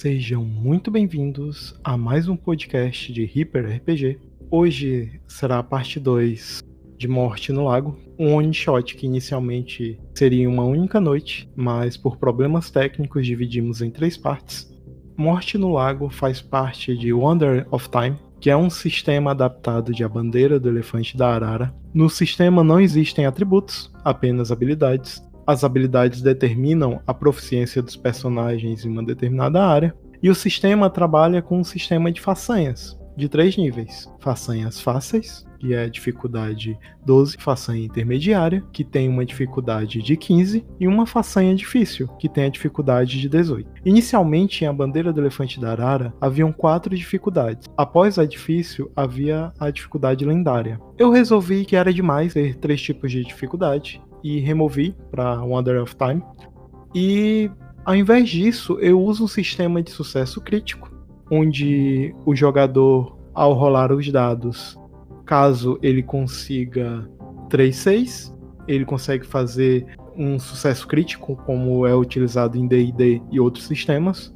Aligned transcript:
Sejam 0.00 0.44
muito 0.44 0.92
bem-vindos 0.92 1.74
a 1.82 1.96
mais 1.96 2.28
um 2.28 2.36
podcast 2.36 3.12
de 3.12 3.24
Hyper 3.24 3.78
RPG. 3.78 4.20
Hoje 4.48 5.20
será 5.26 5.58
a 5.58 5.62
parte 5.64 5.98
2 5.98 6.60
de 6.96 7.08
Morte 7.08 7.52
no 7.52 7.64
Lago, 7.64 7.98
um 8.16 8.34
one 8.34 8.54
shot 8.54 8.94
que 8.94 9.06
inicialmente 9.06 9.98
seria 10.14 10.48
uma 10.48 10.62
única 10.62 11.00
noite, 11.00 11.50
mas 11.56 11.96
por 11.96 12.16
problemas 12.16 12.70
técnicos 12.70 13.26
dividimos 13.26 13.82
em 13.82 13.90
três 13.90 14.16
partes. 14.16 14.72
Morte 15.16 15.58
no 15.58 15.72
Lago 15.72 16.08
faz 16.10 16.40
parte 16.40 16.96
de 16.96 17.12
Wonder 17.12 17.66
of 17.72 17.88
Time, 17.90 18.16
que 18.40 18.50
é 18.50 18.56
um 18.56 18.70
sistema 18.70 19.32
adaptado 19.32 19.92
de 19.92 20.04
A 20.04 20.08
Bandeira 20.08 20.60
do 20.60 20.68
Elefante 20.68 21.16
da 21.16 21.34
Arara. 21.34 21.74
No 21.92 22.08
sistema 22.08 22.62
não 22.62 22.78
existem 22.78 23.26
atributos, 23.26 23.92
apenas 24.04 24.52
habilidades, 24.52 25.20
as 25.48 25.64
habilidades 25.64 26.20
determinam 26.20 27.00
a 27.06 27.14
proficiência 27.14 27.82
dos 27.82 27.96
personagens 27.96 28.84
em 28.84 28.90
uma 28.90 29.02
determinada 29.02 29.64
área, 29.64 29.96
e 30.22 30.28
o 30.28 30.34
sistema 30.34 30.90
trabalha 30.90 31.40
com 31.40 31.58
um 31.58 31.64
sistema 31.64 32.12
de 32.12 32.20
façanhas, 32.20 32.98
de 33.16 33.30
três 33.30 33.56
níveis: 33.56 34.12
façanhas 34.20 34.78
fáceis, 34.78 35.46
que 35.58 35.72
é 35.72 35.84
a 35.84 35.88
dificuldade 35.88 36.78
12, 37.06 37.38
façanha 37.38 37.82
intermediária, 37.82 38.62
que 38.70 38.84
tem 38.84 39.08
uma 39.08 39.24
dificuldade 39.24 40.02
de 40.02 40.16
15, 40.18 40.66
e 40.78 40.86
uma 40.86 41.06
façanha 41.06 41.54
difícil, 41.54 42.08
que 42.18 42.28
tem 42.28 42.44
a 42.44 42.50
dificuldade 42.50 43.18
de 43.18 43.26
18. 43.26 43.70
Inicialmente, 43.86 44.64
em 44.64 44.68
A 44.68 44.72
Bandeira 44.72 45.14
do 45.14 45.20
Elefante 45.22 45.58
da 45.58 45.70
Arara, 45.70 46.12
haviam 46.20 46.52
quatro 46.52 46.94
dificuldades. 46.94 47.66
Após 47.74 48.18
a 48.18 48.26
difícil, 48.26 48.92
havia 48.94 49.50
a 49.58 49.70
dificuldade 49.70 50.26
lendária. 50.26 50.78
Eu 50.98 51.10
resolvi 51.10 51.64
que 51.64 51.74
era 51.74 51.92
demais 51.92 52.34
ter 52.34 52.56
três 52.56 52.82
tipos 52.82 53.10
de 53.10 53.24
dificuldade, 53.24 54.00
e 54.22 54.40
removi 54.40 54.96
para 55.10 55.42
Wonder 55.42 55.82
of 55.82 55.94
Time. 55.96 56.22
E 56.94 57.50
ao 57.84 57.94
invés 57.94 58.28
disso, 58.28 58.78
eu 58.80 59.00
uso 59.00 59.24
um 59.24 59.28
sistema 59.28 59.82
de 59.82 59.90
sucesso 59.90 60.40
crítico, 60.40 60.90
onde 61.30 62.14
o 62.26 62.34
jogador, 62.34 63.16
ao 63.34 63.54
rolar 63.54 63.92
os 63.92 64.10
dados, 64.10 64.78
caso 65.24 65.78
ele 65.82 66.02
consiga 66.02 67.08
3-6, 67.48 68.34
ele 68.66 68.84
consegue 68.84 69.26
fazer 69.26 69.86
um 70.16 70.38
sucesso 70.38 70.86
crítico, 70.86 71.36
como 71.46 71.86
é 71.86 71.94
utilizado 71.94 72.58
em 72.58 72.66
DD 72.66 73.22
e 73.30 73.38
outros 73.38 73.66
sistemas. 73.66 74.34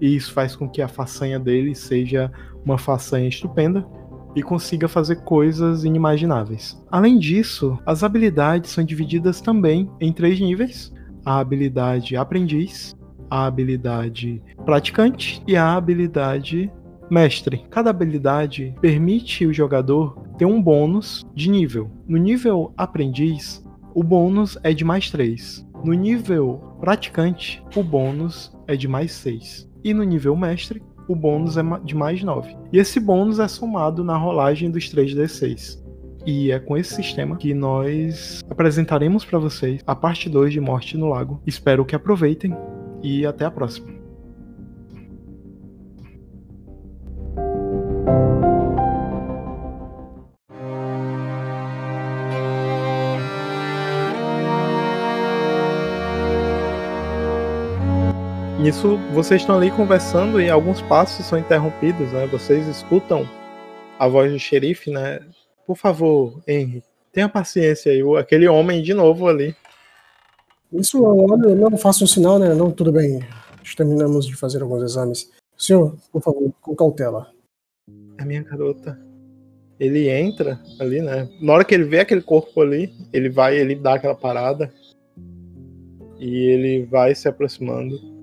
E 0.00 0.14
isso 0.14 0.32
faz 0.32 0.54
com 0.54 0.68
que 0.68 0.82
a 0.82 0.88
façanha 0.88 1.38
dele 1.38 1.74
seja 1.74 2.30
uma 2.64 2.76
façanha 2.76 3.28
estupenda 3.28 3.86
e 4.34 4.42
consiga 4.42 4.88
fazer 4.88 5.16
coisas 5.16 5.84
inimagináveis. 5.84 6.82
Além 6.90 7.18
disso, 7.18 7.78
as 7.86 8.02
habilidades 8.02 8.70
são 8.70 8.84
divididas 8.84 9.40
também 9.40 9.90
em 10.00 10.12
três 10.12 10.40
níveis: 10.40 10.92
a 11.24 11.38
habilidade 11.38 12.16
aprendiz, 12.16 12.96
a 13.30 13.46
habilidade 13.46 14.42
praticante 14.64 15.42
e 15.46 15.56
a 15.56 15.74
habilidade 15.74 16.70
mestre. 17.10 17.64
Cada 17.70 17.90
habilidade 17.90 18.74
permite 18.80 19.46
o 19.46 19.52
jogador 19.52 20.18
ter 20.38 20.44
um 20.44 20.60
bônus 20.60 21.24
de 21.34 21.50
nível. 21.50 21.90
No 22.06 22.18
nível 22.18 22.72
aprendiz, 22.76 23.64
o 23.94 24.02
bônus 24.02 24.58
é 24.62 24.72
de 24.72 24.84
mais 24.84 25.10
3. 25.10 25.66
No 25.84 25.92
nível 25.92 26.76
praticante, 26.80 27.62
o 27.76 27.82
bônus 27.82 28.52
é 28.66 28.74
de 28.74 28.88
mais 28.88 29.12
6. 29.12 29.70
E 29.84 29.92
no 29.92 30.02
nível 30.02 30.34
mestre, 30.34 30.82
o 31.08 31.14
bônus 31.14 31.56
é 31.56 31.62
de 31.84 31.94
mais 31.94 32.22
9. 32.22 32.56
E 32.72 32.78
esse 32.78 32.98
bônus 32.98 33.38
é 33.38 33.48
somado 33.48 34.02
na 34.02 34.16
rolagem 34.16 34.70
dos 34.70 34.84
3d6. 34.84 35.82
E 36.26 36.50
é 36.50 36.58
com 36.58 36.76
esse 36.76 36.94
sistema 36.94 37.36
que 37.36 37.52
nós 37.52 38.42
apresentaremos 38.48 39.24
para 39.24 39.38
vocês 39.38 39.82
a 39.86 39.94
parte 39.94 40.28
2 40.28 40.52
de 40.52 40.60
Morte 40.60 40.96
no 40.96 41.08
Lago. 41.08 41.40
Espero 41.46 41.84
que 41.84 41.94
aproveitem 41.94 42.56
e 43.02 43.26
até 43.26 43.44
a 43.44 43.50
próxima. 43.50 43.93
Nisso, 58.64 58.96
vocês 59.12 59.42
estão 59.42 59.58
ali 59.58 59.70
conversando 59.70 60.40
e 60.40 60.48
alguns 60.48 60.80
passos 60.80 61.26
são 61.26 61.38
interrompidos, 61.38 62.10
né? 62.12 62.26
Vocês 62.28 62.66
escutam 62.66 63.28
a 63.98 64.08
voz 64.08 64.32
do 64.32 64.38
xerife, 64.38 64.90
né? 64.90 65.20
Por 65.66 65.76
favor, 65.76 66.42
Henry, 66.48 66.82
tenha 67.12 67.28
paciência 67.28 67.92
aí. 67.92 68.00
Aquele 68.18 68.48
homem 68.48 68.82
de 68.82 68.94
novo 68.94 69.28
ali. 69.28 69.54
Isso, 70.72 71.04
olha, 71.04 71.54
não 71.54 71.76
faço 71.76 72.04
um 72.04 72.06
sinal, 72.06 72.38
né? 72.38 72.54
Não, 72.54 72.70
tudo 72.70 72.90
bem. 72.90 73.20
Terminamos 73.76 74.26
de 74.26 74.34
fazer 74.34 74.62
alguns 74.62 74.82
exames. 74.82 75.30
Senhor, 75.58 75.94
por 76.10 76.22
favor, 76.22 76.50
com 76.62 76.74
cautela. 76.74 77.30
A 78.16 78.24
minha 78.24 78.42
garota. 78.42 78.98
Ele 79.78 80.08
entra 80.08 80.58
ali, 80.80 81.02
né? 81.02 81.28
Na 81.38 81.52
hora 81.52 81.66
que 81.66 81.74
ele 81.74 81.84
vê 81.84 82.00
aquele 82.00 82.22
corpo 82.22 82.62
ali, 82.62 82.90
ele 83.12 83.28
vai, 83.28 83.58
ele 83.58 83.74
dá 83.74 83.96
aquela 83.96 84.14
parada. 84.14 84.72
E 86.18 86.46
ele 86.46 86.86
vai 86.86 87.14
se 87.14 87.28
aproximando 87.28 88.13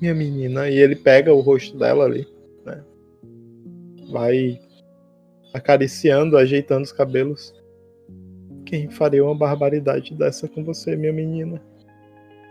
minha 0.00 0.14
menina. 0.14 0.68
E 0.68 0.78
ele 0.78 0.96
pega 0.96 1.32
o 1.32 1.40
rosto 1.40 1.76
dela 1.76 2.04
ali, 2.04 2.26
né? 2.64 2.82
Vai 4.10 4.60
acariciando, 5.52 6.36
ajeitando 6.36 6.84
os 6.84 6.92
cabelos. 6.92 7.54
Quem 8.64 8.88
faria 8.88 9.24
uma 9.24 9.34
barbaridade 9.34 10.14
dessa 10.14 10.48
com 10.48 10.64
você, 10.64 10.96
minha 10.96 11.12
menina? 11.12 11.60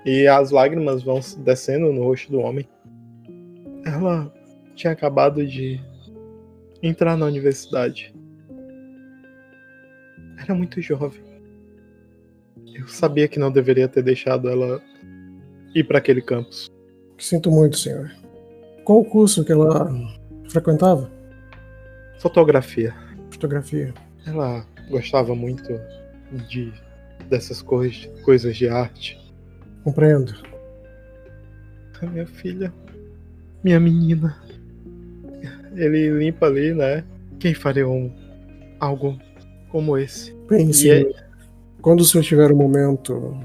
E 0.06 0.28
as 0.28 0.52
lágrimas 0.52 1.04
vão 1.04 1.20
descendo 1.40 1.92
no 1.92 2.04
rosto 2.04 2.32
do 2.32 2.40
homem. 2.40 2.68
Ela 3.86 4.32
tinha 4.76 4.94
acabado 4.94 5.46
de 5.46 5.80
entrar 6.82 7.18
na 7.18 7.26
universidade. 7.26 8.14
Era 10.42 10.54
muito 10.54 10.82
jovem. 10.82 11.22
Eu 12.74 12.88
sabia 12.88 13.28
que 13.28 13.40
não 13.40 13.52
deveria 13.52 13.88
ter 13.88 14.02
deixado 14.02 14.50
ela 14.50 14.82
ir 15.76 15.84
para 15.84 15.98
aquele 15.98 16.22
campus. 16.22 16.72
Sinto 17.20 17.52
muito, 17.52 17.78
senhor. 17.78 18.12
Qual 18.86 19.02
o 19.02 19.06
curso 19.06 19.44
que 19.44 19.52
ela 19.52 19.92
frequentava? 20.50 21.12
Fotografia. 22.20 22.96
Fotografia. 23.30 23.94
Ela 24.26 24.66
gostava 24.90 25.36
muito 25.36 25.80
de 26.48 26.74
dessas 27.30 27.62
coisas, 27.62 28.10
coisas 28.24 28.56
de 28.56 28.68
arte. 28.68 29.20
Compreendo. 29.84 30.34
A 32.02 32.06
minha 32.06 32.26
filha, 32.26 32.74
minha 33.64 33.80
menina. 33.80 34.42
Ele 35.76 36.10
limpa 36.12 36.46
ali, 36.48 36.74
né? 36.74 37.04
Quem 37.38 37.54
faria 37.54 37.88
um 37.88 38.12
algo 38.80 39.20
como 39.70 39.98
esse? 39.98 40.34
Pense. 40.48 40.90
É... 40.90 41.10
Quando 41.82 42.02
o 42.02 42.06
senhor 42.06 42.24
tiver 42.24 42.52
um 42.52 42.56
momento, 42.56 43.38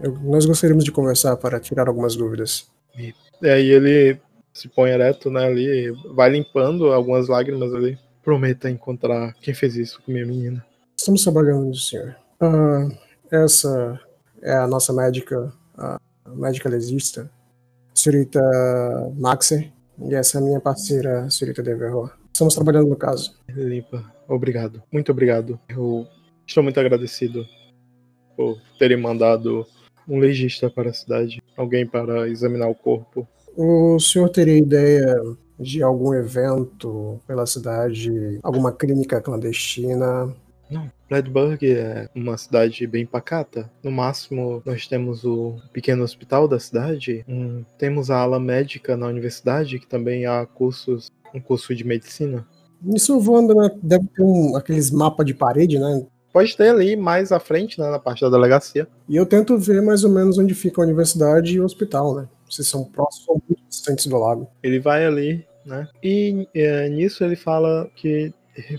eu, 0.00 0.16
nós 0.20 0.46
gostaríamos 0.46 0.84
de 0.84 0.92
conversar 0.92 1.36
para 1.36 1.60
tirar 1.60 1.88
algumas 1.88 2.16
dúvidas. 2.16 2.67
E 2.98 3.48
aí 3.48 3.70
ele 3.70 4.20
se 4.52 4.68
põe 4.68 4.90
ereto, 4.90 5.30
né, 5.30 5.46
ali, 5.46 5.92
vai 6.14 6.30
limpando 6.30 6.92
algumas 6.92 7.28
lágrimas 7.28 7.72
ali. 7.72 7.98
Prometa 8.22 8.68
encontrar 8.68 9.34
quem 9.40 9.54
fez 9.54 9.76
isso 9.76 10.02
com 10.02 10.12
minha 10.12 10.26
menina. 10.26 10.64
Estamos 10.96 11.22
trabalhando 11.22 11.74
senhor. 11.76 12.16
Uh, 12.42 12.92
essa 13.30 14.00
é 14.42 14.52
a 14.52 14.66
nossa 14.66 14.92
médica, 14.92 15.52
a 15.76 15.98
médica 16.26 16.68
lesista, 16.68 17.30
senhorita 17.94 18.40
Maxer, 19.16 19.72
e 20.00 20.14
essa 20.14 20.38
é 20.38 20.40
a 20.40 20.44
minha 20.44 20.60
parceira, 20.60 21.30
senhorita 21.30 21.62
Deverro. 21.62 22.10
Estamos 22.32 22.54
trabalhando 22.54 22.88
no 22.88 22.96
caso. 22.96 23.34
Limpa. 23.48 24.12
Obrigado. 24.28 24.82
Muito 24.92 25.10
obrigado. 25.10 25.58
Eu 25.68 26.06
estou 26.46 26.62
muito 26.62 26.78
agradecido 26.78 27.46
por 28.36 28.60
terem 28.78 28.96
mandado 28.96 29.66
um 30.08 30.18
legista 30.18 30.70
para 30.70 30.90
a 30.90 30.94
cidade, 30.94 31.42
alguém 31.58 31.86
para 31.86 32.28
examinar 32.28 32.68
o 32.68 32.74
corpo. 32.74 33.26
O 33.56 33.98
senhor 33.98 34.28
teria 34.28 34.56
ideia 34.56 35.20
de 35.58 35.82
algum 35.82 36.14
evento 36.14 37.20
pela 37.26 37.44
cidade, 37.44 38.38
alguma 38.42 38.72
clínica 38.72 39.20
clandestina? 39.20 40.32
Não, 40.70 40.90
Redburg 41.10 41.66
é 41.66 42.08
uma 42.14 42.36
cidade 42.36 42.86
bem 42.86 43.04
pacata. 43.04 43.70
No 43.82 43.90
máximo, 43.90 44.62
nós 44.64 44.86
temos 44.86 45.24
o 45.24 45.56
pequeno 45.72 46.04
hospital 46.04 46.46
da 46.46 46.60
cidade, 46.60 47.24
um, 47.26 47.64
temos 47.78 48.10
a 48.10 48.18
ala 48.18 48.38
médica 48.38 48.96
na 48.96 49.06
universidade, 49.06 49.78
que 49.78 49.86
também 49.86 50.26
há 50.26 50.46
cursos, 50.46 51.10
um 51.34 51.40
curso 51.40 51.74
de 51.74 51.84
medicina. 51.84 52.46
Isso 52.94 53.18
voando, 53.18 53.54
né? 53.54 53.70
Deve 53.82 54.06
ter 54.14 54.22
um, 54.22 54.56
aqueles 54.56 54.90
mapas 54.90 55.26
de 55.26 55.34
parede, 55.34 55.78
né? 55.78 56.06
Pode 56.32 56.56
ter 56.56 56.68
ali 56.68 56.96
mais 56.96 57.32
à 57.32 57.40
frente, 57.40 57.80
né, 57.80 57.90
na 57.90 57.98
parte 57.98 58.20
da 58.20 58.30
delegacia. 58.30 58.86
E 59.08 59.16
eu 59.16 59.26
tento 59.26 59.56
ver 59.58 59.82
mais 59.82 60.04
ou 60.04 60.10
menos 60.10 60.38
onde 60.38 60.54
fica 60.54 60.80
a 60.80 60.84
universidade 60.84 61.54
e 61.56 61.60
o 61.60 61.64
hospital, 61.64 62.14
né? 62.14 62.28
Se 62.50 62.64
são 62.64 62.84
próximos 62.84 63.28
ou 63.28 63.42
muito 63.48 63.62
distantes 63.68 64.06
do 64.06 64.16
lago. 64.18 64.48
Ele 64.62 64.78
vai 64.78 65.04
ali, 65.06 65.44
né? 65.64 65.88
E 66.02 66.48
é, 66.54 66.88
nisso 66.88 67.24
ele 67.24 67.36
fala 67.36 67.90
que, 67.96 68.32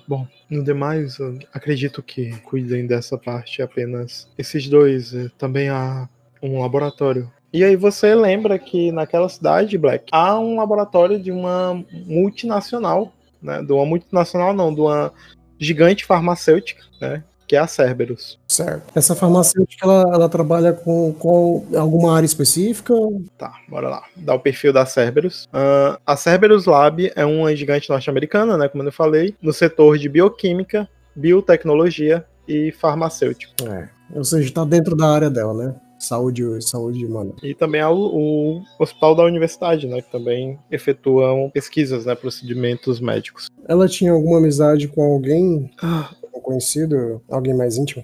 bom, 0.07 0.27
no 0.49 0.63
demais, 0.63 1.17
acredito 1.53 2.01
que 2.01 2.37
cuidem 2.41 2.87
dessa 2.87 3.17
parte 3.17 3.61
apenas 3.61 4.27
esses 4.37 4.67
dois. 4.67 5.13
É, 5.13 5.29
também 5.37 5.69
há 5.69 6.07
um 6.41 6.61
laboratório 6.61 7.29
E 7.51 7.63
aí 7.63 7.75
você 7.75 8.15
lembra 8.15 8.57
que 8.59 8.91
naquela 8.91 9.27
cidade, 9.29 9.77
Black, 9.77 10.05
há 10.11 10.39
um 10.39 10.57
laboratório 10.57 11.19
de 11.21 11.31
uma 11.31 11.83
multinacional, 12.05 13.11
né? 13.41 13.61
De 13.63 13.71
uma 13.73 13.85
multinacional 13.85 14.53
não, 14.53 14.73
de 14.73 14.81
uma 14.81 15.11
gigante 15.59 16.05
farmacêutica, 16.05 16.83
né? 17.01 17.23
Que 17.49 17.55
é 17.55 17.59
a 17.59 17.65
Cerberus. 17.65 18.37
Certo. 18.47 18.83
Essa 18.93 19.15
farmacêutica, 19.15 19.83
ela, 19.83 20.01
ela 20.13 20.29
trabalha 20.29 20.71
com, 20.71 21.11
com 21.13 21.65
alguma 21.75 22.15
área 22.15 22.25
específica? 22.27 22.93
Tá, 23.39 23.51
bora 23.67 23.89
lá. 23.89 24.03
Dá 24.15 24.35
o 24.35 24.39
perfil 24.39 24.71
da 24.71 24.85
Cerberus. 24.85 25.45
Uh, 25.45 25.99
a 26.05 26.15
Cerberus 26.15 26.67
Lab 26.67 27.11
é 27.15 27.25
uma 27.25 27.55
gigante 27.55 27.89
norte-americana, 27.89 28.55
né? 28.55 28.67
Como 28.67 28.83
eu 28.83 28.91
falei, 28.91 29.33
no 29.41 29.51
setor 29.51 29.97
de 29.97 30.07
bioquímica, 30.07 30.87
biotecnologia 31.15 32.23
e 32.47 32.71
farmacêutico. 32.71 33.55
É. 33.67 33.89
Ou 34.13 34.23
seja, 34.23 34.47
está 34.47 34.63
dentro 34.63 34.95
da 34.95 35.07
área 35.07 35.29
dela, 35.31 35.53
né? 35.55 35.75
Saúde, 35.99 36.43
saúde 36.61 37.03
humana. 37.03 37.33
E 37.41 37.55
também 37.55 37.81
há 37.81 37.89
o, 37.89 37.97
o, 37.97 38.63
hospital 38.79 39.15
da 39.15 39.23
universidade, 39.23 39.87
né? 39.87 40.03
Que 40.03 40.11
também 40.11 40.57
efetuam 40.69 41.49
pesquisas, 41.49 42.05
né? 42.05 42.13
Procedimentos 42.13 42.99
médicos. 42.99 43.47
Ela 43.67 43.87
tinha 43.87 44.11
alguma 44.11 44.37
amizade 44.37 44.87
com 44.87 45.01
alguém 45.01 45.69
ah. 45.81 46.09
Conhecido? 46.39 47.21
Alguém 47.29 47.53
mais 47.53 47.77
íntimo? 47.77 48.03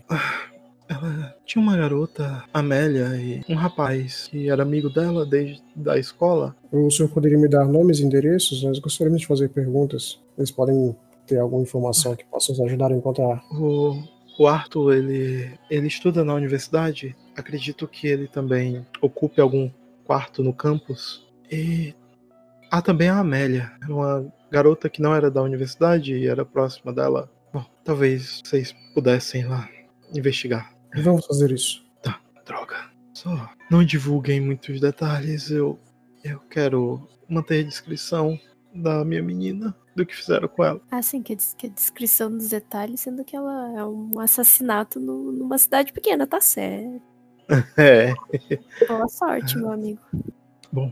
Ela 0.87 1.35
tinha 1.45 1.61
uma 1.61 1.75
garota, 1.75 2.43
Amélia, 2.53 3.15
e 3.15 3.43
um 3.51 3.55
rapaz 3.55 4.27
que 4.27 4.49
era 4.49 4.61
amigo 4.61 4.87
dela 4.87 5.25
desde 5.25 5.63
da 5.75 5.97
escola. 5.97 6.55
O 6.71 6.91
senhor 6.91 7.09
poderia 7.09 7.39
me 7.39 7.47
dar 7.47 7.65
nomes 7.65 7.99
e 7.99 8.03
endereços? 8.05 8.61
Nós 8.63 8.77
gostaríamos 8.77 9.21
de 9.21 9.27
fazer 9.27 9.49
perguntas. 9.49 10.19
Eles 10.37 10.51
podem 10.51 10.95
ter 11.25 11.39
alguma 11.39 11.63
informação 11.63 12.15
que 12.15 12.23
possa 12.25 12.51
nos 12.51 12.61
ajudar 12.61 12.91
a 12.91 12.95
encontrar. 12.95 13.43
O, 13.51 13.99
o 14.37 14.47
Arthur, 14.47 14.93
ele, 14.93 15.49
ele 15.71 15.87
estuda 15.87 16.23
na 16.23 16.35
universidade 16.35 17.15
acredito 17.35 17.87
que 17.87 18.07
ele 18.07 18.27
também 18.27 18.85
ocupe 19.01 19.41
algum 19.41 19.69
quarto 20.05 20.41
no 20.41 20.53
campus. 20.53 21.25
E 21.51 21.93
há 22.71 22.81
também 22.81 23.09
a 23.09 23.19
Amélia, 23.19 23.71
uma 23.87 24.25
garota 24.49 24.89
que 24.89 25.01
não 25.01 25.13
era 25.13 25.29
da 25.29 25.41
universidade 25.41 26.15
e 26.15 26.27
era 26.27 26.45
próxima 26.45 26.93
dela. 26.93 27.29
Bom, 27.55 27.63
talvez 27.85 28.41
vocês 28.43 28.75
pudessem 28.93 29.45
lá 29.45 29.69
investigar. 30.13 30.75
Vamos 30.93 31.25
fazer 31.25 31.53
isso. 31.53 31.85
Tá, 32.03 32.19
droga. 32.45 32.75
Só 33.13 33.49
não 33.71 33.81
divulguem 33.81 34.41
muitos 34.41 34.81
detalhes. 34.81 35.49
Eu, 35.49 35.79
eu 36.21 36.41
quero 36.49 37.07
manter 37.29 37.63
a 37.63 37.67
descrição 37.69 38.37
da 38.73 39.05
minha 39.05 39.23
menina 39.23 39.73
do 39.95 40.05
que 40.05 40.13
fizeram 40.13 40.49
com 40.49 40.65
ela. 40.65 40.81
Ah, 40.91 41.01
sim, 41.01 41.23
que 41.23 41.31
a, 41.31 41.37
que 41.57 41.67
a 41.67 41.69
descrição 41.69 42.29
dos 42.29 42.49
detalhes, 42.49 42.99
sendo 42.99 43.23
que 43.23 43.37
ela 43.37 43.71
é 43.79 43.85
um 43.85 44.19
assassinato 44.19 44.99
no, 44.99 45.31
numa 45.31 45.57
cidade 45.57 45.93
pequena, 45.93 46.27
tá 46.27 46.41
certo. 46.41 47.01
É. 47.77 48.13
Boa 48.85 49.07
sorte, 49.07 49.55
meu 49.57 49.71
amigo. 49.71 50.01
Bom, 50.73 50.91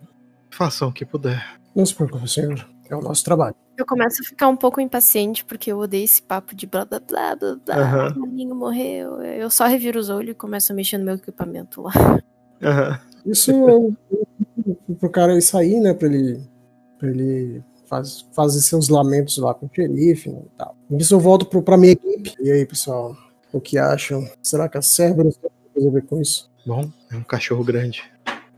façam 0.49 0.87
o 0.87 0.93
que 0.93 1.03
puder. 1.03 1.59
Não 1.75 1.85
se 1.85 1.93
preocupe, 1.93 2.29
senhor. 2.29 2.65
É 2.93 2.95
o 2.95 3.01
nosso 3.01 3.23
trabalho. 3.23 3.55
Eu 3.75 3.85
começo 3.85 4.21
a 4.21 4.25
ficar 4.25 4.47
um 4.47 4.55
pouco 4.55 4.79
impaciente 4.79 5.43
porque 5.43 5.71
eu 5.71 5.79
odeio 5.79 6.03
esse 6.03 6.21
papo 6.21 6.55
de 6.55 6.67
blá 6.67 6.85
blá 6.85 6.99
blá 6.99 7.35
blá 7.35 7.55
blá. 7.65 8.09
Uhum. 8.13 8.23
O 8.23 8.27
menino 8.27 8.55
morreu. 8.55 9.21
Eu 9.21 9.49
só 9.49 9.65
reviro 9.65 9.99
os 9.99 10.09
olhos 10.09 10.31
e 10.31 10.35
começo 10.35 10.71
a 10.71 10.75
mexer 10.75 10.99
no 10.99 11.05
meu 11.05 11.15
equipamento 11.15 11.81
lá. 11.81 11.91
Uhum. 12.61 13.31
Isso 13.31 13.51
é 13.51 14.93
pro 14.93 15.09
cara 15.09 15.39
sair, 15.41 15.79
né? 15.79 15.93
Pra 15.93 16.07
ele, 16.07 16.47
pra 16.99 17.09
ele 17.09 17.63
faz, 17.87 18.27
fazer 18.31 18.61
seus 18.61 18.89
lamentos 18.89 19.37
lá 19.39 19.53
com 19.55 19.65
o 19.65 19.69
xerife 19.73 20.29
né, 20.29 20.39
e 20.45 20.57
tal. 20.57 20.75
Isso 20.91 21.15
eu 21.15 21.19
volto 21.19 21.47
pro, 21.47 21.63
pra 21.63 21.77
minha 21.77 21.93
equipe. 21.93 22.35
E 22.39 22.51
aí, 22.51 22.65
pessoal? 22.65 23.17
O 23.51 23.59
que 23.59 23.77
acham? 23.79 24.23
Será 24.41 24.69
que 24.69 24.77
a 24.77 24.81
Cerberus 24.83 25.39
coisa 25.73 25.89
a 25.89 25.91
ver 25.91 26.05
com 26.05 26.21
isso. 26.21 26.49
Bom, 26.65 26.89
é 27.11 27.15
um 27.15 27.23
cachorro 27.23 27.63
grande. 27.63 28.03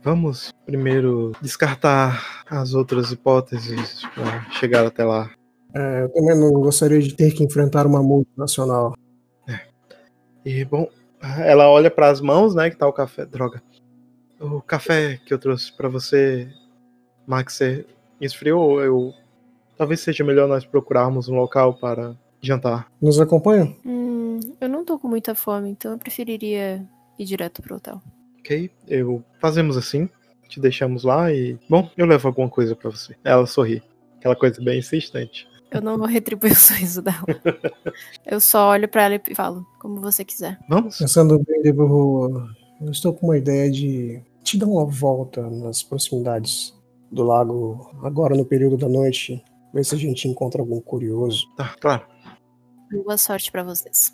Vamos 0.06 0.54
primeiro 0.68 1.31
descartar 1.42 2.46
as 2.48 2.75
outras 2.75 3.12
hipóteses 3.12 4.04
para 4.13 4.48
chegar 4.52 4.86
até 4.86 5.04
lá. 5.04 5.31
É, 5.74 6.04
eu 6.04 6.10
também 6.10 6.40
não 6.40 6.52
gostaria 6.62 7.00
de 7.00 7.12
ter 7.16 7.31
que 7.34 7.44
enfrentar 7.44 7.88
uma 7.88 8.04
multinacional. 8.04 8.94
É. 9.50 9.62
E, 10.46 10.63
bom, 10.63 10.88
ela 11.40 11.68
olha 11.72 11.90
para 11.90 12.10
as 12.10 12.22
mãos, 12.22 12.54
né, 12.54 12.69
que 12.69 12.78
tá 12.78 12.88
o 12.88 12.94
café. 12.94 13.25
Droga. 13.25 13.63
O 14.40 14.62
café 14.62 15.19
que 15.25 15.34
eu 15.34 15.40
trouxe 15.40 15.75
para 15.75 15.90
você, 15.90 16.54
Max, 17.25 17.60
esfriou. 18.22 18.80
Eu 18.84 19.12
talvez 19.75 20.01
seja 20.01 20.24
melhor 20.24 20.48
nós 20.48 20.63
procurarmos 20.63 21.28
um 21.30 21.36
local 21.36 21.74
para 21.74 22.16
jantar. 22.40 22.92
Nos 23.01 23.19
acompanha? 23.19 23.75
Hum, 23.84 24.40
eu 24.62 24.69
não 24.69 24.86
tô 24.86 25.00
com 25.00 25.08
muita 25.08 25.34
fome, 25.34 25.72
então 25.72 25.94
eu 25.94 25.98
preferiria 25.98 26.88
ir 27.18 27.25
direto 27.25 27.63
pro 27.63 27.78
hotel. 27.78 28.00
Ok, 28.45 28.69
eu 28.88 29.24
fazemos 29.42 29.75
assim, 29.75 30.07
te 30.47 30.59
deixamos 30.59 31.03
lá 31.03 31.33
e. 31.33 31.57
Bom, 31.68 31.89
eu 31.97 32.06
levo 32.06 32.27
alguma 32.27 32.47
coisa 32.47 32.75
para 32.75 32.92
você. 32.92 33.15
Ela 33.24 33.47
sorri. 33.47 33.81
Aquela 34.19 34.36
coisa 34.36 34.62
bem 34.63 34.77
insistente. 34.77 35.47
Eu 35.71 35.81
não 35.81 35.97
vou 35.97 36.06
retribuir 36.06 36.53
o 36.53 36.56
sorriso 36.56 37.01
dela. 37.01 37.25
eu 38.24 38.39
só 38.39 38.69
olho 38.69 38.88
para 38.88 39.03
ela 39.03 39.21
e 39.27 39.33
falo, 39.33 39.65
como 39.80 40.00
você 40.00 40.24
quiser. 40.24 40.59
Vamos? 40.69 40.95
Pensando 41.00 41.39
bem, 41.39 41.62
eu, 41.65 42.47
eu 42.81 42.92
estou 42.92 43.13
com 43.15 43.27
uma 43.27 43.38
ideia 43.38 43.71
de 43.71 44.21
te 44.44 44.59
dar 44.59 44.68
uma 44.68 44.86
volta 44.86 45.41
nas 45.50 45.81
proximidades 45.81 46.71
do 47.12 47.24
lago, 47.24 47.89
agora 48.03 48.36
no 48.36 48.45
período 48.45 48.77
da 48.77 48.88
noite, 48.88 49.44
ver 49.74 49.83
se 49.83 49.95
a 49.95 49.98
gente 49.98 50.27
encontra 50.27 50.62
algum 50.62 50.80
curioso. 50.80 51.48
Tá, 51.57 51.75
claro. 51.80 52.06
Boa 52.91 53.18
sorte 53.18 53.51
para 53.51 53.63
vocês. 53.63 54.13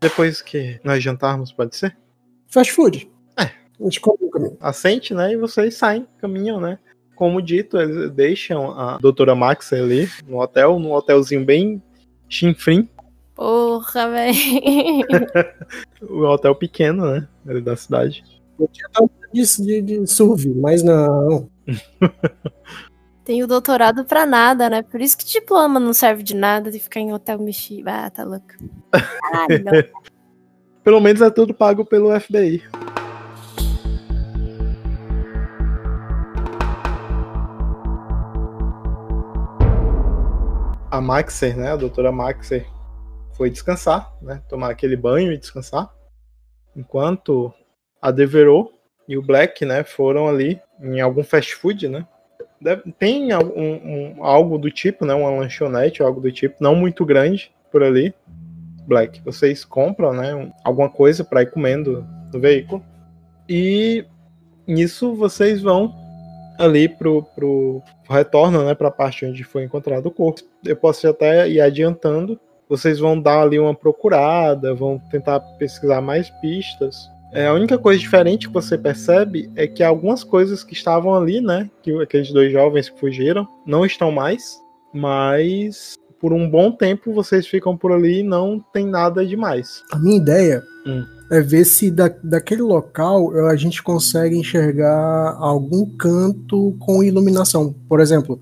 Depois 0.00 0.42
que 0.42 0.78
nós 0.84 1.02
jantarmos, 1.02 1.50
pode 1.50 1.76
ser? 1.76 1.96
Fast 2.46 2.72
food. 2.72 3.10
É. 3.38 3.50
A 3.80 3.84
gente 3.84 4.00
come 4.00 4.18
no 4.20 4.30
caminho. 4.30 4.56
Assente, 4.60 5.14
né? 5.14 5.32
E 5.32 5.36
vocês 5.36 5.74
saem, 5.74 6.06
caminham, 6.18 6.60
né? 6.60 6.78
Como 7.16 7.40
dito, 7.40 7.78
eles 7.78 8.10
deixam 8.10 8.70
a 8.78 8.98
doutora 8.98 9.34
Max 9.34 9.72
ali 9.72 10.08
no 10.26 10.40
hotel, 10.40 10.78
num 10.78 10.92
hotelzinho 10.92 11.44
bem 11.44 11.82
chinfrim. 12.28 12.88
Porra, 13.34 14.10
velho. 14.10 15.06
o 16.08 16.24
hotel 16.24 16.54
pequeno, 16.54 17.10
né? 17.10 17.28
Ali 17.46 17.60
da 17.60 17.76
cidade. 17.76 18.22
Eu 18.58 18.68
tinha 18.68 18.88
de, 19.32 19.64
de, 19.64 19.82
de 19.82 20.06
surf, 20.06 20.48
mas 20.48 20.82
não. 20.82 21.48
Tem 23.24 23.42
o 23.42 23.46
doutorado 23.46 24.04
pra 24.04 24.26
nada, 24.26 24.68
né? 24.68 24.82
Por 24.82 25.00
isso 25.00 25.16
que 25.16 25.24
diploma 25.24 25.78
não 25.78 25.94
serve 25.94 26.22
de 26.22 26.34
nada 26.34 26.70
de 26.70 26.78
ficar 26.78 27.00
em 27.00 27.12
hotel 27.12 27.38
mexido. 27.38 27.88
Ah, 27.88 28.10
tá 28.10 28.24
louco. 28.24 28.46
Ah, 28.92 29.46
não. 29.62 30.00
Pelo 30.82 31.00
menos 31.00 31.20
é 31.20 31.30
tudo 31.30 31.54
pago 31.54 31.84
pelo 31.84 32.18
FBI. 32.18 32.62
A 40.90 41.00
Maxer, 41.00 41.56
né, 41.56 41.72
a 41.72 41.76
doutora 41.76 42.10
Maxer, 42.10 42.66
foi 43.32 43.48
descansar, 43.48 44.12
né, 44.20 44.42
tomar 44.48 44.70
aquele 44.70 44.96
banho 44.96 45.32
e 45.32 45.38
descansar, 45.38 45.88
enquanto 46.76 47.52
a 48.02 48.10
Devereux 48.10 48.68
e 49.06 49.16
o 49.16 49.22
Black, 49.22 49.64
né, 49.64 49.84
foram 49.84 50.28
ali 50.28 50.60
em 50.80 51.00
algum 51.00 51.22
fast 51.22 51.54
food, 51.54 51.88
né, 51.88 52.06
tem 52.98 53.34
um, 53.34 54.18
um, 54.18 54.24
algo 54.24 54.58
do 54.58 54.70
tipo, 54.70 55.04
né, 55.04 55.14
uma 55.14 55.30
lanchonete, 55.30 56.02
algo 56.02 56.20
do 56.20 56.30
tipo, 56.30 56.56
não 56.60 56.74
muito 56.74 57.04
grande 57.04 57.50
por 57.72 57.82
ali, 57.82 58.14
Black. 58.86 59.22
Vocês 59.22 59.64
compram, 59.64 60.12
né, 60.12 60.52
alguma 60.64 60.90
coisa 60.90 61.24
para 61.24 61.42
ir 61.42 61.50
comendo 61.50 62.06
no 62.32 62.40
veículo. 62.40 62.84
E 63.48 64.04
nisso 64.66 65.14
vocês 65.14 65.62
vão 65.62 65.94
ali 66.60 66.88
pro, 66.88 67.22
pro 67.34 67.82
retorno, 68.08 68.62
né, 68.64 68.74
para 68.74 68.88
a 68.88 68.92
parte 68.92 69.24
onde 69.24 69.42
foi 69.42 69.64
encontrado 69.64 70.06
o 70.06 70.10
corpo. 70.10 70.42
Eu 70.64 70.76
posso 70.76 71.08
até 71.08 71.48
ir 71.48 71.60
adiantando. 71.60 72.38
Vocês 72.68 72.98
vão 72.98 73.20
dar 73.20 73.42
ali 73.42 73.58
uma 73.58 73.74
procurada, 73.74 74.74
vão 74.74 74.98
tentar 75.10 75.40
pesquisar 75.58 76.00
mais 76.00 76.30
pistas. 76.40 77.10
É, 77.32 77.46
a 77.46 77.54
única 77.54 77.78
coisa 77.78 77.98
diferente 77.98 78.46
que 78.48 78.52
você 78.52 78.76
percebe 78.76 79.50
é 79.56 79.66
que 79.66 79.82
algumas 79.82 80.22
coisas 80.22 80.62
que 80.62 80.74
estavam 80.74 81.14
ali, 81.14 81.40
né, 81.40 81.70
que 81.82 81.92
aqueles 82.02 82.30
dois 82.32 82.52
jovens 82.52 82.88
que 82.88 82.98
fugiram, 82.98 83.48
não 83.64 83.86
estão 83.86 84.10
mais, 84.10 84.60
mas 84.92 85.94
por 86.20 86.32
um 86.32 86.48
bom 86.48 86.70
tempo 86.70 87.14
vocês 87.14 87.46
ficam 87.46 87.76
por 87.76 87.92
ali 87.92 88.20
e 88.20 88.24
não 88.24 88.60
tem 88.72 88.86
nada 88.86 89.24
demais. 89.24 89.82
A 89.92 89.98
minha 89.98 90.18
ideia 90.18 90.62
hum. 90.86 91.04
É 91.30 91.40
ver 91.40 91.64
se 91.64 91.90
da, 91.90 92.08
daquele 92.22 92.62
local 92.62 93.32
a 93.46 93.56
gente 93.56 93.82
consegue 93.82 94.36
enxergar 94.36 95.36
algum 95.38 95.86
canto 95.86 96.76
com 96.80 97.02
iluminação. 97.02 97.74
Por 97.88 98.00
exemplo, 98.00 98.40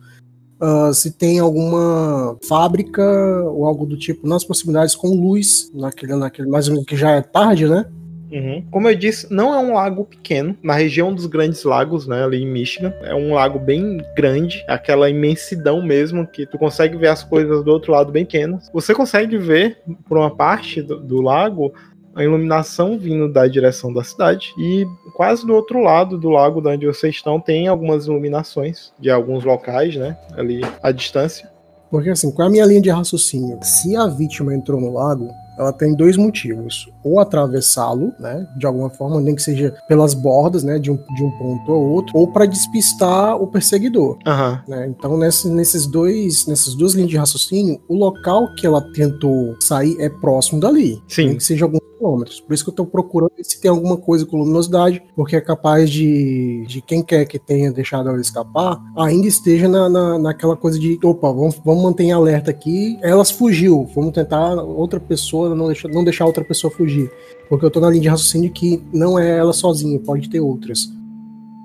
uh, 0.60 0.92
se 0.94 1.10
tem 1.10 1.38
alguma 1.38 2.36
fábrica 2.48 3.02
ou 3.44 3.66
algo 3.66 3.84
do 3.84 3.96
tipo 3.96 4.26
nas 4.26 4.44
proximidades 4.44 4.94
com 4.94 5.08
luz, 5.08 5.70
naquele, 5.74 6.16
naquele 6.16 6.48
mais 6.48 6.66
ou 6.68 6.74
menos 6.74 6.86
que 6.86 6.96
já 6.96 7.12
é 7.12 7.20
tarde, 7.20 7.66
né? 7.66 7.84
Uhum. 8.30 8.62
Como 8.70 8.88
eu 8.88 8.94
disse, 8.94 9.32
não 9.32 9.54
é 9.54 9.58
um 9.58 9.72
lago 9.72 10.04
pequeno. 10.04 10.56
Na 10.62 10.74
região 10.74 11.14
dos 11.14 11.26
Grandes 11.26 11.64
Lagos, 11.64 12.06
né, 12.06 12.22
ali 12.22 12.42
em 12.42 12.46
Michigan, 12.46 12.92
é 13.02 13.14
um 13.14 13.32
lago 13.32 13.58
bem 13.58 14.02
grande, 14.14 14.62
aquela 14.68 15.08
imensidão 15.08 15.82
mesmo, 15.82 16.26
que 16.26 16.46
tu 16.46 16.58
consegue 16.58 16.96
ver 16.96 17.08
as 17.08 17.24
coisas 17.24 17.64
do 17.64 17.70
outro 17.70 17.92
lado 17.92 18.12
bem 18.12 18.24
pequenas. 18.24 18.70
Você 18.72 18.94
consegue 18.94 19.38
ver, 19.38 19.78
por 20.06 20.18
uma 20.18 20.34
parte 20.34 20.82
do, 20.82 21.00
do 21.00 21.22
lago, 21.22 21.72
a 22.18 22.24
iluminação 22.24 22.98
vindo 22.98 23.32
da 23.32 23.46
direção 23.46 23.92
da 23.92 24.02
cidade 24.02 24.52
e 24.58 24.84
quase 25.14 25.46
do 25.46 25.54
outro 25.54 25.80
lado 25.80 26.18
do 26.18 26.28
lago 26.28 26.60
de 26.60 26.68
onde 26.68 26.86
vocês 26.86 27.14
estão 27.14 27.40
tem 27.40 27.68
algumas 27.68 28.06
iluminações 28.06 28.92
de 28.98 29.08
alguns 29.08 29.44
locais, 29.44 29.94
né, 29.94 30.18
ali 30.36 30.60
à 30.82 30.90
distância. 30.90 31.48
Porque 31.90 32.10
assim, 32.10 32.30
qual 32.30 32.46
é 32.46 32.48
a 32.48 32.52
minha 32.52 32.66
linha 32.66 32.80
de 32.80 32.90
raciocínio? 32.90 33.58
Se 33.62 33.96
a 33.96 34.06
vítima 34.06 34.54
entrou 34.54 34.80
no 34.80 34.92
lago, 34.92 35.30
ela 35.58 35.72
tem 35.72 35.94
dois 35.94 36.16
motivos. 36.16 36.88
Ou 37.02 37.18
atravessá-lo, 37.18 38.12
né, 38.20 38.46
de 38.58 38.66
alguma 38.66 38.90
forma, 38.90 39.20
nem 39.20 39.34
que 39.34 39.42
seja 39.42 39.74
pelas 39.88 40.12
bordas, 40.12 40.62
né, 40.62 40.78
de 40.78 40.90
um, 40.90 40.96
de 40.96 41.24
um 41.24 41.30
ponto 41.38 41.72
ao 41.72 41.80
outro, 41.80 42.16
ou 42.16 42.28
para 42.28 42.46
despistar 42.46 43.36
o 43.36 43.46
perseguidor. 43.46 44.18
Uhum. 44.26 44.58
Né? 44.68 44.86
Então, 44.88 45.16
nesse, 45.16 45.48
nesses 45.48 45.86
dois, 45.86 46.46
nessas 46.46 46.74
duas 46.74 46.94
linhas 46.94 47.10
de 47.10 47.16
raciocínio, 47.16 47.80
o 47.88 47.96
local 47.96 48.54
que 48.54 48.66
ela 48.66 48.80
tentou 48.92 49.56
sair 49.60 49.96
é 49.98 50.08
próximo 50.08 50.60
dali. 50.60 51.02
Sim. 51.08 51.26
Nem 51.26 51.36
que 51.36 51.44
seja 51.44 51.64
alguns 51.64 51.87
quilômetros. 51.98 52.40
Por 52.40 52.54
isso 52.54 52.64
que 52.64 52.70
eu 52.70 52.74
tô 52.74 52.86
procurando 52.86 53.32
se 53.42 53.60
tem 53.60 53.70
alguma 53.70 53.96
coisa 53.96 54.24
com 54.24 54.38
luminosidade, 54.38 55.02
porque 55.14 55.36
é 55.36 55.40
capaz 55.40 55.90
de, 55.90 56.64
de 56.66 56.80
quem 56.80 57.02
quer 57.02 57.24
que 57.26 57.38
tenha 57.38 57.72
deixado 57.72 58.08
ela 58.08 58.20
escapar, 58.20 58.80
ainda 58.96 59.26
esteja 59.26 59.68
na, 59.68 59.88
na, 59.88 60.18
naquela 60.18 60.56
coisa 60.56 60.78
de, 60.78 60.98
opa, 61.02 61.30
vamos, 61.32 61.60
vamos 61.64 61.82
manter 61.82 62.04
em 62.04 62.12
alerta 62.12 62.50
aqui, 62.50 62.98
elas 63.02 63.30
fugiu, 63.30 63.88
vamos 63.94 64.12
tentar 64.12 64.54
outra 64.54 65.00
pessoa, 65.00 65.54
não 65.54 65.66
deixar, 65.66 65.88
não 65.88 66.04
deixar 66.04 66.24
outra 66.24 66.44
pessoa 66.44 66.70
fugir. 66.70 67.10
Porque 67.48 67.64
eu 67.64 67.70
tô 67.70 67.80
na 67.80 67.90
linha 67.90 68.02
de 68.02 68.08
raciocínio 68.08 68.50
que 68.50 68.82
não 68.92 69.18
é 69.18 69.38
ela 69.38 69.52
sozinha, 69.52 69.98
pode 70.00 70.28
ter 70.28 70.40
outras. 70.40 70.90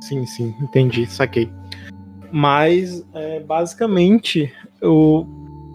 Sim, 0.02 0.26
sim, 0.26 0.54
entendi, 0.62 1.06
saquei. 1.06 1.50
Mas, 2.32 3.06
é, 3.14 3.40
basicamente, 3.42 4.52
o, 4.82 5.26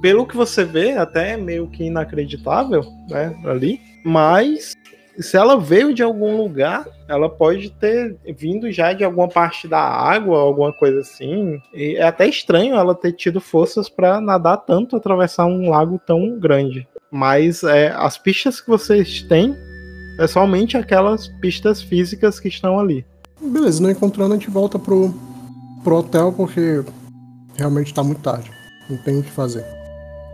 pelo 0.01 0.27
que 0.27 0.37
você 0.37 0.65
vê, 0.65 0.93
até 0.93 1.37
meio 1.37 1.69
que 1.69 1.85
inacreditável, 1.85 2.85
né, 3.09 3.35
ali, 3.45 3.81
mas 4.05 4.75
se 5.19 5.37
ela 5.37 5.59
veio 5.59 5.93
de 5.93 6.03
algum 6.03 6.37
lugar, 6.37 6.87
ela 7.09 7.29
pode 7.29 7.71
ter 7.71 8.17
vindo 8.37 8.71
já 8.71 8.93
de 8.93 9.03
alguma 9.03 9.29
parte 9.29 9.67
da 9.67 9.81
água, 9.81 10.39
alguma 10.39 10.73
coisa 10.73 11.01
assim. 11.01 11.61
E 11.75 11.97
é 11.97 12.05
até 12.05 12.29
estranho 12.29 12.77
ela 12.77 12.95
ter 12.95 13.13
tido 13.13 13.41
forças 13.41 13.89
para 13.89 14.21
nadar 14.21 14.59
tanto, 14.59 14.97
atravessar 14.97 15.47
um 15.47 15.69
lago 15.71 16.01
tão 16.07 16.39
grande. 16.39 16.87
Mas 17.11 17.65
é, 17.65 17.89
as 17.97 18.17
pistas 18.17 18.61
que 18.61 18.69
vocês 18.69 19.23
têm 19.23 19.57
é 20.21 20.27
somente 20.27 20.77
aquelas 20.77 21.29
pistas 21.41 21.83
físicas 21.83 22.39
que 22.39 22.49
estão 22.49 22.79
ali. 22.79 23.05
Beleza, 23.41 23.83
não 23.83 23.91
encontrando, 23.91 24.35
a 24.35 24.37
gente 24.37 24.51
volta 24.51 24.79
pro, 24.79 25.15
pro 25.83 25.97
hotel 25.97 26.33
porque 26.33 26.85
realmente 27.57 27.95
tá 27.95 28.03
muito 28.03 28.21
tarde. 28.21 28.51
Não 28.89 28.97
tem 28.99 29.19
o 29.19 29.23
que 29.23 29.31
fazer. 29.31 29.65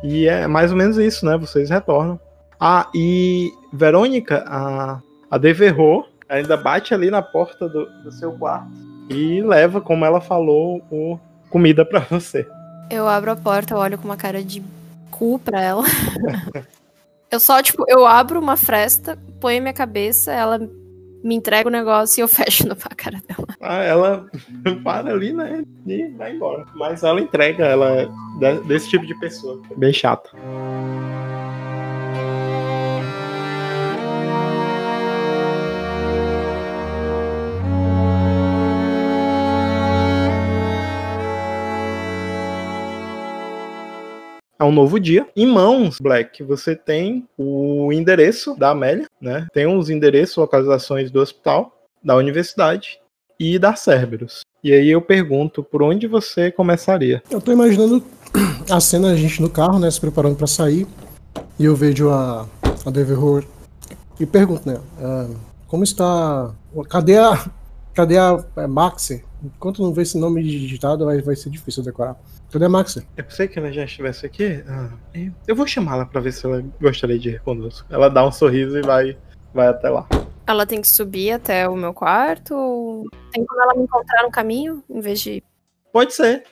E 0.02 0.26
é 0.26 0.47
mais 0.47 0.71
ou 0.71 0.76
menos 0.76 0.99
isso, 0.99 1.25
né? 1.25 1.37
Vocês 1.38 1.71
retornam. 1.71 2.21
Ah, 2.58 2.88
e 2.94 3.52
Verônica, 3.73 4.44
a, 4.46 5.00
a 5.30 5.38
Deverro 5.38 6.06
ainda 6.28 6.56
bate 6.56 6.94
ali 6.94 7.11
na 7.11 7.23
porta 7.23 7.68
do, 7.68 7.87
do 8.02 8.12
seu 8.12 8.32
quarto 8.32 8.70
e 9.08 9.42
leva, 9.42 9.80
como 9.80 10.04
ela 10.04 10.20
falou, 10.20 10.82
o 10.90 11.18
comida 11.50 11.84
para 11.84 12.00
você. 12.00 12.46
Eu 12.90 13.08
abro 13.08 13.30
a 13.30 13.37
porta, 13.37 13.76
olho 13.76 13.99
com 13.99 14.04
uma 14.04 14.16
cara 14.16 14.42
de 14.42 14.62
cu 15.11 15.38
pra 15.38 15.61
ela. 15.61 15.84
eu 17.30 17.38
só, 17.38 17.62
tipo, 17.62 17.84
eu 17.88 18.06
abro 18.06 18.40
uma 18.40 18.56
fresta, 18.56 19.18
ponho 19.40 19.61
minha 19.62 19.75
cabeça, 19.75 20.32
ela 20.32 20.58
me 21.23 21.34
entrega 21.34 21.68
o 21.68 21.73
negócio 21.73 22.20
e 22.20 22.23
eu 22.23 22.28
fecho 22.28 22.66
na 22.66 22.75
cara 22.75 23.23
dela. 23.26 23.49
Ah, 23.61 23.82
ela 23.82 24.26
para 24.82 25.12
ali, 25.12 25.32
né? 25.32 25.64
E 25.87 26.08
vai 26.08 26.34
embora. 26.34 26.64
Mas 26.75 27.02
ela 27.02 27.20
entrega, 27.20 27.64
ela 27.64 28.02
é 28.02 28.08
desse 28.66 28.90
tipo 28.90 29.06
de 29.06 29.18
pessoa. 29.18 29.61
Bem 29.76 29.92
chata. 29.92 30.30
É 44.64 44.66
um 44.66 44.73
novo 44.73 44.99
dia. 44.99 45.28
Em 45.37 45.47
mãos, 45.47 45.99
Black, 46.00 46.42
você 46.42 46.75
tem 46.75 47.28
o 47.37 47.92
endereço 47.92 48.56
da 48.56 48.71
Amélia, 48.71 49.06
né? 49.21 49.47
Tem 49.52 49.66
os 49.66 49.90
endereços, 49.90 50.38
localizações 50.38 51.11
do 51.11 51.21
hospital, 51.21 51.85
da 52.02 52.16
universidade 52.16 52.99
e 53.38 53.59
da 53.59 53.76
Cerberus. 53.76 54.40
E 54.62 54.73
aí 54.73 54.90
eu 54.90 55.02
pergunto, 55.02 55.62
por 55.62 55.83
onde 55.83 56.06
você 56.06 56.50
começaria? 56.50 57.23
Eu 57.30 57.42
tô 57.42 57.52
imaginando 57.52 58.02
a 58.71 58.80
cena, 58.80 59.11
a 59.11 59.16
gente 59.16 59.42
no 59.42 59.50
carro, 59.50 59.78
né, 59.78 59.90
se 59.90 60.00
preparando 60.00 60.37
para 60.37 60.47
sair, 60.47 60.87
e 61.59 61.66
eu 61.66 61.76
vejo 61.76 62.09
a, 62.09 62.49
a 62.87 62.90
Deverhor 62.90 63.44
e 64.18 64.25
pergunto, 64.25 64.66
né, 64.66 64.80
uh, 64.99 65.37
como 65.68 65.85
está... 65.85 66.54
Cadê 66.88 67.18
a... 67.18 67.38
Cadê 67.94 68.18
a 68.18 68.44
é, 68.56 68.66
Maxi? 68.66 69.24
Enquanto 69.42 69.80
não 69.80 69.92
ver 69.92 70.02
esse 70.02 70.18
nome 70.18 70.42
digitado, 70.42 71.04
vai, 71.04 71.22
vai 71.22 71.36
ser 71.36 71.48
difícil 71.48 71.82
decorar. 71.84 72.16
Cadê 72.50 72.64
a 72.64 72.68
Maxi? 72.68 73.06
Eu 73.16 73.24
pensei 73.24 73.46
que 73.46 73.56
ela 73.58 73.70
já 73.70 73.84
estivesse 73.84 74.26
aqui. 74.26 74.64
Ah, 74.66 74.90
eu 75.46 75.54
vou 75.54 75.66
chamá-la 75.66 76.04
para 76.04 76.20
ver 76.20 76.32
se 76.32 76.44
ela 76.44 76.64
gostaria 76.80 77.18
de 77.18 77.30
ir 77.30 77.40
conosco. 77.42 77.86
Ela 77.88 78.08
dá 78.08 78.26
um 78.26 78.32
sorriso 78.32 78.76
e 78.76 78.82
vai, 78.82 79.16
vai 79.54 79.68
até 79.68 79.88
lá. 79.88 80.08
Ela 80.44 80.66
tem 80.66 80.80
que 80.80 80.88
subir 80.88 81.30
até 81.30 81.68
o 81.68 81.76
meu 81.76 81.94
quarto? 81.94 82.54
Ou 82.54 83.04
tem 83.32 83.46
como 83.46 83.62
ela 83.62 83.74
me 83.74 83.84
encontrar 83.84 84.24
no 84.24 84.30
caminho, 84.30 84.82
em 84.90 85.00
vez 85.00 85.20
de. 85.20 85.42
Pode 85.92 86.12
ser. 86.14 86.42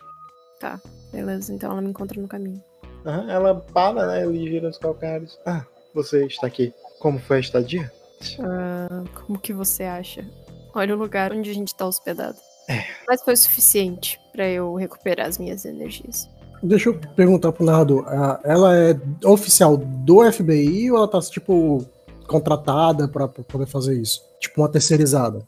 Tá, 0.61 0.81
beleza. 1.13 1.53
Então 1.53 1.73
ela 1.73 1.83
me 1.83 1.91
encontra 1.91 2.21
no 2.21 2.29
caminho. 2.29 2.63
Uhum, 3.05 3.29
ela 3.29 3.55
para, 3.57 4.07
né? 4.07 4.25
Ele 4.25 4.49
gira 4.49 4.69
os 4.69 4.79
calcanhares. 4.79 5.37
Ah, 5.45 5.65
você 5.93 6.25
está 6.25 6.47
aqui. 6.47 6.73
Como 7.01 7.19
foi 7.19 7.39
a 7.39 7.41
estadia? 7.41 7.93
Ah, 8.41 9.03
como 9.27 9.41
que 9.41 9.53
você 9.53 9.83
acha? 9.83 10.25
Olha 10.75 10.95
o 10.95 10.99
lugar 10.99 11.33
onde 11.33 11.51
a 11.51 11.55
gente 11.55 11.75
tá 11.75 11.87
hospedado. 11.87 12.37
É. 12.69 12.85
Mas 13.07 13.23
foi 13.23 13.35
o 13.35 13.37
suficiente 13.37 14.21
para 14.33 14.49
eu 14.49 14.75
recuperar 14.75 15.27
as 15.27 15.39
minhas 15.39 15.65
energias. 15.65 16.29
Deixa 16.63 16.91
eu 16.91 16.95
perguntar 17.17 17.51
pro 17.53 17.65
narrador. 17.65 18.07
Ela 18.45 18.77
é 18.77 18.97
oficial 19.25 19.77
do 19.77 20.31
FBI 20.31 20.91
ou 20.93 20.97
ela 20.97 21.09
tá, 21.09 21.21
tipo, 21.21 21.85
contratada 22.27 23.09
para 23.09 23.27
poder 23.27 23.67
fazer 23.67 24.01
isso? 24.01 24.23
Tipo, 24.39 24.61
uma 24.63 24.69
terceirizada? 24.69 25.45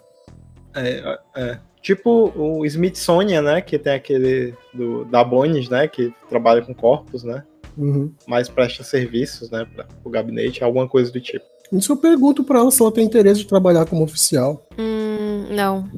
É, 0.74 1.18
é. 1.36 1.58
Tipo 1.80 2.32
o 2.34 2.64
Smithsonian, 2.66 3.42
né? 3.42 3.60
Que 3.60 3.78
tem 3.78 3.92
aquele 3.92 4.54
do, 4.72 5.04
da 5.04 5.22
Bones, 5.22 5.68
né? 5.68 5.86
Que 5.86 6.12
trabalha 6.28 6.62
com 6.62 6.74
corpos, 6.74 7.22
né? 7.22 7.44
Uhum. 7.76 8.12
Mas 8.26 8.48
presta 8.48 8.82
serviços, 8.82 9.50
né? 9.50 9.66
Para 9.72 9.86
o 10.02 10.10
gabinete, 10.10 10.64
alguma 10.64 10.88
coisa 10.88 11.12
do 11.12 11.20
tipo. 11.20 11.44
Isso 11.74 11.92
eu 11.92 11.96
pergunto 11.96 12.44
para 12.44 12.60
ela 12.60 12.70
se 12.70 12.80
ela 12.80 12.92
tem 12.92 13.04
interesse 13.04 13.40
de 13.40 13.46
trabalhar 13.46 13.84
como 13.86 14.04
oficial. 14.04 14.66
Hum, 14.78 15.46
não. 15.50 15.90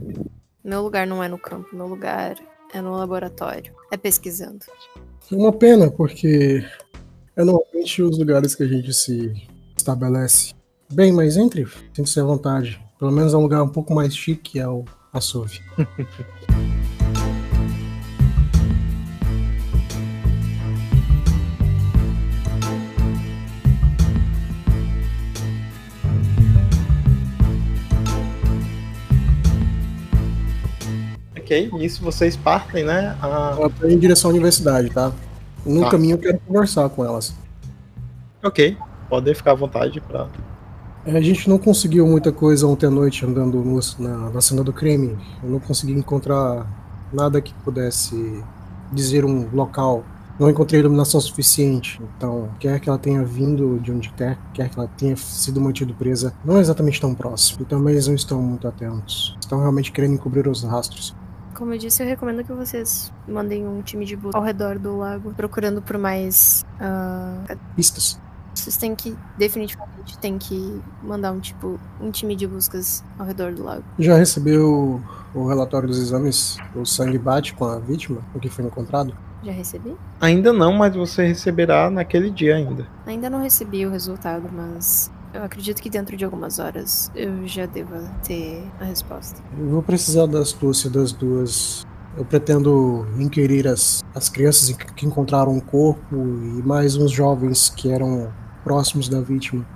Meu 0.64 0.82
lugar 0.82 1.06
não 1.06 1.22
é 1.22 1.28
no 1.28 1.38
campo, 1.38 1.76
meu 1.76 1.86
lugar 1.86 2.36
é 2.72 2.80
no 2.80 2.96
laboratório. 2.96 3.72
É 3.90 3.96
pesquisando. 3.96 4.64
É 5.30 5.34
uma 5.34 5.52
pena, 5.52 5.90
porque 5.90 6.64
é 7.36 7.44
normalmente 7.44 8.02
os 8.02 8.18
lugares 8.18 8.54
que 8.54 8.62
a 8.62 8.66
gente 8.66 8.92
se 8.92 9.32
estabelece. 9.76 10.54
Bem, 10.92 11.12
mas 11.12 11.36
entre, 11.36 11.66
sinta-se 11.92 12.18
à 12.18 12.24
vontade. 12.24 12.80
Pelo 12.98 13.12
menos 13.12 13.34
é 13.34 13.36
um 13.36 13.42
lugar 13.42 13.62
um 13.62 13.68
pouco 13.68 13.94
mais 13.94 14.16
chique 14.16 14.52
que 14.52 14.58
é 14.58 14.66
o 14.66 14.84
Açouve. 15.12 15.60
Ok, 31.46 31.70
nisso 31.74 32.02
vocês 32.02 32.36
partem, 32.36 32.84
né? 32.84 33.16
A... 33.22 33.54
Ela 33.56 33.70
tá 33.70 33.88
em 33.88 33.96
direção 33.98 34.30
à 34.30 34.34
universidade, 34.34 34.90
tá? 34.90 35.12
No 35.64 35.82
Tá. 35.82 35.90
caminho 35.90 36.14
eu 36.14 36.18
quero 36.18 36.40
conversar 36.40 36.88
com 36.88 37.04
elas. 37.04 37.34
Ok, 38.44 38.76
podem 39.08 39.32
ficar 39.32 39.52
à 39.52 39.54
vontade 39.54 40.00
pra. 40.00 40.26
É, 41.06 41.16
A 41.16 41.20
gente 41.20 41.48
não 41.48 41.56
conseguiu 41.56 42.04
muita 42.04 42.32
coisa 42.32 42.66
ontem 42.66 42.86
à 42.86 42.90
noite 42.90 43.24
andando 43.24 43.58
no- 43.64 43.78
na, 44.00 44.30
na 44.30 44.40
cena 44.40 44.64
do 44.64 44.72
crime. 44.72 45.16
Eu 45.42 45.48
não 45.50 45.60
consegui 45.60 45.92
encontrar 45.92 46.66
nada 47.12 47.40
que 47.40 47.54
pudesse 47.64 48.42
dizer 48.92 49.24
um 49.24 49.48
local. 49.52 50.04
Não 50.40 50.50
encontrei 50.50 50.80
iluminação 50.80 51.20
suficiente. 51.20 52.00
Então, 52.16 52.48
quer 52.58 52.78
que 52.80 52.88
ela 52.88 52.98
tenha 52.98 53.24
vindo 53.24 53.78
de 53.80 53.90
onde 53.92 54.10
quer, 54.10 54.36
quer 54.52 54.68
que 54.68 54.78
ela 54.78 54.88
tenha 54.98 55.16
sido 55.16 55.60
mantida 55.60 55.94
presa, 55.94 56.34
não 56.44 56.56
é 56.58 56.60
exatamente 56.60 57.00
tão 57.00 57.14
próximo. 57.14 57.62
E 57.62 57.64
também 57.64 57.92
eles 57.94 58.06
não 58.08 58.14
estão 58.16 58.42
muito 58.42 58.66
atentos. 58.68 59.36
Estão 59.40 59.60
realmente 59.60 59.92
querendo 59.92 60.14
encobrir 60.14 60.46
os 60.48 60.62
rastros. 60.64 61.14
Como 61.56 61.72
eu 61.72 61.78
disse, 61.78 62.02
eu 62.02 62.06
recomendo 62.06 62.44
que 62.44 62.52
vocês 62.52 63.10
mandem 63.26 63.66
um 63.66 63.80
time 63.80 64.04
de 64.04 64.14
busca 64.14 64.36
ao 64.36 64.44
redor 64.44 64.78
do 64.78 64.98
lago, 64.98 65.32
procurando 65.34 65.80
por 65.80 65.96
mais. 65.96 66.64
ah, 66.78 67.56
Pistas. 67.74 68.20
vocês 68.54 68.76
têm 68.76 68.94
que, 68.94 69.16
definitivamente, 69.38 70.18
tem 70.18 70.36
que 70.36 70.80
mandar 71.02 71.32
um 71.32 71.40
tipo, 71.40 71.80
um 71.98 72.10
time 72.10 72.36
de 72.36 72.46
buscas 72.46 73.02
ao 73.18 73.24
redor 73.24 73.54
do 73.54 73.64
lago. 73.64 73.84
Já 73.98 74.16
recebeu 74.16 75.00
o 75.34 75.48
relatório 75.48 75.88
dos 75.88 75.98
exames? 75.98 76.58
O 76.74 76.84
sangue 76.84 77.18
bate 77.18 77.54
com 77.54 77.64
a 77.64 77.78
vítima? 77.78 78.20
O 78.34 78.38
que 78.38 78.50
foi 78.50 78.64
encontrado? 78.66 79.16
Já 79.42 79.52
recebi? 79.52 79.94
Ainda 80.20 80.52
não, 80.52 80.72
mas 80.72 80.94
você 80.94 81.26
receberá 81.26 81.88
naquele 81.90 82.30
dia 82.30 82.56
ainda. 82.56 82.86
Ainda 83.06 83.30
não 83.30 83.40
recebi 83.40 83.86
o 83.86 83.90
resultado, 83.90 84.50
mas 84.52 85.10
Eu 85.36 85.44
acredito 85.44 85.82
que 85.82 85.90
dentro 85.90 86.16
de 86.16 86.24
algumas 86.24 86.58
horas 86.58 87.10
eu 87.14 87.46
já 87.46 87.66
deva 87.66 88.00
ter 88.26 88.64
a 88.80 88.84
resposta. 88.84 89.42
Eu 89.58 89.68
vou 89.68 89.82
precisar 89.82 90.24
da 90.24 90.38
astúcia 90.40 90.88
das 90.88 91.12
duas. 91.12 91.86
Eu 92.16 92.24
pretendo 92.24 93.06
inquirir 93.18 93.68
as, 93.68 94.02
as 94.14 94.30
crianças 94.30 94.74
que 94.74 95.04
encontraram 95.04 95.54
o 95.54 95.60
corpo 95.60 96.16
e 96.16 96.62
mais 96.62 96.96
uns 96.96 97.12
jovens 97.12 97.68
que 97.68 97.92
eram 97.92 98.32
próximos 98.64 99.10
da 99.10 99.20
vítima. 99.20 99.66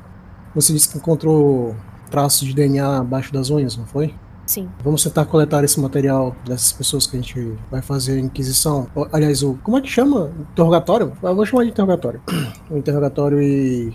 Você 0.54 0.72
disse 0.72 0.88
que 0.88 0.96
encontrou 0.96 1.76
traços 2.10 2.48
de 2.48 2.54
DNA 2.54 2.96
abaixo 2.96 3.30
das 3.30 3.50
unhas, 3.50 3.76
não 3.76 3.84
foi? 3.84 4.14
Sim. 4.46 4.66
Vamos 4.82 5.04
tentar 5.04 5.26
coletar 5.26 5.62
esse 5.62 5.78
material 5.78 6.34
dessas 6.46 6.72
pessoas 6.72 7.06
que 7.06 7.18
a 7.18 7.20
gente 7.20 7.58
vai 7.70 7.82
fazer 7.82 8.14
a 8.14 8.20
inquisição. 8.20 8.88
Aliás, 9.12 9.42
o 9.42 9.58
como 9.62 9.76
é 9.76 9.82
que 9.82 9.88
chama? 9.88 10.32
Interrogatório? 10.52 11.12
Eu 11.22 11.36
vou 11.36 11.44
chamar 11.44 11.64
de 11.64 11.70
interrogatório. 11.70 12.22
O 12.70 12.78
interrogatório 12.78 13.42
e 13.42 13.92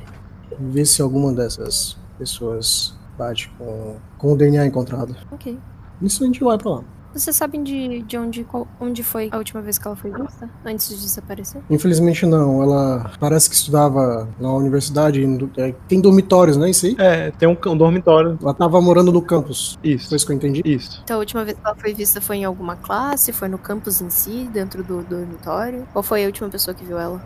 ver 0.60 0.86
se 0.86 1.02
alguma 1.02 1.34
dessas 1.34 1.98
pessoas 2.18 2.96
bate 3.18 3.50
com, 3.58 3.96
com 4.18 4.34
o 4.34 4.38
DNA 4.38 4.66
encontrado. 4.66 5.16
Ok. 5.32 5.58
Isso 6.02 6.24
a 6.24 6.28
gente 6.28 6.44
vai 6.44 6.58
pra 6.58 6.70
lá. 6.72 6.84
Vocês 7.14 7.34
sabem 7.34 7.64
de, 7.64 8.02
de 8.02 8.18
onde, 8.18 8.44
qual- 8.44 8.68
onde 8.78 9.02
foi 9.02 9.30
a 9.32 9.38
última 9.38 9.62
vez 9.62 9.78
que 9.78 9.88
ela 9.88 9.96
foi 9.96 10.12
vista? 10.12 10.50
Antes 10.66 10.90
de 10.90 10.96
desaparecer? 10.96 11.62
Infelizmente 11.70 12.26
não, 12.26 12.62
ela 12.62 13.10
parece 13.22 13.50
que 13.50 13.56
estudava 13.56 14.28
na 14.38 14.52
universidade, 14.52 15.24
em- 15.24 15.50
é, 15.56 15.72
tem 15.88 16.02
dormitórios, 16.02 16.58
né, 16.58 16.70
isso 16.70 16.86
aí? 16.88 16.96
É, 17.00 17.32
tem 17.32 17.48
um, 17.48 17.56
um 17.68 17.78
dormitório. 17.78 18.38
Ela 18.42 18.54
tava 18.54 18.82
morando 18.82 19.14
no 19.14 19.22
campus, 19.22 19.80
Isso. 19.82 20.10
foi 20.10 20.18
isso 20.18 20.26
que 20.26 20.34
eu 20.34 20.36
entendi? 20.36 20.62
Isso. 20.66 21.00
Então 21.06 21.16
a 21.16 21.20
última 21.20 21.46
vez 21.46 21.58
que 21.58 21.66
ela 21.66 21.76
foi 21.78 21.94
vista 21.94 22.20
foi 22.20 22.36
em 22.36 22.44
alguma 22.44 22.76
classe? 22.76 23.32
Foi 23.32 23.48
no 23.48 23.58
campus 23.58 24.02
em 24.02 24.10
si, 24.10 24.50
dentro 24.52 24.84
do 24.84 25.02
dormitório? 25.02 25.88
Qual 25.94 26.04
foi 26.04 26.24
a 26.26 26.28
última 26.28 26.50
pessoa 26.50 26.76
que 26.76 26.84
viu 26.84 27.00
ela? 27.00 27.24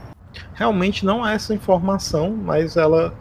Realmente 0.54 1.06
não 1.06 1.24
há 1.24 1.32
essa 1.34 1.54
informação, 1.54 2.30
mas 2.36 2.78
ela 2.78 3.14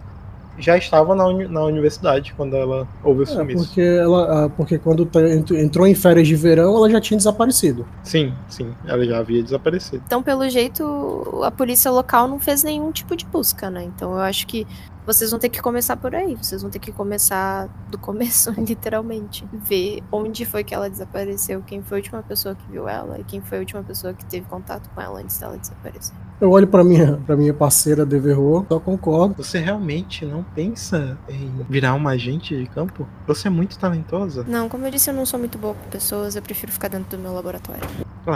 já 0.58 0.76
estava 0.76 1.14
na, 1.14 1.24
uni- 1.24 1.46
na 1.46 1.62
universidade 1.62 2.34
quando 2.36 2.56
ela 2.56 2.86
houve 3.04 3.20
o 3.20 3.22
É, 3.22 3.26
sumiço. 3.26 3.64
porque 3.66 3.80
ela, 3.80 4.46
ah, 4.46 4.48
porque 4.50 4.76
quando 4.76 5.08
ent- 5.20 5.52
entrou 5.52 5.86
em 5.86 5.94
férias 5.94 6.26
de 6.26 6.34
verão, 6.34 6.76
ela 6.76 6.90
já 6.90 7.00
tinha 7.00 7.16
desaparecido. 7.16 7.86
Sim, 8.02 8.34
sim, 8.48 8.74
ela 8.84 9.04
já 9.04 9.18
havia 9.18 9.40
desaparecido. 9.42 10.02
Então, 10.04 10.20
pelo 10.20 10.48
jeito, 10.50 11.40
a 11.44 11.50
polícia 11.52 11.90
local 11.92 12.26
não 12.26 12.40
fez 12.40 12.64
nenhum 12.64 12.90
tipo 12.90 13.14
de 13.16 13.24
busca, 13.24 13.70
né? 13.70 13.84
Então 13.84 14.10
eu 14.14 14.18
acho 14.18 14.48
que 14.48 14.66
vocês 15.06 15.30
vão 15.30 15.38
ter 15.38 15.48
que 15.48 15.62
começar 15.62 15.96
por 15.96 16.12
aí. 16.14 16.34
Vocês 16.34 16.60
vão 16.60 16.70
ter 16.72 16.80
que 16.80 16.90
começar 16.90 17.68
do 17.88 17.96
começo, 17.96 18.50
literalmente. 18.60 19.46
Ver 19.52 20.02
onde 20.10 20.44
foi 20.44 20.64
que 20.64 20.74
ela 20.74 20.90
desapareceu, 20.90 21.62
quem 21.64 21.82
foi 21.82 21.98
a 21.98 22.00
última 22.00 22.22
pessoa 22.22 22.56
que 22.56 22.68
viu 22.70 22.88
ela 22.88 23.16
e 23.20 23.22
quem 23.24 23.40
foi 23.40 23.58
a 23.58 23.60
última 23.60 23.82
pessoa 23.84 24.12
que 24.12 24.24
teve 24.24 24.44
contato 24.46 24.90
com 24.92 25.00
ela 25.00 25.20
antes 25.20 25.38
dela 25.38 25.56
desaparecer. 25.56 26.16
Eu 26.40 26.52
olho 26.52 26.68
pra 26.68 26.84
minha, 26.84 27.16
pra 27.26 27.36
minha 27.36 27.52
parceira 27.52 28.06
Deverro, 28.06 28.64
só 28.68 28.78
concordo. 28.78 29.34
Você 29.42 29.58
realmente 29.58 30.24
não 30.24 30.44
pensa 30.44 31.18
em 31.28 31.50
virar 31.68 31.94
uma 31.94 32.10
agente 32.10 32.56
de 32.56 32.66
campo? 32.66 33.08
Você 33.26 33.48
é 33.48 33.50
muito 33.50 33.76
talentosa. 33.76 34.44
Não, 34.46 34.68
como 34.68 34.86
eu 34.86 34.90
disse, 34.90 35.10
eu 35.10 35.14
não 35.14 35.26
sou 35.26 35.38
muito 35.38 35.58
boa 35.58 35.74
com 35.74 35.90
pessoas, 35.90 36.36
eu 36.36 36.42
prefiro 36.42 36.70
ficar 36.70 36.88
dentro 36.88 37.16
do 37.16 37.22
meu 37.22 37.32
laboratório. 37.32 37.82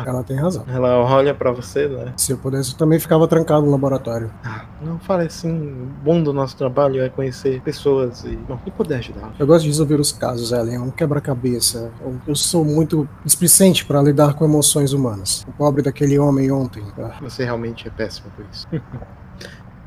Ela 0.07 0.23
tem 0.23 0.37
razão. 0.37 0.65
Ela 0.69 0.99
olha 0.99 1.35
pra 1.35 1.53
você, 1.53 1.89
né? 1.89 2.13
Se 2.17 2.33
eu 2.33 2.39
pudesse, 2.39 2.73
eu 2.73 2.79
também 2.79 2.99
ficava 2.99 3.27
trancado 3.29 3.63
no 3.63 3.71
laboratório. 3.71 4.31
Ah, 4.45 4.65
não 4.81 4.99
fale 4.99 5.27
assim. 5.27 5.51
O 5.51 5.87
bom 6.05 6.23
do 6.23 6.33
nosso 6.33 6.57
trabalho 6.57 7.03
é 7.03 7.09
conhecer 7.09 7.61
pessoas 7.63 8.25
e, 8.25 8.37
bom, 8.37 8.59
e 8.67 8.71
poder 8.71 8.97
ajudar. 8.97 9.33
Eu 9.39 9.47
gosto 9.47 9.63
de 9.63 9.69
resolver 9.69 10.01
os 10.01 10.13
casos, 10.13 10.53
Ellen. 10.53 10.77
É 10.77 10.81
um 10.81 10.91
quebra-cabeça. 10.91 11.91
Eu, 12.01 12.17
eu 12.29 12.35
sou 12.35 12.65
muito 12.65 13.09
displicente 13.25 13.85
para 13.85 14.03
lidar 14.03 14.35
com 14.35 14.45
emoções 14.45 14.93
humanas. 14.93 15.45
O 15.49 15.53
pobre 15.53 15.83
daquele 15.83 16.19
homem 16.19 16.51
ontem. 16.51 16.83
Ah. 16.99 17.17
Você 17.21 17.45
realmente 17.45 17.87
é 17.87 17.91
péssimo 17.91 18.31
por 18.37 18.45
isso. 18.51 18.67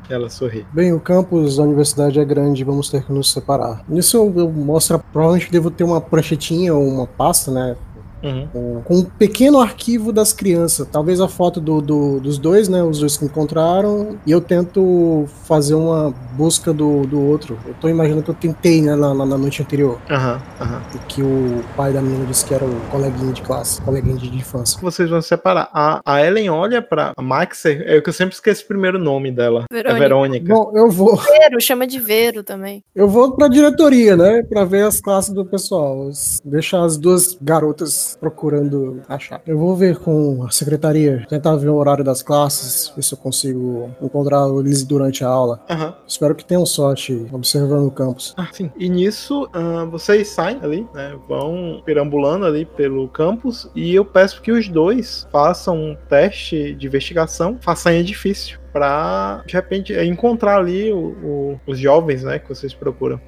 Ela 0.08 0.30
sorri. 0.30 0.64
Bem, 0.72 0.92
o 0.92 1.00
campus 1.00 1.56
da 1.56 1.64
universidade 1.64 2.20
é 2.20 2.24
grande, 2.24 2.62
vamos 2.62 2.88
ter 2.88 3.04
que 3.04 3.12
nos 3.12 3.32
separar. 3.32 3.82
Nisso 3.88 4.16
eu, 4.16 4.32
eu 4.36 4.50
mostro, 4.50 4.98
provavelmente 5.12 5.50
devo 5.50 5.70
ter 5.70 5.84
uma 5.84 6.00
pranchetinha 6.00 6.74
ou 6.74 6.86
uma 6.86 7.06
pasta, 7.06 7.50
né? 7.50 7.76
Uhum. 8.22 8.48
Com, 8.52 8.82
com 8.82 8.94
um 8.96 9.04
pequeno 9.04 9.60
arquivo 9.60 10.12
das 10.12 10.32
crianças. 10.32 10.86
Talvez 10.90 11.20
a 11.20 11.28
foto 11.28 11.60
do, 11.60 11.80
do- 11.80 12.20
dos 12.20 12.38
dois, 12.38 12.68
né? 12.68 12.82
Os 12.82 12.98
dois 13.00 13.16
que 13.16 13.24
encontraram. 13.24 14.16
E 14.26 14.30
eu 14.30 14.40
tento 14.40 15.26
fazer 15.44 15.74
uma 15.74 16.12
busca 16.36 16.72
do, 16.72 17.02
do 17.06 17.20
outro. 17.20 17.58
Eu 17.66 17.74
tô 17.74 17.88
imaginando 17.88 18.22
que 18.22 18.30
eu 18.30 18.34
tentei, 18.34 18.80
né? 18.82 18.94
Na, 18.96 19.14
na- 19.14 19.26
na 19.26 19.38
noite 19.38 19.62
anterior. 19.62 19.98
Aham, 20.10 20.40
aham. 20.60 20.82
E 20.94 20.98
que 21.06 21.22
o 21.22 21.62
pai 21.76 21.92
da 21.92 22.00
menina 22.02 22.24
disse 22.26 22.44
que 22.44 22.54
era 22.54 22.64
o 22.64 22.80
coleguinha 22.90 23.32
de 23.32 23.42
classe, 23.42 23.80
coleguinha 23.82 24.16
de, 24.16 24.36
infância. 24.36 24.78
Vocês 24.80 25.08
vão 25.08 25.20
se 25.22 25.28
separar. 25.28 25.70
A, 25.72 26.00
a 26.04 26.24
Ellen 26.24 26.50
olha 26.50 26.82
pra 26.82 27.12
a 27.16 27.22
Maxer, 27.22 27.82
é 27.86 28.00
que 28.00 28.08
eu 28.08 28.12
sempre 28.12 28.34
esqueço 28.34 28.64
o 28.64 28.68
primeiro 28.68 28.98
nome 28.98 29.30
dela. 29.30 29.64
É 29.70 29.74
Verônica. 29.74 29.98
Verônica. 30.00 30.54
Bom, 30.54 30.72
eu 30.74 30.90
vou, 30.90 31.16
Vero, 31.16 31.60
chama 31.60 31.86
de 31.86 31.98
Vero 31.98 32.42
também. 32.42 32.82
eu 32.94 33.08
vou 33.08 33.32
pra 33.34 33.48
diretoria, 33.48 34.16
né? 34.16 34.42
Pra 34.42 34.64
ver 34.64 34.84
as 34.84 35.00
classes 35.00 35.32
do 35.32 35.44
pessoal. 35.44 36.10
Deixar 36.44 36.84
as 36.84 36.96
duas 36.96 37.36
garotas 37.40 38.05
procurando 38.14 39.00
achar. 39.08 39.40
Eu 39.46 39.58
vou 39.58 39.74
ver 39.74 39.98
com 39.98 40.44
a 40.44 40.50
secretaria, 40.50 41.24
tentar 41.28 41.56
ver 41.56 41.68
o 41.68 41.74
horário 41.76 42.04
das 42.04 42.22
classes, 42.22 42.92
ver 42.94 43.02
se 43.02 43.14
eu 43.14 43.18
consigo 43.18 43.90
encontrar 44.00 44.46
eles 44.60 44.84
durante 44.84 45.24
a 45.24 45.28
aula. 45.28 45.60
Aham. 45.68 45.94
Espero 46.06 46.34
que 46.34 46.44
tenham 46.44 46.64
sorte 46.66 47.26
observando 47.32 47.86
o 47.86 47.90
campus. 47.90 48.34
Ah, 48.36 48.48
sim. 48.52 48.70
E 48.78 48.88
nisso, 48.88 49.48
ah, 49.52 49.84
vocês 49.90 50.28
saem 50.28 50.58
ali, 50.62 50.86
né? 50.94 51.16
Vão 51.28 51.82
perambulando 51.84 52.44
ali 52.46 52.64
pelo 52.64 53.08
campus. 53.08 53.68
E 53.74 53.94
eu 53.94 54.04
peço 54.04 54.40
que 54.42 54.52
os 54.52 54.68
dois 54.68 55.26
façam 55.32 55.76
um 55.76 55.96
teste 56.08 56.74
de 56.74 56.86
investigação, 56.86 57.56
façanha 57.60 58.02
difícil. 58.04 58.58
Pra, 58.72 59.42
de 59.46 59.54
repente, 59.54 59.94
encontrar 60.04 60.58
ali 60.58 60.92
o- 60.92 60.98
o- 61.24 61.60
os 61.66 61.78
jovens, 61.78 62.22
né? 62.24 62.38
Que 62.38 62.48
vocês 62.48 62.74
procuram. 62.74 63.18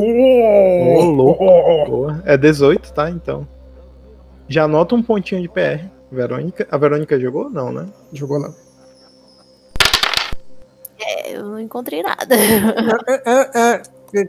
Ô, 0.00 1.04
louco. 1.04 1.44
Boa. 1.88 2.22
É 2.24 2.36
18, 2.36 2.92
tá? 2.92 3.10
Então. 3.10 3.46
Já 4.48 4.64
anota 4.64 4.94
um 4.94 5.02
pontinho 5.02 5.42
de 5.42 5.48
PR. 5.48 5.84
Verônica. 6.10 6.66
A 6.70 6.76
Verônica 6.78 7.18
jogou? 7.18 7.50
Não, 7.50 7.72
né? 7.72 7.86
Jogou 8.12 8.38
não. 8.38 8.54
É, 10.98 11.36
eu 11.36 11.44
não 11.44 11.60
encontrei 11.60 12.02
nada. 12.02 12.34
É, 12.34 13.22
é- 13.30 13.50
é- 13.54 13.82
é- 14.22 14.28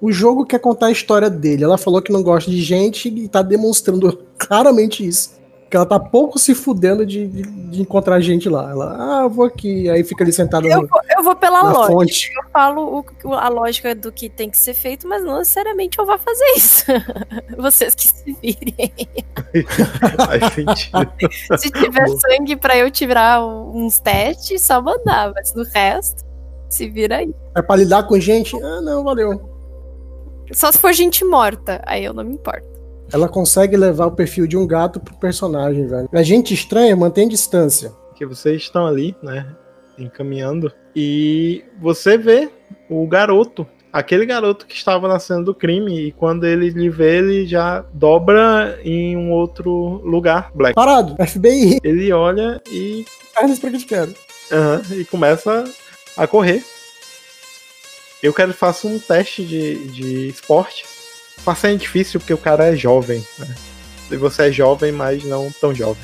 o 0.00 0.10
jogo 0.10 0.46
quer 0.46 0.58
contar 0.58 0.86
a 0.86 0.90
história 0.90 1.28
dele. 1.28 1.62
Ela 1.64 1.76
falou 1.76 2.00
que 2.00 2.12
não 2.12 2.22
gosta 2.22 2.50
de 2.50 2.60
gente 2.62 3.08
e 3.08 3.28
tá 3.28 3.42
demonstrando 3.42 4.18
claramente 4.38 5.06
isso. 5.06 5.38
Que 5.70 5.76
ela 5.76 5.86
tá 5.86 6.00
pouco 6.00 6.36
se 6.36 6.52
fudendo 6.52 7.06
de, 7.06 7.28
de- 7.28 7.42
de 7.42 7.80
encontrar 7.82 8.20
gente 8.20 8.48
lá. 8.48 8.68
Ela, 8.70 8.96
ah, 8.98 9.22
eu 9.22 9.30
vou 9.30 9.44
aqui. 9.44 9.88
Aí 9.88 10.02
fica 10.02 10.24
ali 10.24 10.32
sentada 10.32 10.66
Eu 10.66 10.82
no- 10.82 10.88
vou, 10.88 11.00
eu 11.16 11.22
vou 11.22 11.36
pela 11.36 11.62
na 11.62 11.70
lógica. 11.72 11.92
fonte. 11.92 12.30
Eu 12.36 12.50
falo 12.52 13.04
o- 13.24 13.34
a 13.34 13.48
lógica 13.48 13.94
do 13.94 14.10
que 14.10 14.28
tem 14.28 14.50
que 14.50 14.58
ser 14.58 14.74
feito, 14.74 15.06
mas 15.06 15.22
não 15.22 15.38
necessariamente 15.38 15.96
eu 15.96 16.04
vou 16.04 16.18
fazer 16.18 16.44
isso. 16.56 16.84
Vocês 17.56 17.94
que 17.94 18.08
se 18.08 18.32
virem. 18.42 18.92
Faz 20.26 20.52
sentido. 20.54 21.56
Se 21.56 21.70
tiver 21.70 22.08
sangue 22.08 22.56
pra 22.56 22.76
eu 22.76 22.90
tirar 22.90 23.40
uns 23.46 24.00
testes, 24.00 24.62
só 24.62 24.82
mandar. 24.82 25.32
Mas 25.32 25.54
no 25.54 25.62
resto, 25.62 26.24
se 26.68 26.88
vira 26.90 27.18
aí. 27.18 27.32
É 27.56 27.62
pra 27.62 27.76
lidar 27.76 28.02
com 28.08 28.18
gente? 28.18 28.56
Ah, 28.60 28.80
não, 28.80 29.04
valeu. 29.04 29.48
Só 30.52 30.72
se 30.72 30.78
for 30.78 30.92
gente 30.92 31.24
morta, 31.24 31.80
aí 31.86 32.04
eu 32.04 32.12
não 32.12 32.24
me 32.24 32.34
importo. 32.34 32.68
Ela 33.12 33.28
consegue 33.28 33.76
levar 33.76 34.06
o 34.06 34.12
perfil 34.12 34.46
de 34.46 34.56
um 34.56 34.66
gato 34.66 35.00
pro 35.00 35.14
personagem, 35.14 35.86
velho. 35.86 36.08
A 36.12 36.22
gente 36.22 36.54
estranha 36.54 36.94
mantém 36.96 37.28
distância. 37.28 37.92
que 38.14 38.26
vocês 38.26 38.62
estão 38.62 38.86
ali, 38.86 39.16
né, 39.22 39.46
encaminhando, 39.98 40.70
e 40.94 41.64
você 41.80 42.18
vê 42.18 42.50
o 42.88 43.06
garoto, 43.06 43.66
aquele 43.92 44.26
garoto 44.26 44.66
que 44.66 44.74
estava 44.74 45.08
na 45.08 45.18
cena 45.18 45.42
do 45.42 45.54
crime, 45.54 46.08
e 46.08 46.12
quando 46.12 46.46
ele 46.46 46.68
lhe 46.70 46.90
vê, 46.90 47.18
ele 47.18 47.46
já 47.46 47.84
dobra 47.94 48.78
em 48.84 49.16
um 49.16 49.32
outro 49.32 50.00
lugar, 50.04 50.50
Black. 50.54 50.74
Parado, 50.74 51.16
FBI, 51.26 51.78
Ele 51.82 52.12
olha 52.12 52.60
e, 52.70 53.04
pernas 53.34 53.58
pra 53.58 53.70
que 53.70 53.78
te 53.78 53.86
quero. 53.86 54.14
aham, 54.52 54.82
e 54.92 55.04
começa 55.06 55.64
a 56.16 56.26
correr. 56.26 56.62
Eu 58.22 58.34
quero 58.34 58.52
que 58.52 58.58
faça 58.58 58.86
um 58.86 58.98
teste 58.98 59.42
de, 59.42 59.88
de 59.88 60.28
esporte. 60.28 60.84
Faça 61.44 61.70
é 61.70 61.74
difícil 61.74 62.20
porque 62.20 62.34
o 62.34 62.38
cara 62.38 62.72
é 62.72 62.76
jovem, 62.76 63.24
né? 63.38 63.54
E 64.10 64.16
você 64.16 64.48
é 64.48 64.52
jovem, 64.52 64.92
mas 64.92 65.24
não 65.24 65.50
tão 65.60 65.74
jovem. 65.74 66.02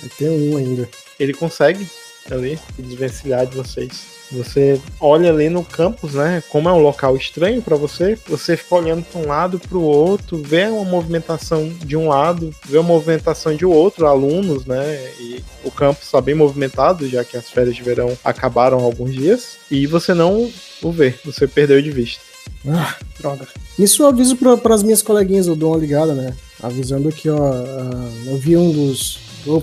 Vai 0.00 0.10
ter 0.16 0.30
um 0.30 0.56
ainda. 0.56 0.88
ele 1.18 1.34
consegue 1.34 1.86
ali 2.30 2.58
se 2.76 2.82
desvencilhar 2.82 3.46
de 3.46 3.56
vocês. 3.56 4.18
Você 4.30 4.78
olha 5.00 5.30
ali 5.30 5.48
no 5.48 5.64
campus, 5.64 6.12
né? 6.12 6.42
Como 6.50 6.68
é 6.68 6.72
um 6.72 6.82
local 6.82 7.16
estranho 7.16 7.62
pra 7.62 7.76
você, 7.76 8.18
você 8.28 8.58
fica 8.58 8.74
olhando 8.74 9.02
para 9.02 9.20
um 9.20 9.26
lado 9.26 9.58
para 9.58 9.78
o 9.78 9.82
outro, 9.82 10.42
vê 10.42 10.66
uma 10.66 10.84
movimentação 10.84 11.66
de 11.68 11.96
um 11.96 12.08
lado, 12.08 12.54
vê 12.66 12.76
uma 12.76 12.88
movimentação 12.88 13.56
de 13.56 13.64
outro, 13.64 14.06
alunos, 14.06 14.66
né? 14.66 15.10
E 15.18 15.42
o 15.64 15.70
campus 15.70 16.04
está 16.04 16.20
bem 16.20 16.34
movimentado, 16.34 17.08
já 17.08 17.24
que 17.24 17.38
as 17.38 17.48
férias 17.48 17.74
de 17.74 17.82
verão 17.82 18.16
acabaram 18.22 18.80
há 18.80 18.82
alguns 18.82 19.14
dias, 19.14 19.56
e 19.70 19.86
você 19.86 20.12
não 20.12 20.50
o 20.82 20.92
vê, 20.92 21.14
você 21.24 21.46
perdeu 21.48 21.80
de 21.80 21.90
vista. 21.90 22.27
Ah, 22.66 22.94
droga. 23.18 23.46
Nisso 23.78 24.02
eu 24.02 24.08
aviso 24.08 24.36
para 24.36 24.74
as 24.74 24.82
minhas 24.82 25.02
coleguinhas, 25.02 25.46
eu 25.46 25.54
dou 25.54 25.70
uma 25.72 25.78
ligada, 25.78 26.14
né? 26.14 26.34
Avisando 26.62 27.10
que, 27.10 27.28
ó, 27.28 27.38
ah, 27.52 28.10
eu 28.26 28.36
vi 28.38 28.56
um 28.56 28.72
dos. 28.72 29.20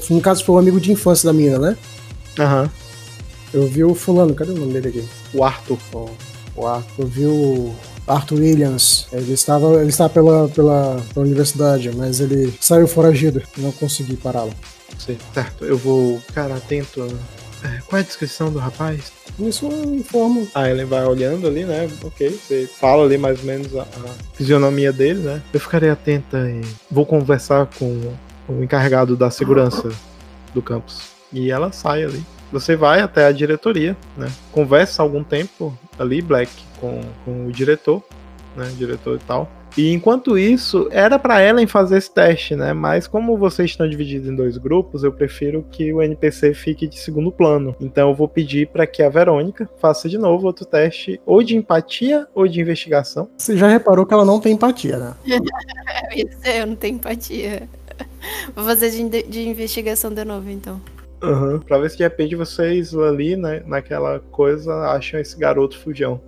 No 0.09 0.21
caso, 0.21 0.43
foi 0.43 0.55
um 0.55 0.59
amigo 0.59 0.79
de 0.79 0.91
infância 0.91 1.27
da 1.27 1.33
minha, 1.33 1.59
né? 1.59 1.77
Aham. 2.39 2.69
Eu 3.53 3.67
vi 3.67 3.83
o 3.83 3.93
fulano, 3.93 4.33
cadê 4.33 4.51
o 4.51 4.55
nome 4.55 4.73
dele 4.73 4.89
aqui? 4.89 5.07
O 5.33 5.43
Arthur. 5.43 5.77
O, 5.93 6.09
o 6.55 6.67
Arthur. 6.67 6.93
Eu 6.97 7.07
vi 7.07 7.25
o 7.25 7.75
Arthur 8.07 8.39
Williams. 8.39 9.07
Ele 9.11 9.33
estava, 9.33 9.75
ele 9.79 9.89
estava 9.89 10.09
pela, 10.09 10.47
pela, 10.49 11.01
pela 11.13 11.25
universidade, 11.25 11.91
mas 11.95 12.19
ele 12.19 12.53
saiu 12.59 12.87
foragido. 12.87 13.41
Não 13.57 13.71
consegui 13.71 14.17
pará-lo. 14.17 14.53
Certo, 14.97 15.65
eu 15.65 15.77
vou 15.77 16.19
ficar 16.21 16.51
atento. 16.51 17.05
É, 17.63 17.81
qual 17.87 17.99
é 17.99 18.03
a 18.03 18.05
descrição 18.05 18.51
do 18.51 18.59
rapaz? 18.59 19.11
Isso 19.39 19.65
eu 19.65 19.95
informo. 19.95 20.47
A 20.55 20.69
Ellen 20.69 20.85
vai 20.85 21.05
olhando 21.05 21.47
ali, 21.47 21.65
né? 21.65 21.89
Ok, 22.03 22.29
você 22.29 22.67
fala 22.67 23.03
ali 23.03 23.17
mais 23.17 23.39
ou 23.39 23.45
menos 23.45 23.75
a, 23.75 23.81
a 23.81 24.33
fisionomia 24.33 24.91
dele, 24.91 25.19
né? 25.19 25.41
Eu 25.53 25.59
ficarei 25.59 25.89
atenta 25.89 26.37
e 26.49 26.61
vou 26.89 27.05
conversar 27.05 27.67
com 27.77 28.13
o 28.47 28.63
encarregado 28.63 29.15
da 29.15 29.29
segurança 29.29 29.89
do 30.53 30.61
campus. 30.61 31.09
E 31.33 31.51
ela 31.51 31.71
sai 31.71 32.03
ali. 32.03 32.23
Você 32.51 32.75
vai 32.75 33.01
até 33.01 33.25
a 33.25 33.31
diretoria, 33.31 33.97
né? 34.15 34.31
Conversa 34.51 35.01
algum 35.01 35.23
tempo 35.23 35.77
ali, 35.99 36.21
Black, 36.21 36.51
com, 36.79 37.01
com 37.25 37.47
o 37.47 37.51
diretor, 37.51 38.01
né? 38.55 38.71
Diretor 38.77 39.17
e 39.17 39.19
tal. 39.27 39.51
E 39.77 39.91
enquanto 39.91 40.37
isso, 40.37 40.87
era 40.89 41.19
para 41.19 41.43
Ellen 41.43 41.67
fazer 41.67 41.97
esse 41.97 42.13
teste, 42.13 42.55
né? 42.55 42.71
Mas 42.73 43.07
como 43.07 43.37
vocês 43.37 43.71
estão 43.71 43.87
divididos 43.87 44.29
em 44.29 44.35
dois 44.35 44.57
grupos, 44.57 45.03
eu 45.03 45.11
prefiro 45.11 45.65
que 45.69 45.91
o 45.91 46.01
NPC 46.01 46.53
fique 46.53 46.87
de 46.87 46.97
segundo 46.97 47.31
plano. 47.31 47.75
Então 47.79 48.09
eu 48.09 48.15
vou 48.15 48.27
pedir 48.27 48.67
para 48.67 48.87
que 48.87 49.03
a 49.03 49.09
Verônica 49.09 49.69
faça 49.79 50.07
de 50.07 50.17
novo 50.17 50.47
outro 50.47 50.65
teste, 50.65 51.19
ou 51.25 51.43
de 51.43 51.57
empatia 51.57 52.27
ou 52.33 52.47
de 52.47 52.61
investigação. 52.61 53.29
Você 53.37 53.57
já 53.57 53.67
reparou 53.67 54.05
que 54.05 54.13
ela 54.13 54.25
não 54.25 54.39
tem 54.39 54.53
empatia, 54.53 54.97
né? 54.97 55.13
eu 56.45 56.67
não 56.67 56.75
tenho 56.75 56.95
empatia. 56.95 57.67
Vou 58.55 58.63
fazer 58.63 58.91
de, 58.91 59.23
de 59.23 59.47
investigação 59.47 60.13
de 60.13 60.23
novo, 60.23 60.49
então. 60.49 60.81
Uhum. 61.21 61.59
Pra 61.59 61.77
ver 61.77 61.89
se 61.89 61.97
de 61.97 62.03
repente 62.03 62.35
vocês 62.35 62.93
ali, 62.93 63.35
né, 63.35 63.63
naquela 63.65 64.19
coisa, 64.19 64.73
acham 64.91 65.19
esse 65.19 65.37
garoto 65.37 65.77
fujão. 65.77 66.21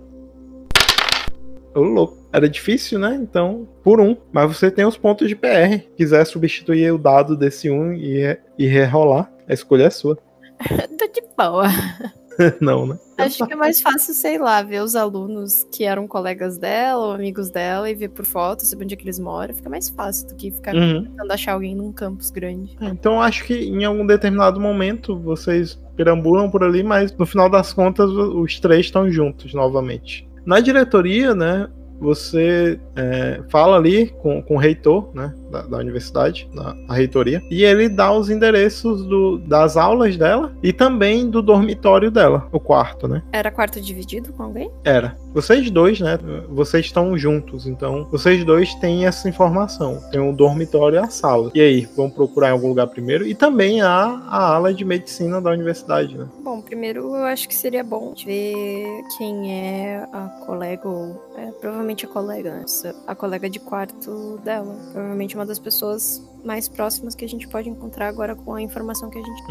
Ô, 1.78 1.82
louco. 1.82 2.18
Era 2.32 2.48
difícil, 2.48 2.98
né? 2.98 3.18
Então, 3.20 3.68
por 3.82 4.00
um. 4.00 4.16
Mas 4.32 4.56
você 4.56 4.70
tem 4.70 4.84
os 4.84 4.96
pontos 4.96 5.28
de 5.28 5.36
PR. 5.36 5.80
Quiser 5.96 6.24
substituir 6.26 6.92
o 6.92 6.98
dado 6.98 7.36
desse 7.36 7.70
um 7.70 7.92
e, 7.92 8.38
e 8.58 8.66
rerolar, 8.66 9.30
a 9.48 9.54
escolha 9.54 9.84
é 9.84 9.90
sua. 9.90 10.16
Tô 10.98 11.06
de 11.06 11.22
boa. 11.36 11.64
Não, 12.60 12.86
né? 12.86 12.98
Acho 13.18 13.44
que 13.46 13.52
é 13.52 13.56
mais 13.56 13.80
fácil, 13.80 14.14
sei 14.14 14.38
lá, 14.38 14.62
ver 14.62 14.80
os 14.80 14.94
alunos 14.94 15.66
que 15.72 15.82
eram 15.82 16.06
colegas 16.06 16.56
dela 16.56 17.06
ou 17.06 17.12
amigos 17.12 17.50
dela 17.50 17.90
e 17.90 17.94
ver 17.94 18.10
por 18.10 18.24
foto, 18.24 18.64
saber 18.64 18.84
onde 18.84 18.94
é 18.94 18.96
que 18.96 19.04
eles 19.04 19.18
moram. 19.18 19.52
Fica 19.52 19.68
mais 19.68 19.88
fácil 19.88 20.28
do 20.28 20.36
que 20.36 20.52
ficar 20.52 20.72
Uhum. 20.74 21.02
tentando 21.02 21.32
achar 21.32 21.54
alguém 21.54 21.74
num 21.74 21.92
campus 21.92 22.30
grande. 22.30 22.76
Então 22.80 23.20
acho 23.20 23.44
que 23.44 23.54
em 23.54 23.84
algum 23.84 24.06
determinado 24.06 24.60
momento 24.60 25.18
vocês 25.18 25.80
perambulam 25.96 26.48
por 26.48 26.62
ali, 26.62 26.84
mas 26.84 27.12
no 27.16 27.26
final 27.26 27.50
das 27.50 27.72
contas 27.72 28.08
os 28.08 28.60
três 28.60 28.86
estão 28.86 29.10
juntos 29.10 29.52
novamente. 29.52 30.27
Na 30.48 30.60
diretoria, 30.60 31.34
né? 31.34 31.68
Você 32.00 32.80
é, 32.96 33.42
fala 33.50 33.76
ali 33.76 34.08
com, 34.22 34.40
com 34.40 34.54
o 34.54 34.58
reitor 34.58 35.10
né, 35.14 35.34
da, 35.50 35.62
da 35.62 35.78
universidade, 35.78 36.48
da, 36.54 36.72
da 36.72 36.94
reitoria, 36.94 37.42
e 37.50 37.64
ele 37.64 37.88
dá 37.88 38.12
os 38.12 38.30
endereços 38.30 39.04
do- 39.04 39.38
das 39.38 39.76
aulas 39.76 40.16
dela 40.16 40.52
e 40.62 40.72
também 40.72 41.28
do 41.28 41.40
dormitório 41.42 42.10
dela, 42.10 42.46
o 42.52 42.60
quarto, 42.60 43.06
né? 43.08 43.22
Era 43.32 43.50
quarto 43.50 43.80
dividido 43.80 44.32
com 44.32 44.42
alguém? 44.44 44.70
Era. 44.84 45.16
Vocês 45.34 45.70
dois, 45.70 46.00
né? 46.00 46.18
Vocês 46.48 46.86
estão 46.86 47.16
juntos, 47.16 47.66
então 47.66 48.06
vocês 48.10 48.44
dois 48.44 48.74
têm 48.76 49.06
essa 49.06 49.28
informação. 49.28 50.00
Tem 50.10 50.20
o 50.20 50.32
dormitório 50.34 50.96
e 50.96 50.98
a 50.98 51.08
sala. 51.08 51.50
E 51.54 51.60
aí, 51.60 51.88
vamos 51.96 52.12
procurar 52.14 52.48
em 52.48 52.52
algum 52.52 52.68
lugar 52.68 52.86
primeiro? 52.88 53.26
E 53.26 53.34
também 53.34 53.80
há 53.82 54.22
a 54.28 54.54
ala 54.54 54.72
de 54.72 54.84
medicina 54.84 55.40
da 55.40 55.50
universidade, 55.50 56.16
né? 56.16 56.26
Bom, 56.42 56.60
primeiro 56.60 57.14
eu 57.14 57.24
acho 57.24 57.46
que 57.48 57.54
seria 57.54 57.84
bom 57.84 58.14
ver 58.24 58.84
quem 59.16 59.52
é 59.52 60.06
a 60.12 60.28
colega 60.46 60.88
ou. 60.88 61.28
É, 61.36 61.52
provavelmente 61.52 62.04
a 62.04 62.08
colega, 62.08 62.50
né? 62.50 62.64
A 63.06 63.14
colega 63.14 63.48
de 63.48 63.60
quarto 63.60 64.40
dela. 64.44 64.74
Provavelmente 64.92 65.36
uma 65.38 65.46
das 65.46 65.58
pessoas 65.58 66.22
mais 66.44 66.68
próximas 66.68 67.14
que 67.14 67.24
a 67.24 67.28
gente 67.28 67.46
pode 67.48 67.68
encontrar 67.68 68.08
agora 68.08 68.34
com 68.34 68.54
a 68.54 68.60
informação 68.62 69.08
que 69.08 69.18
a 69.18 69.22
gente. 69.22 69.42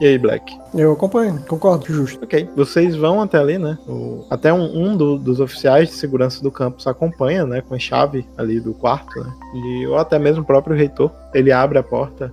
E 0.00 0.06
aí, 0.06 0.18
Black? 0.18 0.56
Eu 0.74 0.92
acompanho, 0.92 1.42
concordo, 1.46 1.86
justo. 1.86 2.22
Ok. 2.24 2.48
Vocês 2.56 2.94
vão 2.94 3.20
até 3.20 3.38
ali, 3.38 3.58
né? 3.58 3.76
O- 3.88 4.24
até 4.30 4.52
um, 4.52 4.62
um 4.92 4.96
do- 4.96 5.18
dos 5.18 5.40
oficiais 5.40 5.88
de 5.88 5.94
segurança 5.94 6.42
do 6.42 6.50
campus 6.50 6.86
acompanha, 6.86 7.44
né? 7.44 7.60
Com 7.60 7.74
a 7.74 7.78
chave 7.78 8.26
ali 8.36 8.60
do 8.60 8.72
quarto, 8.72 9.20
né? 9.20 9.32
E, 9.54 9.86
ou 9.86 9.96
até 9.98 10.18
mesmo 10.18 10.42
o 10.42 10.46
próprio 10.46 10.76
reitor. 10.76 11.10
Ele 11.34 11.50
abre 11.50 11.78
a 11.78 11.82
porta. 11.82 12.32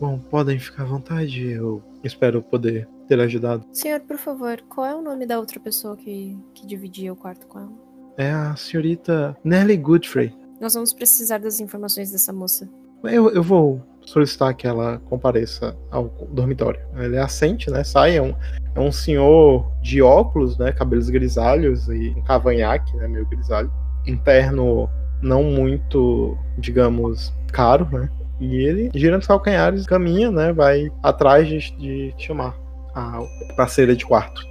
Bom, 0.00 0.18
podem 0.30 0.58
ficar 0.58 0.82
à 0.82 0.86
vontade. 0.86 1.46
Eu 1.50 1.82
espero 2.02 2.42
poder 2.42 2.88
ter 3.08 3.18
ajudado. 3.20 3.64
Senhor, 3.72 4.00
por 4.00 4.16
favor, 4.18 4.60
qual 4.68 4.86
é 4.86 4.94
o 4.94 5.02
nome 5.02 5.26
da 5.26 5.38
outra 5.38 5.60
pessoa 5.60 5.96
que, 5.96 6.38
que 6.54 6.66
dividia 6.66 7.12
o 7.12 7.16
quarto 7.16 7.46
com 7.46 7.58
ela? 7.58 7.83
É 8.16 8.30
a 8.30 8.54
senhorita 8.56 9.36
Nelly 9.42 9.76
Godfrey. 9.76 10.32
Nós 10.60 10.74
vamos 10.74 10.92
precisar 10.92 11.38
das 11.38 11.60
informações 11.60 12.10
dessa 12.10 12.32
moça. 12.32 12.68
Eu, 13.02 13.30
eu 13.30 13.42
vou 13.42 13.82
solicitar 14.06 14.54
que 14.54 14.66
ela 14.66 14.98
compareça 15.10 15.76
ao 15.90 16.08
dormitório. 16.30 16.80
Ele 16.96 17.18
assente, 17.18 17.70
né? 17.70 17.82
Sai, 17.84 18.16
é 18.16 18.22
um, 18.22 18.34
é 18.74 18.80
um 18.80 18.92
senhor 18.92 19.70
de 19.82 20.00
óculos, 20.00 20.56
né? 20.56 20.72
Cabelos 20.72 21.10
grisalhos 21.10 21.88
e 21.88 22.14
um 22.16 22.22
cavanhaque, 22.22 22.96
né? 22.96 23.08
Meio 23.08 23.26
grisalho. 23.26 23.70
Um 24.06 24.16
terno 24.16 24.88
não 25.20 25.42
muito, 25.42 26.36
digamos, 26.58 27.32
caro, 27.52 27.88
né? 27.90 28.08
E 28.40 28.56
ele, 28.56 28.90
girando 28.94 29.22
os 29.22 29.26
calcanhares, 29.26 29.86
caminha, 29.86 30.30
né? 30.30 30.52
Vai 30.52 30.90
atrás 31.02 31.48
de, 31.48 31.58
de 31.76 32.14
chamar 32.18 32.56
a 32.94 33.20
parceira 33.56 33.94
de 33.96 34.04
quarto 34.04 34.42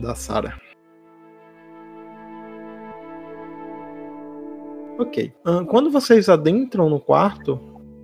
da 0.00 0.14
Sarah. 0.14 0.54
Ok. 4.98 5.32
Ahn, 5.44 5.64
quando 5.64 5.90
vocês 5.90 6.28
adentram 6.28 6.90
no 6.90 6.98
quarto, 7.00 7.60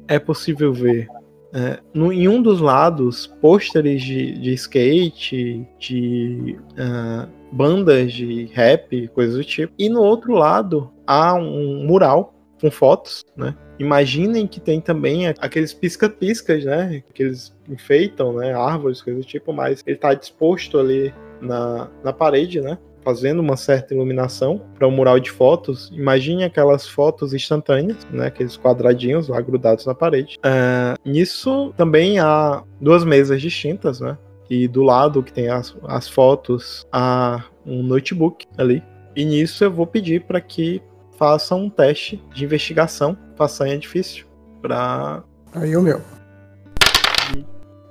é 0.09 0.19
possível 0.19 0.73
ver 0.73 1.09
é, 1.53 1.79
no- 1.93 2.13
em 2.13 2.27
um 2.29 2.43
dos 2.43 2.61
lados 2.61 3.27
pôsteres 3.41 4.03
de, 4.03 4.33
de 4.39 4.53
skate, 4.55 5.65
de 5.79 6.59
ah, 6.77 7.29
bandas 7.53 8.13
de 8.13 8.47
rap, 8.47 9.07
coisas 9.09 9.37
do 9.37 9.45
tipo. 9.45 9.73
E 9.79 9.89
no 9.89 10.03
outro 10.03 10.35
lado 10.35 10.91
há 11.07 11.35
um 11.35 11.85
mural 11.87 12.35
com 12.61 12.71
fotos, 12.71 13.25
né? 13.37 13.55
Imaginem 13.79 14.47
que 14.47 14.61
tem 14.61 14.81
também 14.81 15.27
aqueles 15.29 15.73
pisca-piscas, 15.73 16.65
né? 16.65 17.03
Que 17.13 17.25
eles 17.25 17.55
enfeitam, 17.69 18.33
né? 18.35 18.53
Árvores, 18.55 19.03
coisas 19.03 19.25
do 19.25 19.29
tipo, 19.29 19.53
mas 19.53 19.83
ele 19.87 19.97
está 19.97 20.15
disposto 20.15 20.79
ali 20.79 21.13
na, 21.41 21.89
na 22.03 22.13
parede, 22.13 22.61
né? 22.61 22.79
Fazendo 23.05 23.41
uma 23.41 23.57
certa 23.57 23.95
iluminação 23.95 24.61
para 24.79 24.89
um 24.89 24.91
mural 24.91 25.21
de 25.21 25.31
fotos. 25.31 25.91
Imagine 25.93 26.45
aquelas 26.45 26.89
fotos 26.89 27.35
instantâneas, 27.35 27.99
né? 28.11 28.27
Aqueles 28.27 28.57
quadradinhos 28.57 29.29
lá 29.29 29.41
grudados 29.41 29.85
na 29.87 29.95
parede. 29.95 30.39
É, 30.43 30.95
nisso 31.05 31.73
também 31.77 32.19
há 32.19 32.63
duas 32.81 33.05
mesas 33.05 33.41
distintas, 33.41 34.01
né? 34.01 34.17
E 34.49 34.67
do 34.69 34.83
lado 34.83 35.23
que 35.23 35.33
tem 35.33 35.49
as, 35.49 35.77
as 35.85 36.09
fotos, 36.09 36.87
há 36.91 37.45
um 37.67 37.83
notebook 37.83 38.47
ali. 38.57 38.83
E 39.17 39.25
nisso 39.25 39.65
eu 39.65 39.71
vou 39.71 39.87
pedir 39.87 40.23
para 40.25 40.41
que 40.41 40.83
façam 41.17 41.65
um 41.65 41.71
teste 41.71 42.23
de 42.35 42.45
investigação, 42.45 43.17
façanha 43.37 43.79
difícil, 43.79 44.27
para 44.61 45.23
Aí 45.55 45.77
o 45.77 45.83
meu. 45.83 46.01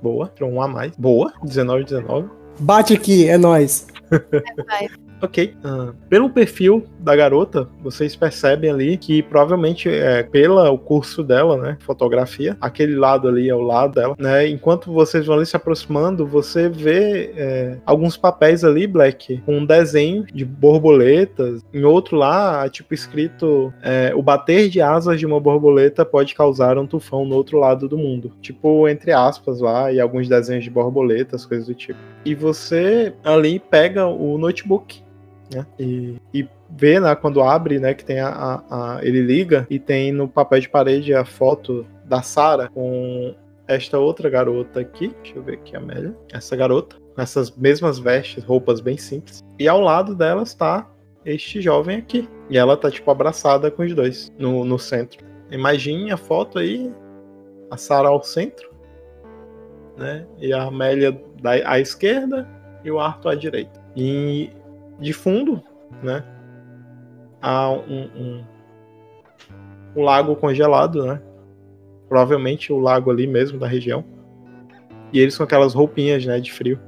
boa, 0.02 0.28
para 0.28 0.46
um 0.46 0.62
a 0.62 0.68
mais. 0.68 0.96
Boa, 0.98 1.34
19 1.44 1.86
19. 1.86 2.30
Bate 2.60 2.94
aqui, 2.94 3.28
é 3.28 3.38
nóis. 3.38 3.88
Ok. 5.24 5.56
ah, 5.64 5.94
pelo 6.10 6.30
perfil 6.30 6.86
da 7.00 7.16
garota, 7.16 7.70
vocês 7.82 8.14
percebem 8.14 8.70
ali 8.70 8.98
que 8.98 9.24
provavelmente 9.24 9.88
é 9.88 10.22
pelo 10.22 10.78
curso 10.78 11.24
dela, 11.24 11.56
né? 11.56 11.78
Fotografia. 11.80 12.58
Aquele 12.60 12.96
lado 12.96 13.30
ali 13.30 13.50
é 13.50 13.56
o 13.56 13.62
lado 13.62 13.94
dela, 13.94 14.16
né? 14.20 14.46
Enquanto 14.50 14.92
vocês 14.92 15.26
vão 15.26 15.38
ali 15.38 15.46
se 15.46 15.56
aproximando, 15.56 16.28
você 16.28 16.68
vê 16.68 17.34
é, 17.38 17.78
alguns 17.86 18.18
papéis 18.18 18.66
ali, 18.66 18.86
Black, 18.86 19.38
com 19.46 19.60
um 19.60 19.66
desenho 19.66 20.26
de 20.26 20.44
borboletas. 20.44 21.62
Em 21.74 21.86
outro 21.86 22.18
lá, 22.18 22.68
tipo 22.68 22.94
escrito: 22.94 23.74
é, 23.82 24.12
o 24.14 24.22
bater 24.22 24.68
de 24.68 24.82
asas 24.82 25.18
de 25.18 25.26
uma 25.26 25.40
borboleta 25.40 26.04
pode 26.04 26.36
causar 26.36 26.78
um 26.78 26.86
tufão 26.86 27.24
no 27.24 27.36
outro 27.36 27.58
lado 27.58 27.88
do 27.88 27.98
mundo. 27.98 28.34
Tipo, 28.42 28.90
entre 28.90 29.14
aspas 29.14 29.62
lá, 29.62 29.90
e 29.90 30.02
alguns 30.02 30.28
desenhos 30.28 30.66
de 30.66 30.70
borboletas, 30.70 31.46
coisas 31.46 31.68
do 31.68 31.74
tipo. 31.74 32.00
E 32.26 32.36
você 32.36 33.14
ali 33.24 33.58
pega 33.58 34.06
o 34.06 34.38
notebook 34.38 35.02
né? 35.54 35.66
E, 35.80 36.16
e 36.34 36.48
vê, 36.70 37.00
né, 37.00 37.16
quando 37.16 37.42
abre, 37.42 37.80
né, 37.80 37.94
que 37.94 38.04
tem 38.04 38.20
a, 38.20 38.30
a- 38.30 38.64
a- 38.70 39.00
ele 39.06 39.22
liga 39.22 39.66
e 39.70 39.80
tem 39.80 40.12
no 40.12 40.28
papel 40.28 40.60
de 40.62 40.70
parede 40.70 41.14
a 41.14 41.24
foto 41.24 41.86
da 42.06 42.22
Sarah 42.22 42.70
com 42.70 43.36
esta 43.68 43.98
outra 43.98 44.30
garota 44.30 44.80
aqui, 44.82 45.14
deixa 45.22 45.38
eu 45.38 45.44
ver 45.44 45.54
aqui 45.54 45.76
a 45.76 45.80
Amélia, 45.80 46.16
essa 46.32 46.56
garota 46.56 46.98
com 47.16 47.22
essas 47.22 47.52
mesmas 47.56 48.00
vestes, 48.00 48.44
roupas 48.44 48.82
bem 48.82 48.98
simples. 48.98 49.42
E 49.60 49.68
ao 49.68 49.80
lado 49.80 50.16
dela 50.16 50.44
está 50.44 50.90
este 51.24 51.62
jovem 51.62 51.98
aqui. 51.98 52.28
E 52.50 52.58
ela 52.58 52.76
tá 52.76 52.90
tipo 52.90 53.10
abraçada 53.10 53.70
com 53.72 53.84
os 53.84 53.94
dois 53.94 54.34
no, 54.38 54.66
no 54.66 54.80
centro. 54.80 55.24
Imagine 55.52 56.12
a 56.12 56.18
foto 56.18 56.58
aí, 56.58 56.92
a 57.70 57.78
Sarah 57.78 58.10
ao 58.10 58.24
centro 58.24 58.74
né? 59.98 60.26
E 60.40 60.52
a 60.54 60.64
Amélia 60.64 61.12
da, 61.42 61.52
à 61.70 61.80
esquerda 61.80 62.48
e 62.84 62.92
o 62.92 63.00
Arthur 63.00 63.30
à 63.30 63.36
direita. 63.36 63.80
E 63.96 64.50
de 65.00 65.14
fundo, 65.14 65.62
né? 66.02 66.24
Há 67.42 67.72
um, 67.72 68.04
um, 68.16 68.44
um 69.96 70.02
lago 70.02 70.36
congelado, 70.36 71.06
né? 71.06 71.22
Provavelmente 72.08 72.72
o 72.72 72.80
lago 72.80 73.12
ali 73.12 73.28
mesmo 73.28 73.60
da 73.60 73.68
região. 73.68 74.04
E 75.12 75.20
eles 75.20 75.38
com 75.38 75.44
aquelas 75.44 75.74
roupinhas, 75.74 76.26
né, 76.26 76.40
de 76.40 76.52
frio. 76.52 76.80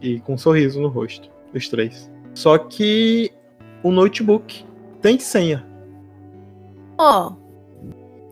E 0.00 0.20
com 0.20 0.34
um 0.34 0.38
sorriso 0.38 0.80
no 0.80 0.88
rosto, 0.88 1.30
os 1.54 1.68
três. 1.68 2.10
Só 2.34 2.58
que 2.58 3.32
o 3.82 3.90
notebook 3.90 4.64
tem 5.00 5.18
senha. 5.18 5.66
Ó, 6.98 7.32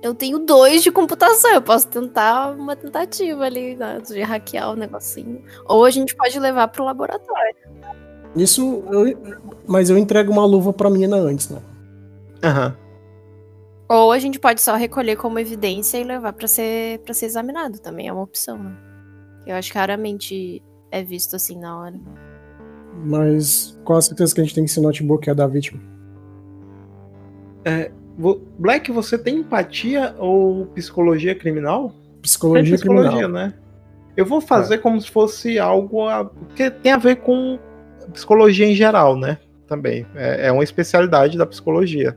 eu 0.03 0.15
tenho 0.15 0.39
dois 0.39 0.83
de 0.83 0.93
computação, 0.93 1.53
eu 1.53 1.63
posso 1.63 1.89
tentar 1.89 2.51
uma 2.53 2.77
tentativa 2.77 3.45
ali 3.45 3.75
né, 3.75 4.01
de 4.01 4.21
hackear 4.23 4.71
o 4.71 4.77
negocinho. 4.77 5.43
Ou 5.65 5.85
a 5.85 5.91
gente 5.91 6.15
pode 6.15 6.39
levar 6.39 6.69
pro 6.69 6.85
laboratório. 6.85 7.57
Isso, 8.37 8.83
eu, 8.91 9.17
mas 9.67 9.89
eu 9.91 9.97
entrego 9.97 10.31
uma 10.31 10.45
luva 10.45 10.73
pra 10.73 10.91
menina 10.91 11.17
antes, 11.17 11.49
né? 11.49 11.61
Aham. 12.45 12.77
Ou 13.89 14.11
a 14.13 14.19
gente 14.19 14.39
pode 14.39 14.61
só 14.61 14.75
recolher 14.75 15.17
como 15.17 15.39
evidência 15.39 15.97
e 15.99 16.05
levar 16.05 16.33
pra 16.33 16.47
ser, 16.49 16.99
pra 17.01 17.15
ser 17.15 17.27
examinado 17.27 17.79
também, 17.79 18.09
é 18.09 18.13
uma 18.13 18.23
opção, 18.23 18.59
né? 18.59 18.73
Eu 19.47 19.55
acho 19.55 19.71
que 19.71 19.79
raramente 19.79 20.63
é 20.91 21.03
visto 21.05 21.37
assim 21.37 21.57
na 21.59 21.79
hora. 21.79 21.95
Mas 23.05 23.79
qual 23.85 23.99
a 23.99 24.03
certeza 24.03 24.35
que 24.35 24.41
a 24.41 24.45
gente 24.45 24.55
tem 24.55 24.65
que 24.65 24.71
esse 24.71 24.81
notebook 24.81 25.29
é 25.31 25.35
da 25.35 25.47
vítima? 25.47 25.81
Vo- 28.19 28.41
Black, 28.59 28.91
você 28.91 29.19
tem 29.19 29.39
empatia 29.41 30.15
ou 30.19 30.67
psicologia 30.67 31.35
criminal? 31.35 31.93
Psicologia, 32.23 32.65
Tem 32.65 32.75
psicologia, 32.75 33.11
criminal. 33.11 33.31
né? 33.31 33.55
Eu 34.17 34.25
vou 34.25 34.41
fazer 34.41 34.79
como 34.79 35.01
se 35.01 35.11
fosse 35.11 35.59
algo 35.59 36.09
a- 36.09 36.31
que 36.55 36.71
tem 36.71 36.93
a 36.93 36.97
ver 36.97 37.17
com 37.17 37.59
psicologia 38.17 38.67
em 38.67 38.75
geral, 38.75 39.17
né? 39.17 39.39
Também. 39.69 40.07
É, 40.15 40.47
é 40.49 40.53
uma 40.53 40.65
especialidade 40.65 41.37
da 41.37 41.45
psicologia. 41.47 42.17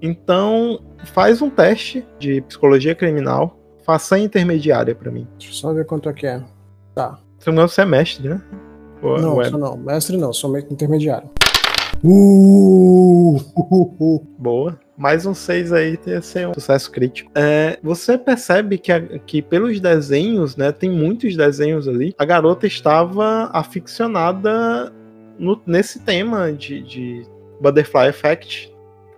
Então, 0.00 0.80
faz 1.12 1.40
um 1.42 1.50
teste 1.50 2.04
de 2.18 2.40
psicologia 2.42 2.94
criminal. 2.94 3.58
Faça 3.84 4.18
intermediária 4.18 4.94
pra 4.94 5.10
mim. 5.10 5.26
Deixa 5.38 5.52
eu 5.52 5.56
só 5.56 5.72
ver 5.74 5.84
quanto 5.84 6.08
é 6.08 6.12
que 6.12 6.26
é. 6.26 6.42
Tá. 6.94 7.18
Se 7.38 7.50
não 7.50 7.68
você 7.68 7.82
é 7.82 7.84
mestre, 7.84 8.28
né? 8.28 8.40
Ou- 9.02 9.20
Não, 9.20 9.34
ou 9.34 9.42
é 9.42 9.50
sou 9.50 9.58
não. 9.58 9.76
Mestre 9.76 10.16
não, 10.16 10.32
somente 10.32 10.72
intermediário. 10.72 11.28
Uh, 12.02 13.36
uh, 13.56 13.94
uh. 14.00 14.26
Boa. 14.38 14.78
Mais 14.96 15.26
um 15.26 15.34
6 15.34 15.72
aí 15.72 15.98
ia 16.06 16.22
ser 16.22 16.46
um 16.48 16.54
sucesso 16.54 16.90
crítico. 16.90 17.30
É, 17.34 17.78
você 17.82 18.16
percebe 18.16 18.78
que, 18.78 18.92
a- 18.92 19.18
que 19.18 19.42
pelos 19.42 19.80
desenhos, 19.80 20.56
né? 20.56 20.70
Tem 20.72 20.88
muitos 20.90 21.36
desenhos 21.36 21.88
ali. 21.88 22.14
A 22.18 22.24
garota 22.24 22.66
estava 22.66 23.50
aficionada 23.52 24.92
no- 25.38 25.60
nesse 25.66 25.98
tema 26.00 26.52
de, 26.52 26.82
de 26.82 27.26
Butterfly 27.60 28.08
Effect 28.08 28.72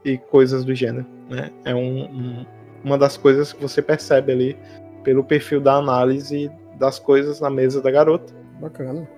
e 0.05 0.19
coisas 0.19 0.65
do 0.65 0.75
gênero. 0.75 1.07
Né? 1.29 1.51
É 1.65 1.75
um- 1.75 2.05
um- 2.05 2.47
uma 2.85 2.97
das 2.99 3.17
coisas 3.17 3.53
que 3.53 3.61
você 3.61 3.83
percebe 3.83 4.33
ali 4.33 4.57
pelo 5.03 5.25
perfil 5.25 5.61
da 5.61 5.75
análise 5.75 6.51
das 6.79 6.99
coisas 6.99 7.41
na 7.41 7.51
mesa 7.51 7.81
da 7.81 7.91
garota. 7.91 8.33
Bacana. 8.61 9.09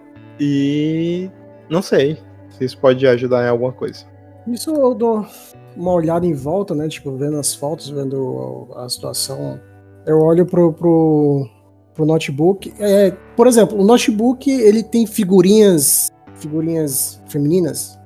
E 0.41 1.31
não 1.69 1.83
sei 1.83 2.17
se 2.51 2.65
isso 2.65 2.79
pode 2.79 3.07
ajudar 3.07 3.45
em 3.45 3.49
alguma 3.49 3.73
coisa. 3.73 4.05
Isso 4.47 4.71
eu 4.75 4.95
dou 4.95 5.27
uma 5.77 5.93
olhada 5.93 6.27
em 6.27 6.33
volta, 6.33 6.75
né? 6.75 6.89
Tipo, 6.89 7.17
vendo 7.17 7.39
as 7.39 7.55
fotos, 7.55 7.89
vendo 7.91 8.69
a 8.75 8.89
situação. 8.89 9.61
Eu 10.07 10.21
olho 10.21 10.47
pro, 10.47 10.73
pro, 10.73 11.47
pro 11.95 12.07
notebook. 12.07 12.73
É, 12.81 13.11
por 13.37 13.47
exemplo, 13.47 13.79
o 13.79 13.85
notebook 13.85 14.51
ele 14.51 14.83
tem 14.83 15.07
figurinhas, 15.07 16.09
figurinhas 16.39 17.21
femininas. 17.29 17.99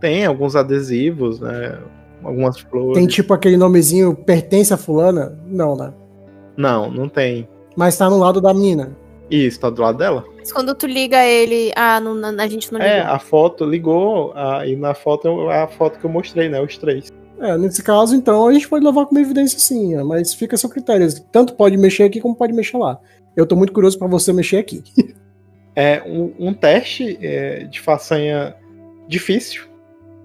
Tem 0.00 0.24
alguns 0.26 0.54
adesivos, 0.56 1.40
né? 1.40 1.78
Algumas 2.22 2.58
flores. 2.58 2.94
Tem 2.98 3.06
tipo 3.06 3.32
aquele 3.32 3.56
nomezinho 3.56 4.14
pertence 4.14 4.72
a 4.72 4.76
fulana? 4.76 5.38
Não, 5.46 5.76
né? 5.76 5.92
Não, 6.56 6.90
não 6.90 7.08
tem. 7.08 7.48
Mas 7.76 7.96
tá 7.96 8.08
no 8.10 8.18
lado 8.18 8.40
da 8.40 8.52
menina. 8.54 8.96
Isso, 9.30 9.58
tá 9.60 9.70
do 9.70 9.82
lado 9.82 9.98
dela? 9.98 10.24
Mas 10.38 10.52
quando 10.52 10.74
tu 10.74 10.86
liga 10.86 11.24
ele. 11.24 11.72
Ah, 11.76 11.98
não, 12.00 12.14
a 12.40 12.46
gente 12.46 12.72
não 12.72 12.80
É, 12.80 12.98
ligou. 13.00 13.12
a 13.14 13.18
foto 13.18 13.64
ligou, 13.64 14.32
a- 14.34 14.66
e 14.66 14.76
na 14.76 14.94
foto 14.94 15.50
é 15.50 15.62
a 15.62 15.66
foto 15.68 15.98
que 15.98 16.06
eu 16.06 16.10
mostrei, 16.10 16.48
né? 16.48 16.60
Os 16.60 16.78
três. 16.78 17.12
É, 17.38 17.56
nesse 17.58 17.82
caso, 17.82 18.14
então, 18.14 18.46
a 18.48 18.52
gente 18.52 18.66
pode 18.68 18.84
levar 18.84 19.04
como 19.06 19.20
evidência 19.20 19.58
sim, 19.58 19.94
né? 19.94 20.02
mas 20.02 20.32
fica 20.32 20.54
a 20.54 20.58
seu 20.58 20.70
critério. 20.70 21.06
Tanto 21.30 21.54
pode 21.54 21.76
mexer 21.76 22.04
aqui 22.04 22.18
como 22.20 22.34
pode 22.34 22.52
mexer 22.52 22.78
lá. 22.78 22.98
Eu 23.36 23.44
tô 23.44 23.54
muito 23.56 23.72
curioso 23.74 23.98
pra 23.98 24.08
você 24.08 24.32
mexer 24.32 24.56
aqui. 24.56 24.82
É 25.76 26.02
um, 26.06 26.32
um 26.38 26.54
teste 26.54 27.18
é, 27.20 27.64
de 27.64 27.80
façanha 27.80 28.56
difícil 29.06 29.68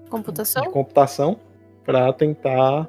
Computação? 0.08 0.62
de 0.62 0.70
computação 0.70 1.36
para 1.84 2.12
tentar 2.12 2.88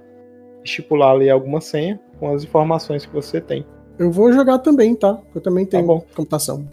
estipular 0.63 1.11
ali 1.11 1.29
alguma 1.29 1.59
senha 1.59 1.99
com 2.19 2.33
as 2.33 2.43
informações 2.43 3.05
que 3.05 3.13
você 3.13 3.41
tem. 3.41 3.65
Eu 3.99 4.11
vou 4.11 4.31
jogar 4.31 4.59
também, 4.59 4.95
tá? 4.95 5.19
Eu 5.35 5.41
também 5.41 5.65
tenho 5.65 5.85
bom. 5.85 6.05
computação. 6.15 6.65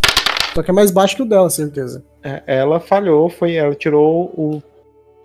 Só 0.55 0.63
que 0.63 0.71
é 0.71 0.75
mais 0.75 0.91
baixo 0.91 1.17
que 1.17 1.23
o 1.23 1.27
dela, 1.27 1.51
certeza. 1.51 2.05
É, 2.23 2.43
ela 2.47 2.81
falhou, 2.81 3.29
foi, 3.29 3.55
ela 3.55 3.75
tirou 3.75 4.33
o. 4.37 4.63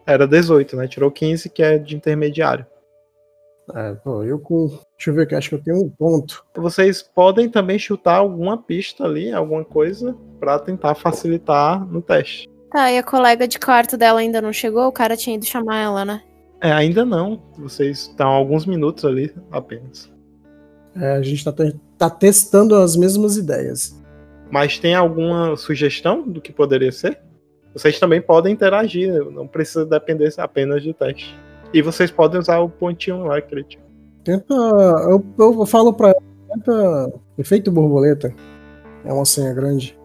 Era 0.05 0.27
18, 0.27 0.75
né? 0.75 0.87
Tirou 0.87 1.09
15, 1.09 1.49
que 1.49 1.63
é 1.63 1.77
de 1.77 1.95
intermediário. 1.95 2.65
É, 3.73 3.93
pô, 3.95 4.23
eu 4.23 4.37
com. 4.39 4.67
Deixa 4.95 5.09
eu 5.09 5.13
ver 5.15 5.23
aqui, 5.23 5.35
acho 5.35 5.49
que 5.49 5.55
eu 5.55 5.63
tenho 5.63 5.83
um 5.83 5.89
ponto. 5.89 6.45
Vocês 6.55 7.01
podem 7.01 7.49
também 7.49 7.79
chutar 7.79 8.17
alguma 8.17 8.57
pista 8.61 9.03
ali, 9.05 9.31
alguma 9.31 9.65
coisa, 9.65 10.15
para 10.39 10.59
tentar 10.59 10.93
facilitar 10.95 11.83
no 11.85 12.01
teste. 12.01 12.47
Tá, 12.71 12.91
e 12.91 12.97
a 12.97 13.03
colega 13.03 13.47
de 13.47 13.57
quarto 13.57 13.97
dela 13.97 14.19
ainda 14.19 14.41
não 14.41 14.53
chegou? 14.53 14.85
O 14.87 14.91
cara 14.91 15.17
tinha 15.17 15.35
ido 15.35 15.45
chamar 15.45 15.79
ela, 15.79 16.05
né? 16.05 16.21
É, 16.61 16.71
ainda 16.71 17.05
não. 17.05 17.41
Vocês 17.57 18.01
estão 18.01 18.27
alguns 18.29 18.65
minutos 18.65 19.03
ali 19.05 19.33
apenas. 19.51 20.11
É, 20.95 21.13
a 21.13 21.21
gente 21.21 21.43
tá, 21.43 21.51
te- 21.51 21.75
tá 21.97 22.09
testando 22.09 22.75
as 22.75 22.95
mesmas 22.95 23.37
ideias. 23.37 24.01
Mas 24.51 24.77
tem 24.77 24.93
alguma 24.93 25.55
sugestão 25.57 26.21
do 26.21 26.39
que 26.39 26.53
poderia 26.53 26.91
ser? 26.91 27.19
Vocês 27.73 27.99
também 27.99 28.21
podem 28.21 28.53
interagir, 28.53 29.11
não 29.31 29.47
precisa 29.47 29.85
depender 29.85 30.33
apenas 30.37 30.83
do 30.83 30.93
teste. 30.93 31.35
E 31.75 31.81
vocês 31.81 32.09
podem 32.09 32.39
usar 32.39 32.59
o 32.59 32.69
pontinho 32.69 33.25
lá, 33.25 33.41
crítico. 33.41 33.83
Tenta. 34.23 34.53
Eu, 34.53 35.25
eu 35.37 35.65
falo 35.65 35.91
pra 35.91 36.07
ela, 36.07 36.23
tenta. 36.47 37.13
Efeito 37.37 37.69
borboleta. 37.69 38.33
É 39.03 39.11
uma 39.11 39.25
senha 39.25 39.53
grande. 39.53 39.99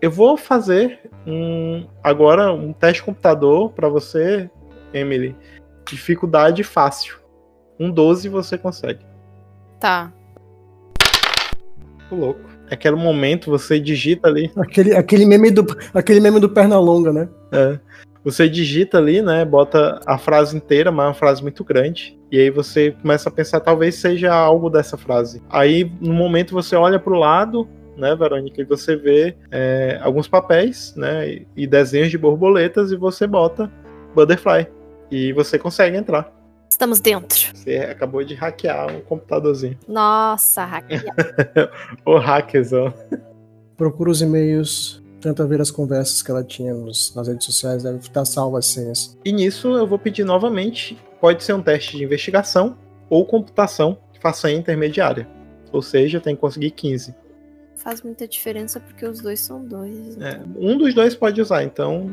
Eu 0.00 0.10
vou 0.10 0.38
fazer 0.38 0.98
um 1.26 1.86
agora 2.02 2.50
um 2.50 2.72
teste 2.72 3.02
computador 3.02 3.72
para 3.72 3.90
você, 3.90 4.48
Emily. 4.90 5.36
Dificuldade 5.86 6.64
fácil. 6.64 7.18
Um 7.78 7.90
12 7.90 8.30
você 8.30 8.56
consegue. 8.56 9.04
Tá. 9.78 10.10
Tô 12.08 12.16
louco. 12.16 12.40
É 12.70 12.74
aquele 12.74 12.96
momento 12.96 13.50
você 13.50 13.78
digita 13.78 14.28
ali, 14.28 14.50
Aquele, 14.56 14.96
aquele, 14.96 15.26
meme 15.26 15.50
do, 15.50 15.66
aquele 15.92 16.20
meme 16.20 16.40
do 16.40 16.48
perna 16.48 16.78
longa, 16.78 17.12
né? 17.12 17.28
é, 17.52 17.78
você 18.26 18.48
digita 18.48 18.98
ali, 18.98 19.22
né? 19.22 19.44
Bota 19.44 20.00
a 20.04 20.18
frase 20.18 20.56
inteira, 20.56 20.90
mas 20.90 21.04
é 21.04 21.08
uma 21.10 21.14
frase 21.14 21.40
muito 21.40 21.62
grande. 21.62 22.18
E 22.28 22.40
aí 22.40 22.50
você 22.50 22.90
começa 22.90 23.28
a 23.28 23.32
pensar, 23.32 23.60
talvez 23.60 23.94
seja 23.94 24.34
algo 24.34 24.68
dessa 24.68 24.96
frase. 24.96 25.40
Aí, 25.48 25.88
no 26.00 26.12
momento, 26.12 26.52
você 26.52 26.74
olha 26.74 26.98
pro 26.98 27.14
lado, 27.14 27.68
né, 27.96 28.16
Verônica, 28.16 28.60
e 28.60 28.64
você 28.64 28.96
vê 28.96 29.36
é, 29.48 30.00
alguns 30.02 30.26
papéis, 30.26 30.92
né? 30.96 31.28
E, 31.28 31.46
e 31.56 31.66
desenhos 31.68 32.10
de 32.10 32.18
borboletas, 32.18 32.90
e 32.90 32.96
você 32.96 33.28
bota 33.28 33.70
Butterfly. 34.12 34.66
E 35.08 35.32
você 35.32 35.56
consegue 35.56 35.96
entrar. 35.96 36.28
Estamos 36.68 36.98
dentro. 36.98 37.54
Você 37.54 37.76
acabou 37.76 38.24
de 38.24 38.34
hackear 38.34 38.92
um 38.92 39.02
computadorzinho. 39.02 39.78
Nossa, 39.86 40.64
hackeado. 40.64 41.06
O 42.04 42.18
hackerzão. 42.18 42.92
Procura 43.76 44.10
os 44.10 44.20
e-mails, 44.20 45.00
tenta 45.20 45.46
ver 45.46 45.60
as 45.60 45.70
conversas 45.70 46.22
que 46.22 46.30
ela 46.30 46.44
tinha 46.44 46.72
nos- 46.74 47.14
nas 47.14 47.28
redes 47.28 47.44
sociais, 47.46 47.82
deve 47.82 47.98
estar 47.98 48.24
salva 48.24 48.58
as 48.58 48.66
senhas. 48.66 49.16
E 49.24 49.32
nisso 49.32 49.68
eu 49.76 49.86
vou 49.86 49.98
pedir 49.98 50.24
novamente. 50.24 50.98
Pode 51.20 51.42
ser 51.42 51.54
um 51.54 51.62
teste 51.62 51.96
de 51.96 52.04
investigação 52.04 52.76
ou 53.08 53.24
computação 53.24 53.96
que 54.12 54.20
faça 54.20 54.50
intermediária. 54.50 55.26
Ou 55.72 55.82
seja, 55.82 56.20
tem 56.20 56.34
que 56.34 56.40
conseguir 56.40 56.70
15. 56.70 57.14
Faz 57.76 58.02
muita 58.02 58.26
diferença 58.26 58.80
porque 58.80 59.06
os 59.06 59.20
dois 59.20 59.40
são 59.40 59.64
dois. 59.64 60.16
É, 60.20 60.40
um 60.56 60.76
dos 60.78 60.94
dois 60.94 61.14
pode 61.14 61.40
usar, 61.40 61.62
então. 61.62 62.10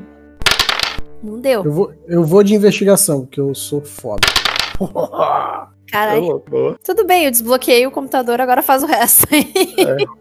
Não 1.23 1.39
deu. 1.39 1.63
Eu 1.63 1.71
vou, 1.71 1.93
eu 2.07 2.23
vou 2.23 2.43
de 2.43 2.53
investigação, 2.53 3.21
porque 3.21 3.39
eu 3.39 3.55
sou 3.55 3.81
foda. 3.81 4.27
Caralho. 5.91 6.43
boa. 6.49 6.77
Tudo 6.83 7.05
bem, 7.05 7.25
eu 7.25 7.31
desbloqueei 7.31 7.86
o 7.86 7.91
computador, 7.91 8.41
agora 8.41 8.63
faz 8.63 8.83
o 8.83 8.88
resto 8.88 9.27
aí. 9.31 9.53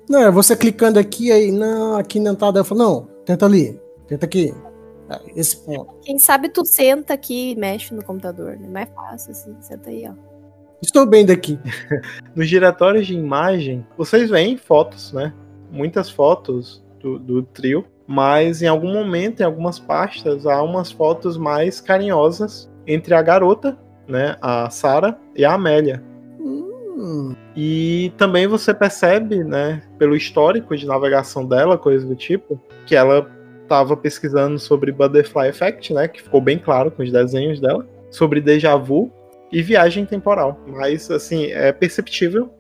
Não, 0.09 0.21
é 0.21 0.31
você 0.31 0.55
clicando 0.55 0.99
aqui, 0.99 1.33
aí, 1.33 1.51
não, 1.51 1.97
aqui 1.97 2.21
não 2.21 2.35
tá. 2.35 2.53
Eu 2.55 2.65
falo, 2.65 2.81
não, 2.81 3.09
tenta 3.25 3.47
ali, 3.47 3.81
tenta 4.07 4.27
aqui. 4.27 4.55
Esse 5.35 5.57
ponto. 5.59 5.95
Quem 6.03 6.19
sabe 6.19 6.49
tu 6.49 6.65
senta 6.65 7.15
aqui 7.15 7.53
e 7.53 7.57
mexe 7.57 7.95
no 7.95 8.05
computador, 8.05 8.57
né? 8.57 8.69
Mais 8.69 8.89
fácil, 8.95 9.33
assim. 9.33 9.55
Senta 9.61 9.91
aí, 9.91 10.09
ó. 10.09 10.13
Estou 10.83 11.07
bem 11.07 11.25
daqui. 11.25 11.59
Nos 12.35 12.49
diretórios 12.49 13.07
de 13.07 13.15
imagem, 13.15 13.87
vocês 13.97 14.31
veem 14.31 14.57
fotos, 14.57 15.13
né? 15.13 15.33
Muitas 15.71 16.11
fotos 16.11 16.85
do, 17.01 17.19
do 17.19 17.43
trio, 17.43 17.85
mas 18.07 18.63
em 18.63 18.67
algum 18.67 18.93
momento, 18.93 19.41
em 19.41 19.45
algumas 19.45 19.79
pastas, 19.79 20.47
há 20.47 20.63
umas 20.63 20.91
fotos 20.91 21.37
mais 21.37 21.81
carinhosas 21.81 22.71
entre 22.87 23.15
a 23.15 23.23
garota, 23.23 23.79
né, 24.09 24.37
a 24.41 24.69
Sara 24.71 25.17
e 25.35 25.45
a 25.45 25.55
Amélia. 25.55 26.03
Hum, 26.41 27.35
E 27.57 28.13
também 28.17 28.47
você 28.47 28.73
percebe, 28.73 29.43
né, 29.45 29.83
pelo 29.99 30.17
histórico 30.17 30.77
de 30.77 30.87
navegação 30.87 31.47
dela, 31.47 31.79
coisa 31.79 32.07
do 32.07 32.15
tipo, 32.15 32.61
que 32.87 32.95
ela 32.95 33.31
estava 33.63 33.97
pesquisando 33.97 34.59
sobre 34.59 34.93
Butterfly 34.93 35.49
Effect, 35.49 35.95
né, 35.95 36.09
que 36.09 36.23
ficou 36.23 36.41
bem 36.41 36.59
claro 36.59 36.91
com 36.91 37.03
os 37.03 37.11
desenhos 37.11 37.61
dela, 37.61 37.87
sobre 38.11 38.41
déjà 38.41 38.77
vu 38.77 39.11
e 39.51 39.63
viagem 39.63 40.05
temporal. 40.05 40.59
Mas 40.67 41.11
assim, 41.11 41.47
é 41.47 41.73
perceptível 41.73 42.53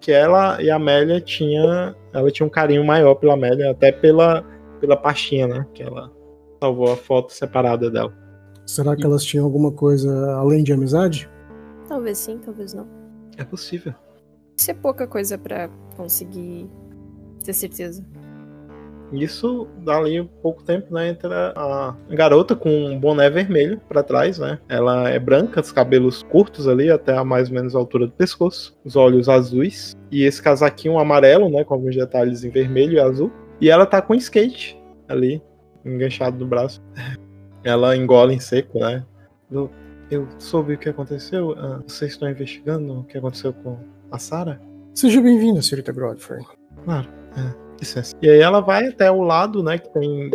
que 0.00 0.12
ela 0.12 0.62
e 0.62 0.70
a 0.70 0.76
Amélia 0.76 1.20
tinha, 1.20 1.94
ela 2.12 2.30
tinha 2.30 2.46
um 2.46 2.50
carinho 2.50 2.84
maior 2.84 3.14
pela 3.14 3.34
Amélia, 3.34 3.70
até 3.70 3.92
pela 3.92 4.44
pela 4.80 4.96
pastinha, 4.96 5.46
né, 5.46 5.66
que 5.74 5.82
ela 5.82 6.10
salvou 6.58 6.90
a 6.90 6.96
foto 6.96 7.32
separada 7.32 7.90
dela. 7.90 8.12
Será 8.70 8.96
que 8.96 9.04
elas 9.04 9.24
tinham 9.24 9.44
alguma 9.44 9.72
coisa 9.72 10.34
além 10.34 10.62
de 10.62 10.72
amizade? 10.72 11.28
Talvez 11.88 12.18
sim, 12.18 12.38
talvez 12.38 12.72
não. 12.72 12.86
É 13.36 13.44
possível. 13.44 13.92
Isso 14.56 14.70
é 14.70 14.74
pouca 14.74 15.06
coisa 15.06 15.36
pra 15.36 15.68
conseguir 15.96 16.68
ter 17.44 17.52
certeza. 17.52 18.04
Isso 19.12 19.66
dali 19.78 20.20
um 20.20 20.26
pouco 20.26 20.62
tempo, 20.62 20.94
né? 20.94 21.08
Entra 21.08 21.52
a 21.56 21.96
garota 22.10 22.54
com 22.54 22.70
um 22.70 22.98
boné 22.98 23.28
vermelho 23.28 23.80
pra 23.88 24.04
trás, 24.04 24.38
né? 24.38 24.60
Ela 24.68 25.08
é 25.08 25.18
branca, 25.18 25.60
os 25.60 25.72
cabelos 25.72 26.22
curtos 26.22 26.68
ali, 26.68 26.90
até 26.90 27.16
a 27.16 27.24
mais 27.24 27.48
ou 27.48 27.54
menos 27.54 27.74
a 27.74 27.78
altura 27.78 28.06
do 28.06 28.12
pescoço, 28.12 28.78
os 28.84 28.94
olhos 28.94 29.28
azuis, 29.28 29.96
e 30.12 30.22
esse 30.22 30.40
casaquinho 30.40 30.98
amarelo, 30.98 31.48
né? 31.48 31.64
Com 31.64 31.74
alguns 31.74 31.96
detalhes 31.96 32.44
em 32.44 32.50
vermelho 32.50 32.92
e 32.92 33.00
azul. 33.00 33.32
E 33.60 33.68
ela 33.68 33.84
tá 33.84 34.00
com 34.00 34.14
skate 34.14 34.80
ali, 35.08 35.42
enganchado 35.84 36.38
no 36.38 36.46
braço. 36.46 36.80
Ela 37.62 37.96
engole 37.96 38.34
em 38.34 38.40
seco, 38.40 38.78
né? 38.78 39.04
Eu, 39.50 39.70
eu 40.10 40.26
soube 40.38 40.74
o 40.74 40.78
que 40.78 40.88
aconteceu. 40.88 41.54
Ah, 41.58 41.80
vocês 41.86 42.12
estão 42.12 42.28
investigando 42.28 43.00
o 43.00 43.04
que 43.04 43.18
aconteceu 43.18 43.52
com 43.52 43.78
a 44.10 44.18
Sarah? 44.18 44.60
Seja 44.94 45.20
bem-vinda, 45.20 45.62
senhorita 45.62 45.92
Godfrey. 45.92 46.44
Claro, 46.84 47.08
é, 47.36 47.78
licença. 47.78 48.14
E 48.20 48.28
aí 48.28 48.40
ela 48.40 48.60
vai 48.60 48.88
até 48.88 49.10
o 49.10 49.22
lado, 49.22 49.62
né, 49.62 49.78
que 49.78 49.88
tem 49.90 50.30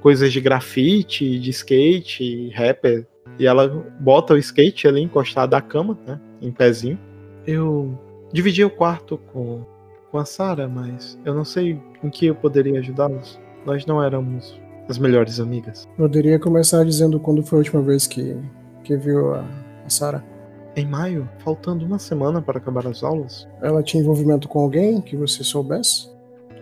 coisas 0.00 0.32
de 0.32 0.40
grafite, 0.40 1.38
de 1.38 1.50
skate, 1.50 2.50
rapper. 2.50 3.06
E 3.38 3.46
ela 3.46 3.68
bota 4.00 4.34
o 4.34 4.38
skate 4.38 4.88
ali 4.88 5.02
encostado 5.02 5.54
à 5.54 5.60
cama, 5.60 5.98
né, 6.06 6.20
em 6.40 6.50
pezinho. 6.50 6.98
Eu 7.46 7.98
dividi 8.32 8.64
o 8.64 8.70
quarto 8.70 9.18
com, 9.32 9.64
com 10.10 10.18
a 10.18 10.24
Sarah, 10.24 10.68
mas 10.68 11.18
eu 11.24 11.34
não 11.34 11.44
sei 11.44 11.78
em 12.02 12.10
que 12.10 12.26
eu 12.26 12.34
poderia 12.34 12.78
ajudá-los. 12.80 13.38
Nós 13.64 13.84
não 13.86 14.02
éramos 14.02 14.58
as 14.90 14.98
melhores 14.98 15.40
amigas. 15.40 15.88
Poderia 15.96 16.38
começar 16.38 16.84
dizendo 16.84 17.18
quando 17.20 17.42
foi 17.42 17.58
a 17.58 17.60
última 17.60 17.82
vez 17.82 18.06
que, 18.06 18.36
que 18.84 18.96
viu 18.96 19.34
a, 19.34 19.44
a 19.86 19.88
Sarah. 19.90 20.22
Em 20.76 20.86
maio, 20.86 21.28
faltando 21.38 21.84
uma 21.84 21.98
semana 21.98 22.40
para 22.40 22.58
acabar 22.58 22.86
as 22.86 23.02
aulas, 23.02 23.48
Ela 23.60 23.82
tinha 23.82 24.02
envolvimento 24.02 24.48
com 24.48 24.60
alguém 24.60 25.00
que 25.00 25.16
você 25.16 25.42
soubesse? 25.42 26.08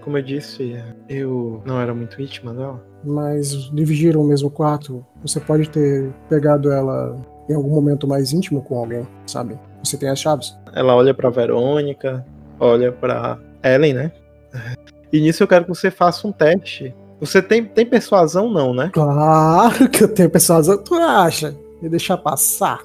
como 0.09 0.17
eu 0.17 0.23
disse, 0.23 0.73
é, 0.73 0.95
eu 1.07 1.63
não 1.67 1.79
era 1.79 1.95
muito 1.95 2.23
íntima 2.23 2.55
dela. 2.55 2.83
Mas 3.05 3.71
dividiram 3.75 4.23
o 4.23 4.27
mesmo 4.27 4.51
quarto. 4.51 5.05
Você 5.21 5.39
pode 5.39 5.69
ter 5.69 6.11
pegado 6.31 6.73
ela 6.73 7.15
em 7.47 7.53
algum 7.55 7.69
momento 7.69 8.09
mais 8.09 8.33
íntimo 8.33 8.63
com 8.63 8.79
alguém, 8.79 9.07
sabe? 9.27 9.59
Você 9.85 9.99
tem 9.99 10.09
as 10.09 10.19
chaves. 10.19 10.57
Ela 10.75 10.95
olha 10.95 11.13
pra 11.13 11.29
Verônica, 11.29 12.25
olha 12.59 12.91
pra 12.91 13.39
Ellen, 13.63 13.93
né? 13.93 14.13
E 15.11 15.21
nisso 15.21 15.43
eu 15.43 15.49
quero 15.49 15.65
que 15.65 15.71
você 15.71 15.91
faça 15.91 16.29
um 16.29 16.33
teste. 16.33 16.95
Você 17.21 17.43
tem, 17.43 17.65
tem 17.65 17.85
persuasão, 17.85 18.51
não, 18.51 18.73
né? 18.73 18.91
Claro 18.93 19.89
que 19.89 20.05
eu 20.05 20.09
tenho 20.09 20.31
persuasão. 20.31 20.79
Tu 20.79 20.95
acha? 20.95 21.57
Me 21.83 21.89
deixar 21.89 22.17
passar? 22.17 22.83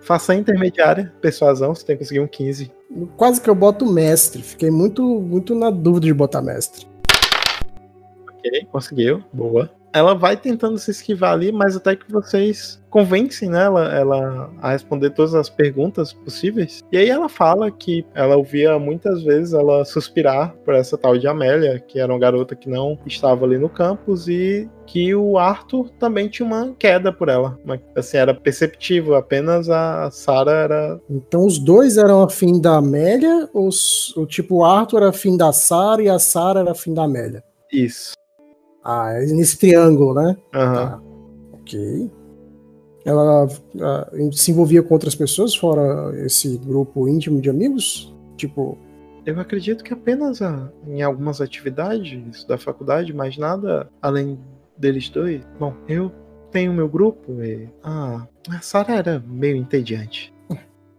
Faça 0.00 0.32
a 0.32 0.36
intermediária, 0.36 1.12
persuasão, 1.20 1.74
você 1.74 1.86
tem 1.86 1.96
que 1.96 2.02
conseguir 2.02 2.20
um 2.20 2.26
15. 2.26 2.72
Quase 3.16 3.40
que 3.40 3.48
eu 3.48 3.54
boto 3.54 3.86
mestre. 3.86 4.42
Fiquei 4.42 4.70
muito, 4.70 5.02
muito 5.02 5.54
na 5.54 5.70
dúvida 5.70 6.06
de 6.06 6.14
botar 6.14 6.42
mestre. 6.42 6.86
Ok, 8.28 8.66
conseguiu, 8.72 9.22
boa. 9.32 9.70
Ela 9.94 10.14
vai 10.14 10.36
tentando 10.36 10.78
se 10.78 10.90
esquivar 10.90 11.32
ali, 11.32 11.52
mas 11.52 11.76
até 11.76 11.94
que 11.94 12.10
vocês 12.10 12.80
convencem 12.88 13.48
né, 13.50 13.62
ela, 13.64 13.94
ela 13.94 14.50
a 14.60 14.72
responder 14.72 15.10
todas 15.10 15.34
as 15.34 15.48
perguntas 15.50 16.12
possíveis. 16.12 16.80
E 16.92 16.96
aí 16.96 17.08
ela 17.08 17.28
fala 17.28 17.70
que 17.70 18.04
ela 18.14 18.36
ouvia 18.36 18.78
muitas 18.78 19.22
vezes 19.22 19.52
ela 19.54 19.84
suspirar 19.84 20.54
por 20.64 20.74
essa 20.74 20.96
tal 20.98 21.16
de 21.18 21.26
Amélia, 21.26 21.78
que 21.78 21.98
era 21.98 22.12
uma 22.12 22.18
garota 22.18 22.54
que 22.54 22.68
não 22.68 22.98
estava 23.06 23.44
ali 23.44 23.58
no 23.58 23.68
campus, 23.68 24.28
e 24.28 24.68
que 24.86 25.14
o 25.14 25.38
Arthur 25.38 25.88
também 25.98 26.28
tinha 26.28 26.46
uma 26.46 26.74
queda 26.78 27.12
por 27.12 27.28
ela. 27.28 27.58
Uma- 27.64 27.80
assim, 27.96 28.16
era 28.18 28.34
perceptível, 28.34 29.14
apenas 29.14 29.68
a 29.70 30.10
Sarah 30.10 30.52
era. 30.52 31.00
Então 31.08 31.46
os 31.46 31.58
dois 31.58 31.96
eram 31.96 32.22
afim 32.22 32.60
da 32.60 32.76
Amélia? 32.76 33.48
Ou 33.54 33.68
s- 33.68 34.12
o 34.18 34.26
tipo 34.26 34.56
o 34.56 34.64
Arthur 34.64 34.98
era 34.98 35.08
afim 35.10 35.36
da 35.36 35.52
Sarah 35.52 36.02
e 36.02 36.08
a 36.08 36.18
Sarah 36.18 36.60
era 36.60 36.72
afim 36.72 36.92
da 36.92 37.04
Amélia? 37.04 37.42
Isso. 37.72 38.12
Ah, 38.84 39.12
nesse 39.20 39.58
triângulo, 39.58 40.14
né? 40.14 40.36
Aham. 40.54 40.74
Tá. 40.74 41.02
Ok. 41.52 42.10
Ela 43.04 43.48
se 44.32 44.50
envolvia 44.52 44.82
com 44.82 44.94
outras 44.94 45.14
pessoas 45.14 45.54
fora 45.56 46.12
esse 46.24 46.56
grupo 46.58 47.08
íntimo 47.08 47.40
de 47.40 47.50
amigos? 47.50 48.14
Tipo, 48.36 48.78
Eu 49.26 49.38
acredito 49.40 49.82
que 49.82 49.92
apenas 49.92 50.40
ah, 50.42 50.70
em 50.86 51.02
algumas 51.02 51.40
atividades 51.40 52.44
da 52.44 52.56
faculdade, 52.58 53.12
mas 53.12 53.36
nada 53.36 53.88
além 54.00 54.38
deles 54.76 55.08
dois. 55.08 55.42
Bom, 55.58 55.74
eu 55.88 56.10
tenho 56.50 56.72
meu 56.72 56.88
grupo 56.88 57.42
e. 57.42 57.68
Ah, 57.82 58.26
a 58.50 58.60
Sarah 58.60 58.96
era 58.96 59.24
meio 59.26 59.56
entediante. 59.56 60.32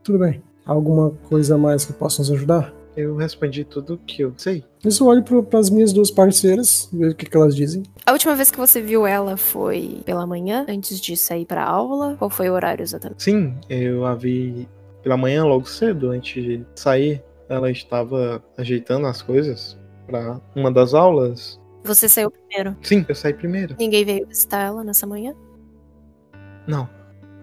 tudo 0.03 0.19
bem. 0.19 0.41
Alguma 0.65 1.11
coisa 1.29 1.57
mais 1.57 1.85
que 1.85 1.93
possa 1.93 2.21
nos 2.21 2.31
ajudar? 2.31 2.73
Eu 2.95 3.15
respondi 3.15 3.63
tudo 3.63 3.99
que 4.05 4.21
eu 4.21 4.33
sei. 4.37 4.63
Eu 4.83 5.07
olho 5.07 5.23
para 5.23 5.59
as 5.59 5.69
minhas 5.69 5.91
duas 5.91 6.11
parceiras, 6.11 6.89
vejo 6.93 7.11
o 7.11 7.15
que, 7.15 7.25
que 7.25 7.35
elas 7.35 7.55
dizem. 7.55 7.83
A 8.05 8.11
última 8.11 8.35
vez 8.35 8.51
que 8.51 8.57
você 8.57 8.81
viu 8.81 9.07
ela 9.07 9.35
foi 9.35 10.01
pela 10.05 10.27
manhã, 10.27 10.65
antes 10.69 10.99
de 10.99 11.17
sair 11.17 11.45
pra 11.45 11.63
aula? 11.63 12.15
Qual 12.17 12.29
foi 12.29 12.49
o 12.49 12.53
horário 12.53 12.83
exatamente? 12.83 13.23
Sim, 13.23 13.55
eu 13.69 14.05
a 14.05 14.13
vi 14.13 14.67
pela 15.01 15.17
manhã 15.17 15.43
logo 15.43 15.65
cedo, 15.65 16.11
antes 16.11 16.43
de 16.43 16.65
sair. 16.75 17.23
Ela 17.49 17.69
estava 17.69 18.43
ajeitando 18.57 19.05
as 19.05 19.21
coisas 19.21 19.77
para 20.07 20.39
uma 20.55 20.71
das 20.71 20.93
aulas. 20.93 21.59
Você 21.83 22.07
saiu 22.07 22.31
primeiro. 22.31 22.75
Sim, 22.81 23.05
eu 23.07 23.15
saí 23.15 23.33
primeiro. 23.33 23.75
Ninguém 23.77 24.05
veio 24.05 24.27
visitar 24.27 24.61
ela 24.61 24.83
nessa 24.83 25.05
manhã? 25.05 25.35
Não. 26.65 26.87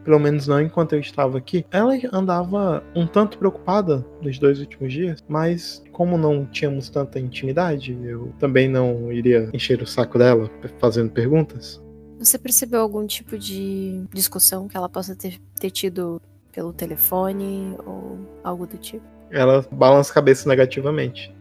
Pelo 0.04 0.18
menos 0.18 0.46
não 0.46 0.60
enquanto 0.60 0.94
eu 0.94 1.00
estava 1.00 1.38
aqui. 1.38 1.64
Ela 1.70 1.94
andava 2.12 2.82
um 2.94 3.06
tanto 3.06 3.38
preocupada 3.38 4.04
nos 4.22 4.38
dois 4.38 4.58
últimos 4.60 4.92
dias, 4.92 5.22
mas 5.28 5.82
como 5.92 6.16
não 6.16 6.46
tínhamos 6.46 6.88
tanta 6.88 7.18
intimidade, 7.18 7.96
eu 8.02 8.32
também 8.38 8.68
não 8.68 9.12
iria 9.12 9.50
encher 9.52 9.82
o 9.82 9.86
saco 9.86 10.18
dela 10.18 10.50
fazendo 10.78 11.10
perguntas. 11.10 11.82
Você 12.18 12.38
percebeu 12.38 12.80
algum 12.80 13.06
tipo 13.06 13.38
de 13.38 14.04
discussão 14.12 14.68
que 14.68 14.76
ela 14.76 14.88
possa 14.88 15.16
ter, 15.16 15.40
ter 15.58 15.70
tido 15.70 16.20
pelo 16.52 16.72
telefone 16.72 17.76
ou 17.86 18.18
algo 18.44 18.66
do 18.66 18.76
tipo? 18.76 19.04
Ela 19.30 19.64
balança 19.72 20.10
a 20.10 20.14
cabeça 20.14 20.48
negativamente. 20.48 21.34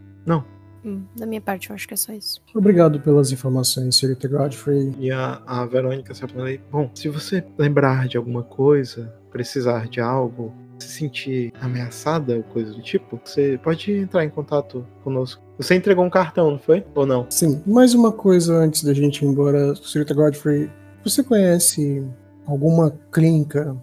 Hum, 0.83 1.03
da 1.15 1.25
minha 1.25 1.41
parte, 1.41 1.69
eu 1.69 1.75
acho 1.75 1.87
que 1.87 1.93
é 1.93 1.97
só 1.97 2.13
isso. 2.13 2.41
Obrigado 2.55 2.99
pelas 2.99 3.31
informações, 3.31 3.95
senhorita 3.95 4.27
Godfrey. 4.27 4.93
E 4.99 5.11
a, 5.11 5.41
a 5.45 5.65
Verônica 5.65 6.13
se 6.13 6.23
e, 6.23 6.57
Bom, 6.71 6.89
se 6.93 7.09
você 7.09 7.43
lembrar 7.57 8.07
de 8.07 8.17
alguma 8.17 8.43
coisa, 8.43 9.13
precisar 9.31 9.87
de 9.87 9.99
algo, 9.99 10.53
se 10.79 10.87
sentir 10.87 11.53
ameaçada 11.59 12.35
ou 12.37 12.43
coisa 12.43 12.73
do 12.73 12.81
tipo, 12.81 13.19
você 13.23 13.59
pode 13.61 13.91
entrar 13.91 14.23
em 14.23 14.29
contato 14.29 14.85
conosco. 15.03 15.43
Você 15.57 15.75
entregou 15.75 16.05
um 16.05 16.09
cartão, 16.09 16.51
não 16.51 16.59
foi? 16.59 16.85
Ou 16.95 17.05
não? 17.05 17.27
Sim, 17.29 17.61
mais 17.65 17.93
uma 17.93 18.11
coisa 18.11 18.55
antes 18.55 18.83
da 18.83 18.93
gente 18.93 19.23
ir 19.23 19.27
embora, 19.27 19.75
senhorita 19.75 20.13
Godfrey. 20.13 20.69
Você 21.03 21.23
conhece 21.23 22.05
alguma 22.45 22.91
clínica 23.11 23.75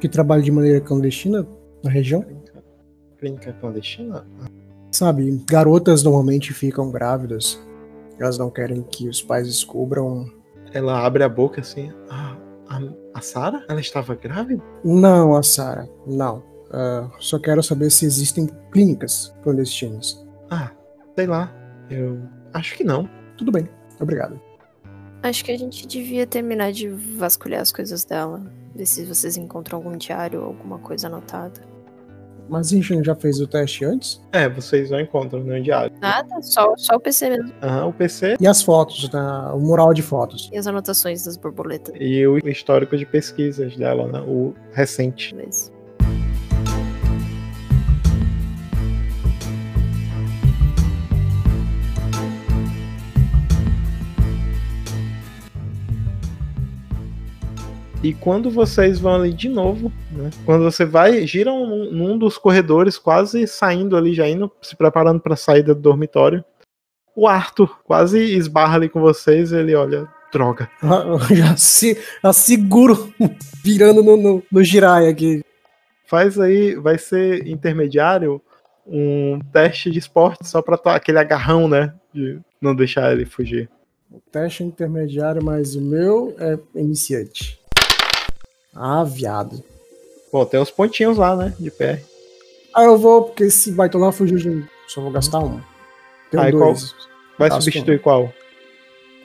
que 0.00 0.08
trabalha 0.08 0.42
de 0.42 0.50
maneira 0.50 0.80
clandestina 0.80 1.46
na 1.82 1.90
região? 1.90 2.24
Clínica 3.18 3.52
clandestina? 3.60 4.26
Sabe, 4.90 5.42
garotas 5.46 6.02
normalmente 6.02 6.52
ficam 6.52 6.90
grávidas. 6.90 7.60
Elas 8.18 8.36
não 8.36 8.50
querem 8.50 8.82
que 8.82 9.08
os 9.08 9.22
pais 9.22 9.46
descubram. 9.46 10.26
Ela 10.72 11.04
abre 11.04 11.22
a 11.22 11.28
boca 11.28 11.60
assim. 11.60 11.92
Ah, 12.10 12.36
a, 12.68 12.80
a 13.14 13.20
Sarah? 13.20 13.64
Ela 13.68 13.80
estava 13.80 14.14
grávida? 14.14 14.62
Não, 14.84 15.36
a 15.36 15.42
Sarah, 15.42 15.88
não. 16.06 16.42
Ah, 16.72 17.08
só 17.18 17.38
quero 17.38 17.62
saber 17.62 17.90
se 17.90 18.04
existem 18.04 18.48
clínicas 18.70 19.34
clandestinas. 19.42 20.24
Ah, 20.50 20.70
sei 21.16 21.26
lá. 21.26 21.52
Eu 21.88 22.20
acho 22.52 22.76
que 22.76 22.84
não. 22.84 23.08
Tudo 23.36 23.50
bem, 23.50 23.68
obrigado. 24.00 24.40
Acho 25.22 25.44
que 25.44 25.52
a 25.52 25.58
gente 25.58 25.86
devia 25.86 26.26
terminar 26.26 26.72
de 26.72 26.88
vasculhar 26.88 27.60
as 27.60 27.72
coisas 27.72 28.04
dela. 28.04 28.42
Ver 28.74 28.86
se 28.86 29.04
vocês 29.04 29.36
encontram 29.36 29.78
algum 29.78 29.96
diário 29.96 30.40
ou 30.40 30.46
alguma 30.46 30.78
coisa 30.78 31.08
anotada. 31.08 31.69
Mas 32.50 32.72
a 32.72 32.76
gente 32.76 33.04
já 33.04 33.14
fez 33.14 33.40
o 33.40 33.46
teste 33.46 33.84
antes? 33.84 34.20
É, 34.32 34.48
vocês 34.48 34.90
não 34.90 35.00
encontram 35.00 35.40
no 35.40 35.62
diário. 35.62 35.92
Nada, 36.00 36.42
só, 36.42 36.74
só 36.76 36.96
o 36.96 37.00
PC 37.00 37.30
mesmo. 37.30 37.52
Aham, 37.62 37.86
o 37.86 37.92
PC 37.92 38.36
E 38.40 38.46
as 38.46 38.60
fotos, 38.60 39.08
né? 39.12 39.20
o 39.54 39.58
mural 39.60 39.94
de 39.94 40.02
fotos. 40.02 40.50
E 40.52 40.58
as 40.58 40.66
anotações 40.66 41.24
das 41.24 41.36
borboletas. 41.36 41.94
e 41.98 42.26
o 42.26 42.38
histórico 42.48 42.96
de 42.96 43.06
pesquisas 43.06 43.76
dela, 43.76 44.08
né? 44.08 44.20
O 44.26 44.52
recente. 44.72 45.34
Beleza. 45.34 45.70
E 58.02 58.14
quando 58.14 58.50
vocês 58.50 58.98
vão 58.98 59.14
ali 59.16 59.32
de 59.32 59.48
novo, 59.48 59.92
né? 60.10 60.30
Quando 60.46 60.64
você 60.64 60.86
vai, 60.86 61.26
giram 61.26 61.66
num, 61.66 61.92
num 61.92 62.18
dos 62.18 62.38
corredores, 62.38 62.96
quase 62.96 63.46
saindo 63.46 63.94
ali, 63.96 64.14
já 64.14 64.26
indo, 64.26 64.50
se 64.62 64.74
preparando 64.74 65.20
para 65.20 65.34
a 65.34 65.36
saída 65.36 65.74
do 65.74 65.82
dormitório. 65.82 66.42
O 67.14 67.28
Arthur 67.28 67.80
quase 67.84 68.18
esbarra 68.18 68.76
ali 68.76 68.88
com 68.88 69.00
vocês. 69.00 69.52
Ele 69.52 69.74
olha, 69.74 70.08
droga. 70.32 70.70
Eu 70.82 71.18
Já, 71.36 71.56
se, 71.56 71.98
já 72.24 72.32
seguro 72.32 73.12
virando 73.62 74.02
no, 74.02 74.16
no, 74.16 74.42
no 74.50 74.64
Jirai 74.64 75.06
aqui. 75.06 75.44
Faz 76.06 76.40
aí, 76.40 76.74
vai 76.76 76.96
ser 76.96 77.46
intermediário 77.46 78.40
um 78.86 79.38
teste 79.52 79.90
de 79.90 79.98
esporte 79.98 80.48
só 80.48 80.62
pra 80.62 80.78
tua- 80.78 80.96
aquele 80.96 81.18
agarrão, 81.18 81.68
né? 81.68 81.92
De 82.14 82.40
não 82.60 82.74
deixar 82.74 83.12
ele 83.12 83.26
fugir. 83.26 83.68
O 84.10 84.18
teste 84.32 84.62
é 84.62 84.66
intermediário, 84.66 85.44
mas 85.44 85.76
o 85.76 85.80
meu 85.82 86.34
é 86.38 86.58
iniciante. 86.74 87.59
Ah, 88.74 89.04
viado. 89.04 89.62
Bom, 90.32 90.44
tem 90.44 90.60
uns 90.60 90.70
pontinhos 90.70 91.16
lá, 91.16 91.34
né? 91.34 91.54
De 91.58 91.70
pé. 91.70 92.02
Ah, 92.74 92.84
eu 92.84 92.96
vou, 92.96 93.24
porque 93.24 93.44
esse 93.44 93.72
baitonar 93.72 94.12
fugiu 94.12 94.38
de 94.38 94.48
mim. 94.48 94.66
Só 94.86 95.00
vou 95.00 95.10
gastar 95.10 95.40
um. 95.40 95.60
Tenho 96.30 96.42
Aí, 96.42 96.52
dois. 96.52 96.94
Vai 97.38 97.48
Gasto 97.48 97.62
substituir 97.62 98.00
qual? 98.00 98.32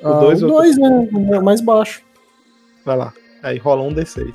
O 0.02 0.08
Ah, 0.08 0.20
ou 0.20 0.36
dois, 0.36 0.78
né? 0.78 0.90
O 1.12 1.20
meu 1.20 1.42
mais 1.42 1.62
baixo. 1.62 2.02
Vai 2.84 2.98
lá. 2.98 3.14
Aí 3.44 3.58
rola 3.58 3.84
um 3.84 3.94
D6. 3.94 4.34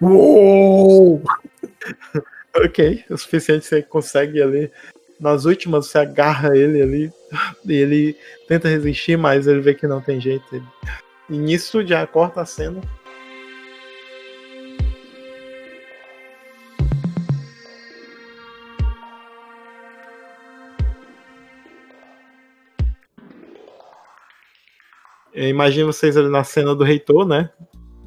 Uou! 0.00 1.22
Ok, 2.54 3.02
o 3.08 3.16
suficiente 3.16 3.64
você 3.64 3.80
consegue 3.80 4.42
ali. 4.42 4.70
Nas 5.18 5.46
últimas 5.46 5.86
você 5.86 5.96
agarra 5.96 6.54
ele 6.54 6.82
ali 6.82 7.12
e 7.64 7.72
ele 7.72 8.16
tenta 8.46 8.68
resistir, 8.68 9.16
mas 9.16 9.46
ele 9.46 9.62
vê 9.62 9.72
que 9.72 9.86
não 9.86 10.02
tem 10.02 10.20
jeito. 10.20 10.62
E 11.30 11.38
nisso 11.38 11.82
já 11.86 12.06
corta 12.06 12.42
a 12.42 12.46
cena. 12.46 12.82
Eu 25.34 25.48
imagino 25.48 25.92
vocês 25.92 26.16
ali 26.16 26.28
na 26.28 26.44
cena 26.44 26.74
do 26.74 26.84
reitor, 26.84 27.26
né? 27.26 27.50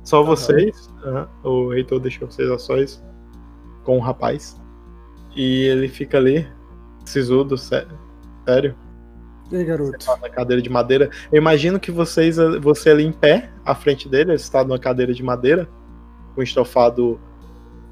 Só 0.03 0.21
vocês. 0.23 0.89
né? 1.03 1.27
O 1.43 1.69
reitor 1.69 1.99
deixou 1.99 2.29
vocês 2.29 2.49
a 2.51 2.57
sós 2.59 3.03
com 3.83 3.97
o 3.97 4.01
rapaz. 4.01 4.59
E 5.35 5.63
ele 5.65 5.87
fica 5.87 6.17
ali, 6.17 6.47
sisudo, 7.05 7.57
sé- 7.57 7.87
sério, 8.47 8.75
E 9.51 9.57
aí, 9.57 9.65
garoto? 9.65 9.97
na 10.21 10.29
cadeira 10.29 10.61
de 10.61 10.69
madeira. 10.69 11.09
Eu 11.31 11.37
imagino 11.39 11.79
que 11.79 11.91
vocês, 11.91 12.37
você 12.61 12.91
ali 12.91 13.03
em 13.05 13.11
pé, 13.11 13.49
à 13.65 13.73
frente 13.75 14.07
dele, 14.07 14.31
ele 14.31 14.35
está 14.35 14.63
numa 14.63 14.79
cadeira 14.79 15.13
de 15.13 15.21
madeira, 15.23 15.67
com 16.35 16.41
estofado. 16.41 17.19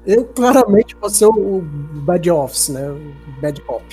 Eu 0.06 0.24
claramente 0.24 0.94
vou 1.00 1.10
ser 1.10 1.26
o 1.26 1.60
bad 1.62 2.30
office, 2.30 2.68
né? 2.70 2.90
O 2.90 3.40
bad 3.40 3.60
cop. 3.62 3.84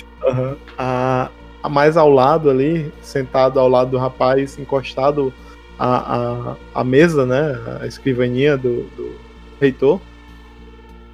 a, 0.78 1.24
a 1.26 1.30
mais 1.68 1.96
ao 1.96 2.10
lado 2.10 2.50
ali, 2.50 2.92
sentado 3.00 3.58
ao 3.58 3.68
lado 3.68 3.92
do 3.92 3.98
rapaz, 3.98 4.58
encostado 4.58 5.32
à, 5.78 6.16
à, 6.16 6.56
à 6.74 6.84
mesa, 6.84 7.24
né? 7.24 7.58
A 7.80 7.86
escrivaninha 7.86 8.56
do, 8.56 8.82
do 8.96 9.14
reitor. 9.60 10.00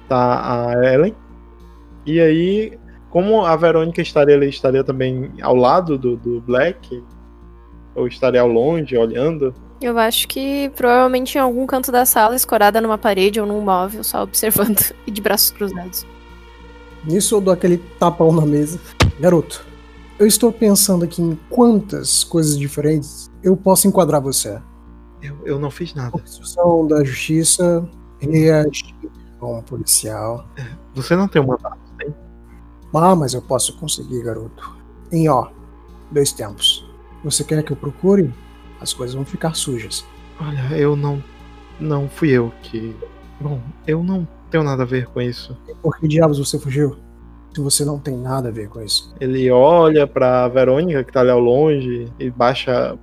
Tá 0.07 0.69
a 0.69 0.93
Ellen. 0.93 1.15
E 2.05 2.19
aí, 2.19 2.79
como 3.09 3.45
a 3.45 3.55
Verônica 3.55 4.01
estaria 4.01 4.35
ali, 4.35 4.49
estaria 4.49 4.83
também 4.83 5.31
ao 5.41 5.55
lado 5.55 5.97
do, 5.97 6.15
do 6.15 6.41
Black, 6.41 7.03
ou 7.95 8.07
estaria 8.07 8.41
ao 8.41 8.47
longe, 8.47 8.97
olhando. 8.97 9.53
Eu 9.81 9.97
acho 9.97 10.27
que 10.27 10.69
provavelmente 10.75 11.37
em 11.37 11.41
algum 11.41 11.65
canto 11.65 11.91
da 11.91 12.05
sala, 12.05 12.35
escorada 12.35 12.81
numa 12.81 12.97
parede 12.97 13.39
ou 13.39 13.47
num 13.47 13.61
móvel, 13.61 14.03
só 14.03 14.23
observando 14.23 14.93
e 15.05 15.11
de 15.11 15.21
braços 15.21 15.51
cruzados. 15.51 16.05
Nisso 17.05 17.35
eu 17.35 17.41
dou 17.41 17.53
aquele 17.53 17.77
tapão 17.97 18.31
na 18.31 18.45
mesa. 18.45 18.79
Garoto, 19.19 19.65
eu 20.19 20.27
estou 20.27 20.51
pensando 20.51 21.05
aqui 21.05 21.21
em 21.21 21.39
quantas 21.49 22.25
coisas 22.25 22.57
diferentes 22.57 23.31
eu 23.41 23.55
posso 23.55 23.87
enquadrar 23.87 24.21
você. 24.21 24.61
Eu, 25.21 25.37
eu 25.45 25.59
não 25.59 25.71
fiz 25.71 25.93
nada. 25.93 26.15
Obstrução 26.15 26.85
da 26.85 27.03
justiça, 27.03 27.89
reagir 28.19 28.95
como 29.39 29.63
policial. 29.63 30.45
Você 30.93 31.15
não 31.15 31.27
tem 31.27 31.41
uma 31.41 31.53
mandato. 31.55 31.79
Ah, 32.93 33.15
mas 33.15 33.33
eu 33.33 33.41
posso 33.41 33.77
conseguir, 33.77 34.23
garoto. 34.23 34.77
Em 35.11 35.29
ó, 35.29 35.49
dois 36.11 36.33
tempos. 36.33 36.85
Você 37.23 37.43
quer 37.43 37.63
que 37.63 37.71
eu 37.71 37.77
procure? 37.77 38.33
As 38.81 38.93
coisas 38.93 39.15
vão 39.15 39.25
ficar 39.25 39.55
sujas. 39.55 40.05
Olha, 40.39 40.77
eu 40.77 40.95
não. 40.95 41.23
Não 41.79 42.09
fui 42.09 42.29
eu 42.29 42.51
que. 42.61 42.95
Bom, 43.39 43.61
eu 43.87 44.03
não 44.03 44.27
tenho 44.49 44.63
nada 44.63 44.83
a 44.83 44.85
ver 44.85 45.07
com 45.07 45.21
isso. 45.21 45.55
Por 45.81 45.97
que 45.97 46.07
diabos 46.07 46.39
você 46.39 46.59
fugiu? 46.59 46.97
Se 47.53 47.61
você 47.61 47.83
não 47.83 47.99
tem 47.99 48.15
nada 48.15 48.49
a 48.49 48.51
ver 48.51 48.69
com 48.69 48.81
isso. 48.81 49.13
Ele 49.19 49.49
olha 49.49 50.05
pra 50.05 50.47
Verônica, 50.47 51.03
que 51.03 51.11
tá 51.11 51.21
ali 51.21 51.31
ao 51.31 51.39
longe, 51.39 52.07
e 52.19 52.29
baixa. 52.29 52.97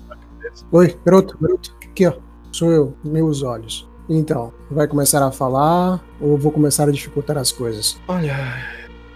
Oi, 0.73 0.97
garoto, 1.05 1.37
garoto. 1.41 1.77
Aqui, 1.83 2.07
ó. 2.07 2.15
Sou 2.53 2.71
eu, 2.71 2.97
meus 3.05 3.43
olhos. 3.43 3.89
Então, 4.09 4.53
vai 4.71 4.87
começar 4.87 5.27
a 5.27 5.33
falar 5.33 6.01
ou 6.21 6.39
vou 6.39 6.53
começar 6.53 6.89
a 6.89 6.93
dificultar 6.93 7.37
as 7.37 7.51
coisas? 7.51 8.01
Olha, 8.07 8.37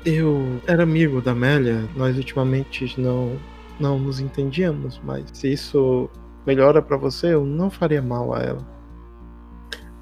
eu 0.04 0.60
era 0.66 0.82
amigo 0.82 1.20
da 1.20 1.30
Amélia, 1.30 1.88
nós 1.94 2.16
ultimamente 2.16 3.00
não, 3.00 3.36
não 3.78 3.98
nos 3.98 4.18
entendíamos, 4.18 5.00
mas 5.04 5.24
se 5.32 5.52
isso 5.52 6.10
melhora 6.46 6.82
pra 6.82 6.96
você, 6.96 7.34
eu 7.34 7.44
não 7.44 7.70
faria 7.70 8.02
mal 8.02 8.34
a 8.34 8.40
ela. 8.40 8.79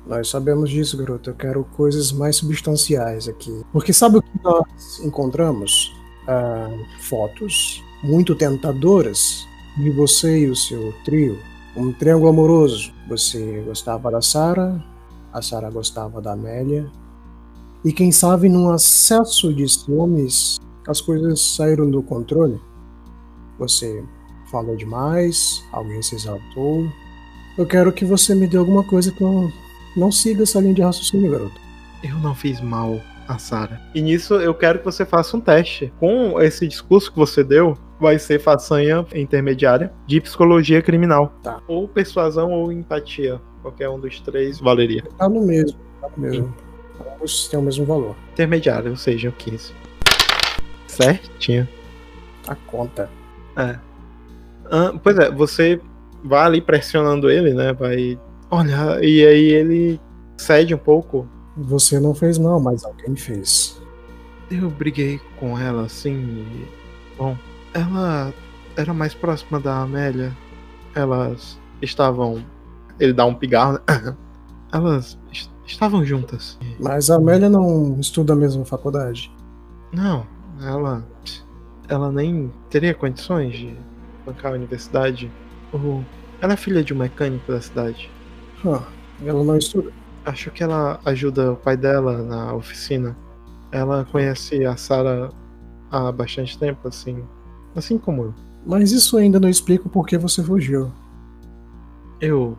Nós 0.08 0.30
sabemos 0.30 0.70
disso, 0.70 0.96
garoto. 0.96 1.28
Eu 1.28 1.34
quero 1.34 1.64
coisas 1.76 2.10
mais 2.10 2.36
substanciais 2.36 3.28
aqui. 3.28 3.62
Porque 3.70 3.92
sabe 3.92 4.16
o 4.16 4.22
que 4.22 4.42
nós 4.42 5.00
encontramos? 5.04 5.94
Ah, 6.26 6.70
fotos 7.00 7.84
muito 8.02 8.34
tentadoras 8.34 9.46
de 9.76 9.90
você 9.90 10.46
e 10.46 10.50
o 10.50 10.56
seu 10.56 10.94
trio. 11.04 11.38
Um 11.76 11.92
triângulo 11.92 12.30
amoroso. 12.30 12.90
Você 13.08 13.62
gostava 13.66 14.10
da 14.10 14.22
Sarah, 14.22 14.82
a 15.30 15.42
Sarah 15.42 15.70
gostava 15.70 16.22
da 16.22 16.32
Amélia. 16.32 16.90
E 17.84 17.92
quem 17.92 18.10
sabe, 18.10 18.48
num 18.48 18.70
acesso 18.70 19.52
de 19.52 19.68
ciúmes, 19.68 20.58
as 20.86 21.02
coisas 21.02 21.38
saíram 21.40 21.90
do 21.90 22.02
controle. 22.02 22.58
Você 23.58 24.02
falou 24.50 24.74
demais, 24.74 25.62
alguém 25.70 26.00
se 26.00 26.14
exaltou. 26.14 26.90
Eu 27.58 27.66
quero 27.66 27.92
que 27.92 28.06
você 28.06 28.34
me 28.34 28.46
dê 28.46 28.56
alguma 28.56 28.82
coisa 28.82 29.12
que 29.12 29.22
eu 29.22 29.52
não 29.98 30.12
siga 30.12 30.44
essa 30.44 30.60
linha 30.60 30.74
de 30.74 30.82
raciocínio, 30.82 31.30
garoto. 31.30 31.60
Eu 32.02 32.16
não 32.18 32.34
fiz 32.34 32.60
mal 32.60 33.00
a 33.26 33.38
Sarah. 33.38 33.80
E 33.94 34.00
nisso 34.00 34.34
eu 34.34 34.54
quero 34.54 34.78
que 34.78 34.84
você 34.84 35.04
faça 35.04 35.36
um 35.36 35.40
teste. 35.40 35.92
Com 35.98 36.40
esse 36.40 36.66
discurso 36.66 37.10
que 37.10 37.18
você 37.18 37.42
deu, 37.42 37.76
vai 38.00 38.18
ser 38.18 38.40
façanha 38.40 39.04
intermediária 39.14 39.92
de 40.06 40.20
psicologia 40.20 40.80
criminal. 40.80 41.34
Tá. 41.42 41.60
Ou 41.66 41.88
persuasão 41.88 42.52
ou 42.52 42.72
empatia. 42.72 43.40
Qualquer 43.60 43.88
um 43.90 43.98
dos 43.98 44.20
três 44.20 44.60
valeria. 44.60 45.02
Tá 45.18 45.28
no 45.28 45.44
mesmo, 45.44 45.78
tá 46.00 46.08
no 46.16 46.22
mesmo. 46.22 46.54
Ambos 47.14 47.48
têm 47.48 47.58
o 47.58 47.62
mesmo 47.62 47.84
valor. 47.84 48.16
Intermediária, 48.32 48.90
ou 48.90 48.96
seja, 48.96 49.28
o 49.28 49.32
15. 49.32 49.72
Certinho. 50.86 51.68
A 52.46 52.54
conta. 52.54 53.10
É. 53.56 53.78
Ah, 54.70 54.92
pois 55.02 55.18
é, 55.18 55.30
você 55.30 55.80
vai 56.24 56.44
ali 56.44 56.60
pressionando 56.60 57.30
ele, 57.30 57.52
né? 57.52 57.72
Vai. 57.72 58.18
Olha, 58.50 58.98
e 59.04 59.26
aí 59.26 59.44
ele 59.50 60.00
cede 60.36 60.74
um 60.74 60.78
pouco. 60.78 61.26
Você 61.56 61.98
não 61.98 62.14
fez 62.14 62.38
mal, 62.38 62.60
mas 62.60 62.84
alguém 62.84 63.14
fez. 63.16 63.80
Eu 64.50 64.70
briguei 64.70 65.20
com 65.38 65.58
ela 65.58 65.82
assim. 65.84 66.14
E... 66.16 66.68
Bom, 67.18 67.36
ela 67.74 68.32
era 68.76 68.94
mais 68.94 69.12
próxima 69.12 69.58
da 69.60 69.82
Amélia. 69.82 70.34
Elas 70.94 71.58
estavam. 71.82 72.44
Ele 72.98 73.12
dá 73.12 73.24
um 73.26 73.34
pigarro, 73.34 73.74
né? 73.88 74.16
Elas 74.72 75.18
est- 75.32 75.50
estavam 75.66 76.04
juntas. 76.04 76.58
Mas 76.78 77.10
a 77.10 77.16
Amélia 77.16 77.48
não 77.48 77.98
estuda 78.00 78.32
a 78.32 78.36
mesma 78.36 78.64
faculdade. 78.64 79.30
Não, 79.92 80.26
ela. 80.62 81.04
Ela 81.88 82.12
nem 82.12 82.52
teria 82.70 82.94
condições 82.94 83.56
de 83.56 83.74
bancar 84.26 84.52
a 84.52 84.54
universidade. 84.54 85.30
O- 85.72 86.02
Ela 86.40 86.52
é 86.52 86.56
filha 86.56 86.84
de 86.84 86.92
um 86.94 86.98
mecânico 86.98 87.50
da 87.50 87.60
cidade. 87.60 88.10
Ah, 88.64 88.82
ela 89.24 89.44
não 89.44 89.56
estuda. 89.56 89.90
Acho 90.24 90.50
que 90.50 90.62
ela 90.62 91.00
ajuda 91.04 91.52
o 91.52 91.56
pai 91.56 91.76
dela 91.76 92.22
na 92.22 92.54
oficina. 92.54 93.16
Ela 93.70 94.04
conhece 94.10 94.64
a 94.64 94.76
Sarah 94.76 95.30
há 95.90 96.10
bastante 96.12 96.58
tempo, 96.58 96.88
assim. 96.88 97.22
Assim 97.74 97.98
como 97.98 98.24
eu. 98.24 98.34
Mas 98.66 98.92
isso 98.92 99.16
ainda 99.16 99.38
não 99.40 99.48
explica 99.48 99.86
o 99.86 99.90
porquê 99.90 100.18
você 100.18 100.42
fugiu. 100.42 100.90
Eu. 102.20 102.56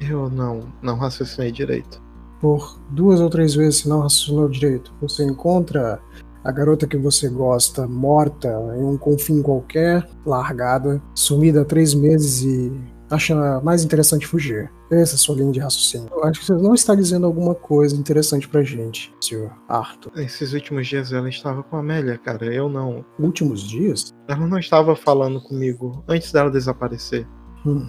Eu 0.00 0.28
não, 0.28 0.72
não 0.82 0.96
raciocinei 0.96 1.50
direito. 1.50 2.02
Por 2.40 2.80
duas 2.90 3.20
ou 3.20 3.30
três 3.30 3.54
vezes 3.54 3.80
você 3.80 3.88
não 3.88 4.00
raciocinou 4.00 4.48
direito. 4.48 4.92
Você 5.00 5.24
encontra 5.24 6.00
a 6.44 6.50
garota 6.50 6.86
que 6.86 6.96
você 6.96 7.28
gosta 7.28 7.86
morta 7.86 8.48
em 8.76 8.84
um 8.84 8.98
confim 8.98 9.40
qualquer, 9.42 10.08
largada, 10.26 11.00
sumida 11.14 11.62
há 11.62 11.64
três 11.64 11.94
meses 11.94 12.42
e 12.42 12.72
acha 13.12 13.60
mais 13.60 13.84
interessante 13.84 14.26
fugir. 14.26 14.70
Essa 14.90 15.14
é 15.14 15.16
a 15.16 15.18
sua 15.18 15.36
linha 15.36 15.52
de 15.52 15.60
raciocínio. 15.60 16.08
Eu 16.10 16.24
acho 16.24 16.40
que 16.40 16.46
você 16.46 16.54
não 16.54 16.74
está 16.74 16.94
dizendo 16.94 17.26
alguma 17.26 17.54
coisa 17.54 17.94
interessante 17.96 18.48
pra 18.48 18.62
gente, 18.62 19.14
senhor 19.20 19.52
Arthur. 19.68 20.12
Esses 20.16 20.52
últimos 20.52 20.86
dias 20.86 21.12
ela 21.12 21.28
estava 21.28 21.62
com 21.62 21.76
a 21.76 21.80
Amélia, 21.80 22.18
cara. 22.18 22.46
Eu 22.46 22.68
não. 22.68 23.04
Últimos 23.18 23.62
dias? 23.62 24.12
Ela 24.28 24.46
não 24.46 24.58
estava 24.58 24.96
falando 24.96 25.40
comigo 25.42 26.04
antes 26.08 26.32
dela 26.32 26.50
desaparecer. 26.50 27.26
Hum. 27.66 27.88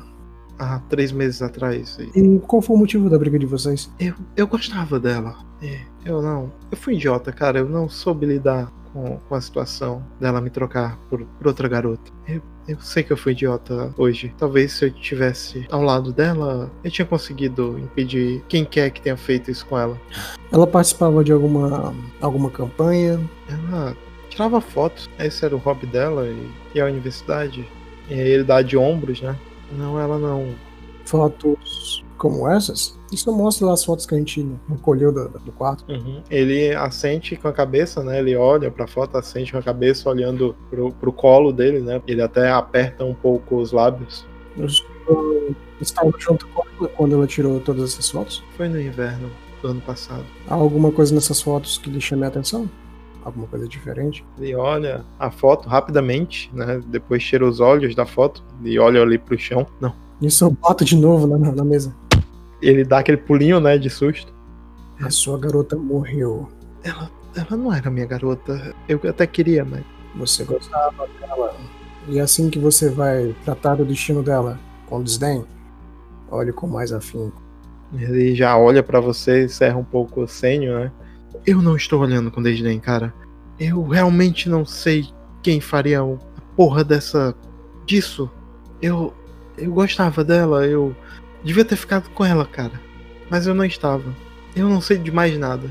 Há 0.59 0.79
três 0.81 1.11
meses 1.11 1.41
atrás. 1.41 1.97
E 1.99 2.19
E 2.19 2.39
qual 2.39 2.61
foi 2.61 2.75
o 2.75 2.79
motivo 2.79 3.09
da 3.09 3.17
briga 3.17 3.39
de 3.39 3.45
vocês? 3.45 3.91
Eu, 3.99 4.13
eu 4.37 4.45
gostava 4.45 4.99
dela. 4.99 5.35
É, 5.61 5.79
eu 6.05 6.21
não. 6.21 6.51
Eu 6.69 6.77
fui 6.77 6.95
idiota, 6.95 7.31
cara. 7.31 7.59
Eu 7.59 7.69
não 7.69 7.89
soube 7.89 8.25
lidar 8.25 8.71
com, 8.93 9.17
com 9.17 9.35
a 9.35 9.41
situação 9.41 10.05
dela 10.19 10.39
me 10.39 10.49
trocar 10.49 10.97
por, 11.09 11.25
por 11.25 11.47
outra 11.47 11.67
garota. 11.67 12.11
Eu, 12.27 12.41
eu 12.67 12.79
sei 12.79 13.03
que 13.03 13.11
eu 13.11 13.17
fui 13.17 13.33
idiota 13.33 13.93
hoje. 13.97 14.33
Talvez 14.37 14.71
se 14.73 14.85
eu 14.85 14.91
tivesse 14.91 15.67
ao 15.71 15.81
lado 15.81 16.13
dela, 16.13 16.71
eu 16.83 16.91
tinha 16.91 17.05
conseguido 17.05 17.77
impedir 17.79 18.43
quem 18.47 18.63
quer 18.63 18.91
que 18.91 19.01
tenha 19.01 19.17
feito 19.17 19.51
isso 19.51 19.65
com 19.65 19.77
ela. 19.77 19.99
Ela 20.51 20.67
participava 20.67 21.23
de 21.23 21.31
alguma, 21.31 21.93
alguma 22.21 22.49
campanha? 22.49 23.19
Ela 23.49 23.97
tirava 24.29 24.61
fotos. 24.61 25.09
Esse 25.19 25.43
era 25.43 25.55
o 25.55 25.59
hobby 25.59 25.87
dela 25.87 26.27
e, 26.27 26.51
e 26.75 26.79
a 26.79 26.85
universidade. 26.85 27.67
E 28.09 28.13
ele 28.13 28.43
dá 28.43 28.61
de 28.61 28.77
ombros, 28.77 29.21
né? 29.21 29.35
Não, 29.71 29.99
ela 29.99 30.19
não. 30.19 30.53
Fotos 31.05 32.02
como 32.23 32.47
essas? 32.47 32.97
Isso 33.11 33.29
mostra 33.33 33.67
lá 33.67 33.73
as 33.73 33.83
fotos 33.83 34.05
que 34.05 34.15
a 34.15 34.17
gente 34.17 34.47
recolheu 34.69 35.11
do, 35.11 35.27
do 35.27 35.51
quarto. 35.51 35.83
Uhum. 35.91 36.23
Ele 36.31 36.73
assente 36.73 37.35
com 37.35 37.49
a 37.49 37.51
cabeça, 37.51 38.01
né? 38.01 38.19
Ele 38.19 38.33
olha 38.33 38.71
pra 38.71 38.87
foto, 38.87 39.17
assente 39.17 39.51
com 39.51 39.57
a 39.57 39.61
cabeça, 39.61 40.09
olhando 40.09 40.55
pro, 40.69 40.93
pro 40.93 41.11
colo 41.11 41.51
dele, 41.51 41.81
né? 41.81 42.01
Ele 42.07 42.21
até 42.21 42.49
aperta 42.49 43.03
um 43.03 43.13
pouco 43.13 43.57
os 43.57 43.73
lábios. 43.73 44.25
Eu 44.55 45.53
estava 45.81 46.13
junto 46.17 46.47
com 46.47 46.63
ela 46.79 46.87
quando 46.95 47.15
ela 47.15 47.27
tirou 47.27 47.59
todas 47.59 47.91
essas 47.91 48.09
fotos. 48.09 48.41
Foi 48.55 48.69
no 48.69 48.79
inverno 48.79 49.29
do 49.61 49.67
ano 49.67 49.81
passado. 49.81 50.23
Há 50.47 50.53
alguma 50.53 50.93
coisa 50.93 51.13
nessas 51.13 51.41
fotos 51.41 51.77
que 51.77 51.89
lhe 51.89 51.99
chame 51.99 52.23
a 52.23 52.29
atenção? 52.29 52.69
Alguma 53.25 53.47
coisa 53.47 53.67
diferente? 53.67 54.23
Ele 54.39 54.55
olha 54.55 55.03
a 55.19 55.29
foto 55.29 55.67
rapidamente, 55.67 56.49
né? 56.53 56.81
Depois 56.87 57.21
tira 57.21 57.45
os 57.45 57.59
olhos 57.59 57.93
da 57.93 58.05
foto 58.05 58.41
e 58.63 58.79
olha 58.79 59.01
ali 59.01 59.17
pro 59.17 59.37
chão. 59.37 59.67
Não. 59.81 59.93
Isso 60.21 60.45
eu 60.45 60.51
boto 60.51 60.85
de 60.85 60.95
novo 60.95 61.27
na, 61.27 61.51
na 61.51 61.65
mesa. 61.65 61.93
Ele 62.63 62.83
dá 62.83 62.99
aquele 62.99 63.17
pulinho, 63.17 63.59
né? 63.59 63.77
De 63.77 63.89
susto. 63.89 64.33
A 65.01 65.09
sua 65.09 65.37
garota 65.37 65.75
morreu. 65.75 66.49
Ela, 66.83 67.09
ela 67.35 67.57
não 67.57 67.73
era 67.73 67.89
minha 67.89 68.05
garota. 68.05 68.73
Eu 68.87 68.99
até 69.07 69.27
queria, 69.27 69.65
mas. 69.65 69.83
Você 70.15 70.43
gostava 70.43 71.07
dela. 71.19 71.55
E 72.07 72.19
assim 72.19 72.49
que 72.49 72.59
você 72.59 72.89
vai 72.89 73.35
tratar 73.43 73.75
do 73.75 73.85
destino 73.85 74.21
dela, 74.21 74.59
com 74.87 75.01
desdém, 75.01 75.43
olhe 76.29 76.51
com 76.51 76.67
mais 76.67 76.91
afinco. 76.91 77.41
Ele 77.93 78.35
já 78.35 78.57
olha 78.57 78.83
pra 78.83 78.99
você 78.99 79.45
e 79.45 79.49
cerra 79.49 79.77
um 79.77 79.83
pouco 79.83 80.21
o 80.21 80.27
senho, 80.27 80.79
né? 80.79 80.91
Eu 81.45 81.61
não 81.61 81.75
estou 81.75 82.01
olhando 82.01 82.31
com 82.31 82.41
desdém, 82.41 82.79
cara. 82.79 83.13
Eu 83.59 83.83
realmente 83.87 84.49
não 84.49 84.65
sei 84.65 85.07
quem 85.41 85.61
faria 85.61 86.01
a 86.01 86.17
porra 86.55 86.83
dessa. 86.83 87.35
disso. 87.85 88.29
Eu. 88.81 89.13
Eu 89.57 89.71
gostava 89.71 90.23
dela, 90.23 90.65
eu. 90.65 90.95
Devia 91.43 91.65
ter 91.65 91.75
ficado 91.75 92.09
com 92.11 92.23
ela, 92.25 92.45
cara. 92.45 92.79
Mas 93.29 93.47
eu 93.47 93.53
não 93.53 93.65
estava. 93.65 94.03
Eu 94.55 94.69
não 94.69 94.81
sei 94.81 94.97
de 94.97 95.11
mais 95.11 95.37
nada. 95.37 95.69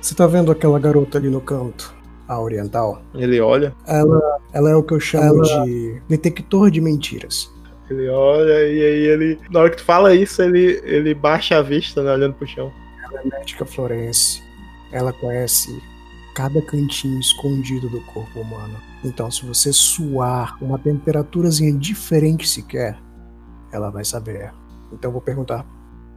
Você 0.00 0.14
tá 0.14 0.26
vendo 0.26 0.50
aquela 0.50 0.78
garota 0.78 1.16
ali 1.18 1.28
no 1.30 1.40
canto, 1.40 1.94
a 2.28 2.40
oriental? 2.40 3.02
Ele 3.14 3.40
olha, 3.40 3.74
Ela, 3.86 4.20
ela 4.52 4.70
é 4.70 4.74
o 4.76 4.82
que 4.82 4.92
eu 4.94 5.00
chamo 5.00 5.42
de 5.42 6.02
detector 6.08 6.70
de 6.70 6.80
mentiras. 6.80 7.50
ele 7.88 8.08
olha 8.08 8.68
e 8.68 8.80
aí 8.84 9.06
ele. 9.06 9.38
Na 9.50 9.60
hora 9.60 9.70
que 9.70 9.76
tu 9.76 9.84
fala 9.84 10.14
isso, 10.14 10.42
ele, 10.42 10.80
ele 10.84 11.14
baixa 11.14 11.56
a 11.58 11.62
vista, 11.62 12.02
né? 12.02 12.12
Olhando 12.12 12.34
pro 12.34 12.46
chão. 12.46 12.72
Ela 13.04 13.20
é 13.20 13.38
médica 13.38 13.64
Florence. 13.64 14.42
Ela 14.90 15.12
conhece 15.12 15.80
cada 16.34 16.60
cantinho 16.62 17.20
escondido 17.20 17.88
do 17.88 18.00
corpo 18.02 18.40
humano. 18.40 18.76
Então, 19.04 19.30
se 19.30 19.44
você 19.46 19.72
suar 19.72 20.56
uma 20.60 20.78
temperaturazinha 20.78 21.72
diferente 21.72 22.48
sequer, 22.48 22.98
ela 23.72 23.90
vai 23.90 24.04
saber. 24.04 24.52
Então, 24.92 25.12
vou 25.12 25.20
perguntar 25.20 25.64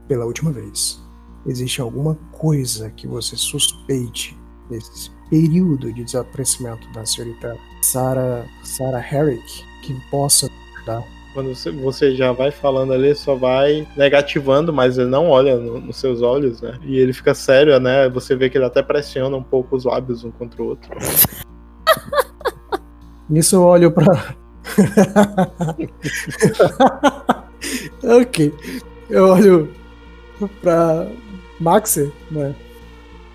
pela 0.07 0.25
última 0.25 0.51
vez: 0.51 0.99
existe 1.45 1.81
alguma 1.81 2.15
coisa 2.31 2.89
que 2.91 3.07
você 3.07 3.35
suspeite 3.35 4.37
nesse 4.69 5.11
período 5.29 5.91
de 5.93 6.03
desaparecimento 6.03 6.87
da 6.91 7.05
senhorita 7.05 7.55
Sarah, 7.81 8.45
Sarah 8.63 8.99
Herrick 8.99 9.63
que 9.83 9.93
possa 10.09 10.49
dar? 10.85 11.03
Quando 11.33 11.53
você, 11.53 11.69
você 11.69 12.15
já 12.15 12.31
vai 12.31 12.49
falando 12.49 12.93
ali, 12.93 13.13
só 13.13 13.35
vai 13.35 13.85
negativando, 13.97 14.71
mas 14.71 14.97
ele 14.97 15.09
não 15.09 15.29
olha 15.29 15.57
no- 15.57 15.81
nos 15.81 15.97
seus 15.97 16.21
olhos, 16.21 16.61
né? 16.61 16.79
E 16.83 16.97
ele 16.97 17.11
fica 17.11 17.33
sério, 17.33 17.77
né? 17.79 18.07
Você 18.09 18.35
vê 18.37 18.49
que 18.49 18.57
ele 18.57 18.63
até 18.65 18.81
pressiona 18.81 19.35
um 19.35 19.43
pouco 19.43 19.75
os 19.75 19.83
lábios 19.83 20.23
um 20.23 20.31
contra 20.31 20.63
o 20.63 20.67
outro. 20.67 20.97
Nisso 23.29 23.57
eu 23.57 23.63
olho 23.63 23.91
pra. 23.91 24.33
ok. 28.03 28.53
Eu 29.09 29.27
olho 29.27 29.69
pra 30.61 31.07
Maxer, 31.59 32.11
né? 32.31 32.55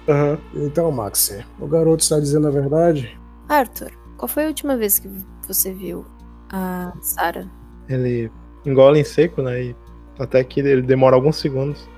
Aham. 0.08 0.38
Então, 0.54 0.90
Maxer, 0.90 1.46
o 1.58 1.66
garoto 1.66 2.02
está 2.02 2.18
dizendo 2.18 2.48
a 2.48 2.50
verdade? 2.50 3.18
Arthur, 3.48 3.92
qual 4.16 4.28
foi 4.28 4.44
a 4.44 4.48
última 4.48 4.76
vez 4.76 4.98
que 4.98 5.08
você 5.46 5.72
viu 5.72 6.04
a 6.50 6.92
Sarah? 7.00 7.48
Ele 7.88 8.30
engole 8.64 9.00
em 9.00 9.04
seco, 9.04 9.42
né? 9.42 9.64
E 9.64 9.76
até 10.18 10.44
que 10.44 10.60
ele 10.60 10.82
demora 10.82 11.16
alguns 11.16 11.36
segundos. 11.36 11.88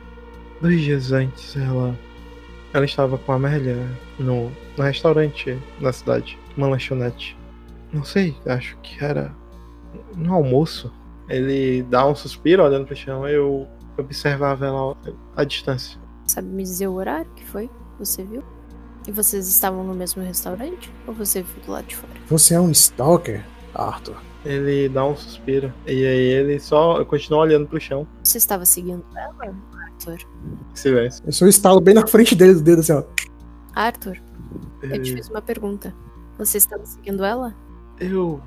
Dois 0.60 0.80
dias 0.80 1.12
antes, 1.12 1.56
ela. 1.56 1.98
Ela 2.72 2.84
estava 2.84 3.18
com 3.18 3.32
a 3.32 3.34
Amélia 3.34 3.76
no, 4.18 4.50
no 4.78 4.84
restaurante 4.84 5.58
na 5.78 5.92
cidade, 5.92 6.38
uma 6.56 6.68
lanchonete. 6.68 7.36
Não 7.92 8.02
sei, 8.02 8.34
acho 8.46 8.78
que 8.82 9.04
era 9.04 9.34
no 10.16 10.32
almoço. 10.32 10.90
Ele 11.28 11.82
dá 11.84 12.06
um 12.06 12.14
suspiro 12.14 12.62
olhando 12.62 12.86
pro 12.86 12.96
chão, 12.96 13.26
eu 13.26 13.66
observava 13.96 14.66
ela 14.66 14.96
à 15.36 15.44
distância. 15.44 15.98
Sabe 16.26 16.48
me 16.48 16.62
dizer 16.62 16.88
o 16.88 16.94
horário 16.94 17.30
que 17.34 17.44
foi? 17.44 17.68
que 17.68 17.72
Você 17.98 18.22
viu? 18.22 18.42
E 19.06 19.10
vocês 19.12 19.48
estavam 19.48 19.82
no 19.84 19.94
mesmo 19.94 20.22
restaurante? 20.22 20.92
Ou 21.06 21.14
você 21.14 21.42
viu 21.42 21.62
do 21.64 21.72
lado 21.72 21.86
de 21.86 21.96
fora? 21.96 22.12
Você 22.28 22.54
é 22.54 22.60
um 22.60 22.70
stalker, 22.70 23.44
Arthur. 23.74 24.16
Ele 24.44 24.88
dá 24.88 25.04
um 25.04 25.16
suspiro. 25.16 25.72
E 25.86 26.06
aí 26.06 26.24
ele 26.32 26.58
só 26.60 27.04
continua 27.04 27.40
olhando 27.40 27.66
pro 27.66 27.80
chão. 27.80 28.06
Você 28.22 28.38
estava 28.38 28.64
seguindo 28.64 29.04
ela, 29.16 29.54
Arthur? 29.84 30.18
Silêncio. 30.74 31.22
Eu 31.26 31.32
sou 31.32 31.48
estalo 31.48 31.80
bem 31.80 31.94
na 31.94 32.06
frente 32.06 32.34
dele 32.34 32.54
do 32.54 32.62
dedo 32.62 32.80
assim, 32.80 32.92
ó. 32.92 33.04
Arthur, 33.74 34.18
eu 34.82 35.02
te 35.02 35.14
fiz 35.14 35.28
uma 35.28 35.42
pergunta. 35.42 35.94
Você 36.38 36.58
estava 36.58 36.84
seguindo 36.84 37.24
ela? 37.24 37.54
Eu. 37.98 38.40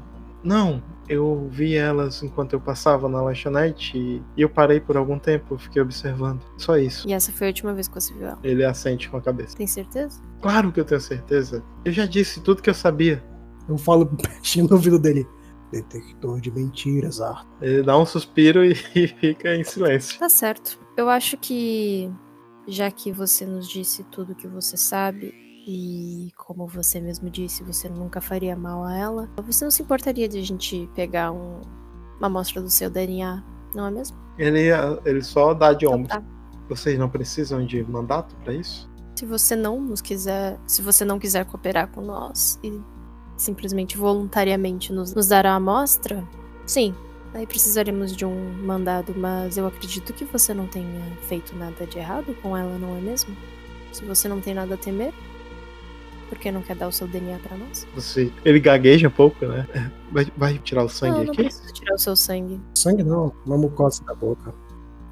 Não, 0.44 0.82
eu 1.08 1.48
vi 1.52 1.76
elas 1.76 2.24
enquanto 2.24 2.54
eu 2.54 2.60
passava 2.60 3.08
na 3.08 3.22
lanchonete 3.22 3.98
e 3.98 4.16
e 4.38 4.42
eu 4.42 4.50
parei 4.50 4.80
por 4.80 4.98
algum 4.98 5.18
tempo, 5.18 5.58
fiquei 5.58 5.82
observando. 5.82 6.42
Só 6.58 6.78
isso. 6.78 7.08
E 7.08 7.14
essa 7.14 7.32
foi 7.32 7.48
a 7.48 7.50
última 7.50 7.74
vez 7.74 7.88
que 7.88 7.94
você 7.94 8.14
viu 8.14 8.28
ela? 8.28 8.40
Ele 8.44 8.64
assente 8.64 9.10
com 9.10 9.18
a 9.18 9.22
cabeça. 9.22 9.56
Tem 9.56 9.68
certeza? 9.68 10.22
Claro 10.42 10.72
que 10.72 10.80
eu 10.80 10.86
tenho 10.86 11.02
certeza. 11.02 11.64
Eu 11.84 11.92
já 11.92 12.06
disse 12.06 12.42
tudo 12.42 12.62
que 12.62 12.70
eu 12.70 12.74
sabia. 12.74 13.24
Eu 13.68 13.78
falo 13.78 14.06
pertinho 14.18 14.68
no 14.68 14.74
ouvido 14.74 15.00
dele. 15.00 15.28
Detector 15.72 16.40
de 16.40 16.52
mentiras, 16.52 17.20
Arthur. 17.22 17.48
Ele 17.62 17.84
dá 17.84 17.98
um 17.98 18.06
suspiro 18.06 18.64
e, 18.64 18.72
e 18.96 19.08
fica 19.08 19.56
em 19.56 19.64
silêncio. 19.64 20.20
Tá 20.20 20.30
certo. 20.30 20.80
Eu 20.96 21.10
acho 21.10 21.38
que, 21.38 22.12
já 22.68 22.90
que 22.92 23.12
você 23.12 23.46
nos 23.46 23.68
disse 23.68 24.04
tudo 24.06 24.36
que 24.36 24.48
você 24.48 24.78
sabe, 24.78 25.34
e 25.68 26.32
como 26.38 26.68
você 26.68 27.00
mesmo 27.02 27.30
disse, 27.30 27.64
você 27.64 27.90
nunca 27.90 28.22
faria 28.22 28.56
mal 28.56 28.84
a 28.84 28.96
ela, 28.96 29.30
você 29.46 29.64
não 29.66 29.72
se 29.72 29.82
importaria 29.82 30.28
de 30.30 30.38
a 30.38 30.44
gente 30.44 30.90
pegar 30.94 31.32
um- 31.32 31.62
uma 32.20 32.28
amostra 32.28 32.62
do 32.62 32.70
seu 32.70 32.90
DNA, 32.90 33.44
não 33.74 33.88
é 33.88 33.92
mesmo? 33.92 34.16
Ele, 34.38 34.68
ele 35.06 35.24
só 35.24 35.54
dá 35.54 35.74
de 35.74 35.86
Então 35.86 35.98
ombro. 36.00 36.10
tá. 36.10 36.24
Vocês 36.70 36.98
não 37.00 37.10
precisam 37.10 37.66
de 37.66 37.84
mandato 37.84 38.36
pra 38.44 38.54
isso? 38.54 38.90
Se 39.16 39.26
você 39.26 39.56
não 39.56 39.80
nos 39.82 40.02
quiser, 40.02 40.60
se 40.68 40.82
você 40.82 41.04
não 41.06 41.18
quiser 41.18 41.46
cooperar 41.46 41.88
com 41.88 42.02
nós 42.02 42.60
e 42.64 42.80
simplesmente 43.38 43.98
voluntariamente 43.98 44.92
nos, 44.94 45.14
nos 45.14 45.28
dar 45.28 45.46
a 45.46 45.56
amostra, 45.56 46.24
sim, 46.66 46.94
aí 47.34 47.46
precisaremos 47.48 48.16
de 48.16 48.26
um 48.26 48.54
mandado, 48.64 49.14
mas 49.18 49.58
eu 49.58 49.66
acredito 49.68 50.14
que 50.14 50.26
você 50.26 50.54
não 50.54 50.68
tenha 50.68 51.02
feito 51.28 51.56
nada 51.56 51.86
de 51.86 51.98
errado 51.98 52.36
com 52.42 52.56
ela, 52.58 52.78
não 52.78 52.98
é 52.98 53.02
mesmo? 53.02 53.36
Se 53.92 54.04
você 54.06 54.28
não 54.28 54.42
tem 54.42 54.54
nada 54.54 54.76
a 54.76 54.78
temer, 54.78 55.14
Por 56.30 56.38
que 56.40 56.52
não 56.52 56.62
quer 56.62 56.76
dar 56.76 56.88
o 56.88 56.92
seu 56.92 57.08
DNA 57.08 57.38
pra 57.40 57.56
nós? 57.58 57.88
Você, 57.96 58.32
ele 58.44 58.60
gagueja 58.60 59.08
um 59.08 59.12
pouco, 59.12 59.46
né? 59.46 59.68
Vai, 60.12 60.28
vai 60.38 60.58
tirar 60.60 60.84
o 60.84 60.88
sangue 60.88 61.18
não, 61.18 61.24
não 61.26 61.34
aqui? 61.34 61.44
precisa 61.44 61.74
tirar 61.74 61.96
o 61.96 61.98
seu 61.98 62.16
sangue. 62.16 62.62
Sangue 62.74 63.04
não, 63.04 63.34
uma 63.46 63.58
mucosa 63.58 64.02
da 64.06 64.14
boca. 64.14 64.54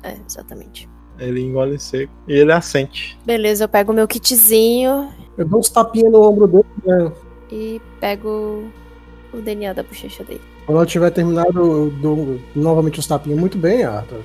É, 0.01 0.16
exatamente. 0.26 0.88
Ele 1.20 1.41
engole 1.41 1.78
seco. 1.78 2.14
E 2.26 2.32
ele 2.34 2.53
assente. 2.53 3.20
Beleza, 3.26 3.66
eu 3.66 3.68
pego 3.68 3.91
o 3.91 3.95
meu 3.95 4.07
kitzinho 4.07 5.09
Eu 5.38 5.45
dou 5.45 5.59
uns 5.59 5.68
tapinhas 5.70 6.09
no 6.11 6.22
ombro 6.22 6.47
dele, 6.47 6.66
né? 6.86 7.11
e 7.51 7.82
pego 7.99 8.64
o 9.34 9.41
DNA 9.41 9.74
da 9.74 9.84
bochecha 9.84 10.24
dele. 10.24 10.41
Quando 10.66 10.80
eu 10.80 10.86
tiver 10.86 11.09
terminado, 11.11 11.59
eu 11.59 11.89
dou 12.01 12.39
novamente 12.55 12.99
os 12.99 13.05
tapinhas. 13.07 13.38
Muito 13.39 13.57
bem, 13.57 13.84
Arthur. 13.84 14.22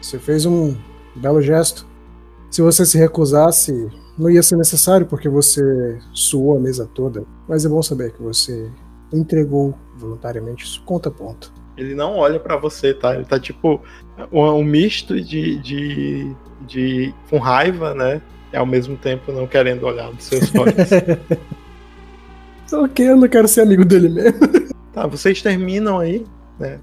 Você 0.00 0.18
fez 0.18 0.46
um 0.46 0.74
belo 1.14 1.42
gesto. 1.42 1.86
Se 2.50 2.62
você 2.62 2.86
se 2.86 2.96
recusasse, 2.96 3.90
não 4.18 4.30
ia 4.30 4.42
ser 4.42 4.56
necessário, 4.56 5.06
porque 5.06 5.28
você 5.28 5.98
suou 6.12 6.56
a 6.56 6.60
mesa 6.60 6.88
toda. 6.92 7.24
Mas 7.48 7.64
é 7.64 7.68
bom 7.68 7.82
saber 7.82 8.12
que 8.12 8.22
você 8.22 8.68
entregou 9.12 9.74
voluntariamente. 9.96 10.64
Isso 10.64 10.82
conta 10.84 11.10
ponto. 11.10 11.52
Ele 11.76 11.94
não 11.94 12.16
olha 12.16 12.40
pra 12.40 12.56
você, 12.56 12.92
tá? 12.92 13.14
Ele 13.14 13.24
tá 13.24 13.38
tipo 13.38 13.80
um, 14.32 14.64
misto 14.64 15.20
de, 15.20 15.58
de, 15.58 16.34
de. 16.66 17.14
com 17.30 17.38
raiva, 17.38 17.94
né? 17.94 18.20
E 18.52 18.56
ao 18.56 18.66
mesmo 18.66 18.96
tempo 18.96 19.30
não 19.30 19.46
querendo 19.46 19.84
olhar 19.84 20.12
nos 20.12 20.24
seus 20.24 20.52
olhos. 20.54 20.74
Ok, 22.70 23.08
eu 23.08 23.16
não 23.16 23.26
quero 23.26 23.48
ser 23.48 23.62
amigo 23.62 23.82
dele 23.82 24.10
mesmo. 24.10 24.40
tá, 24.92 25.06
vocês 25.06 25.40
terminam 25.40 25.98
aí. 25.98 26.26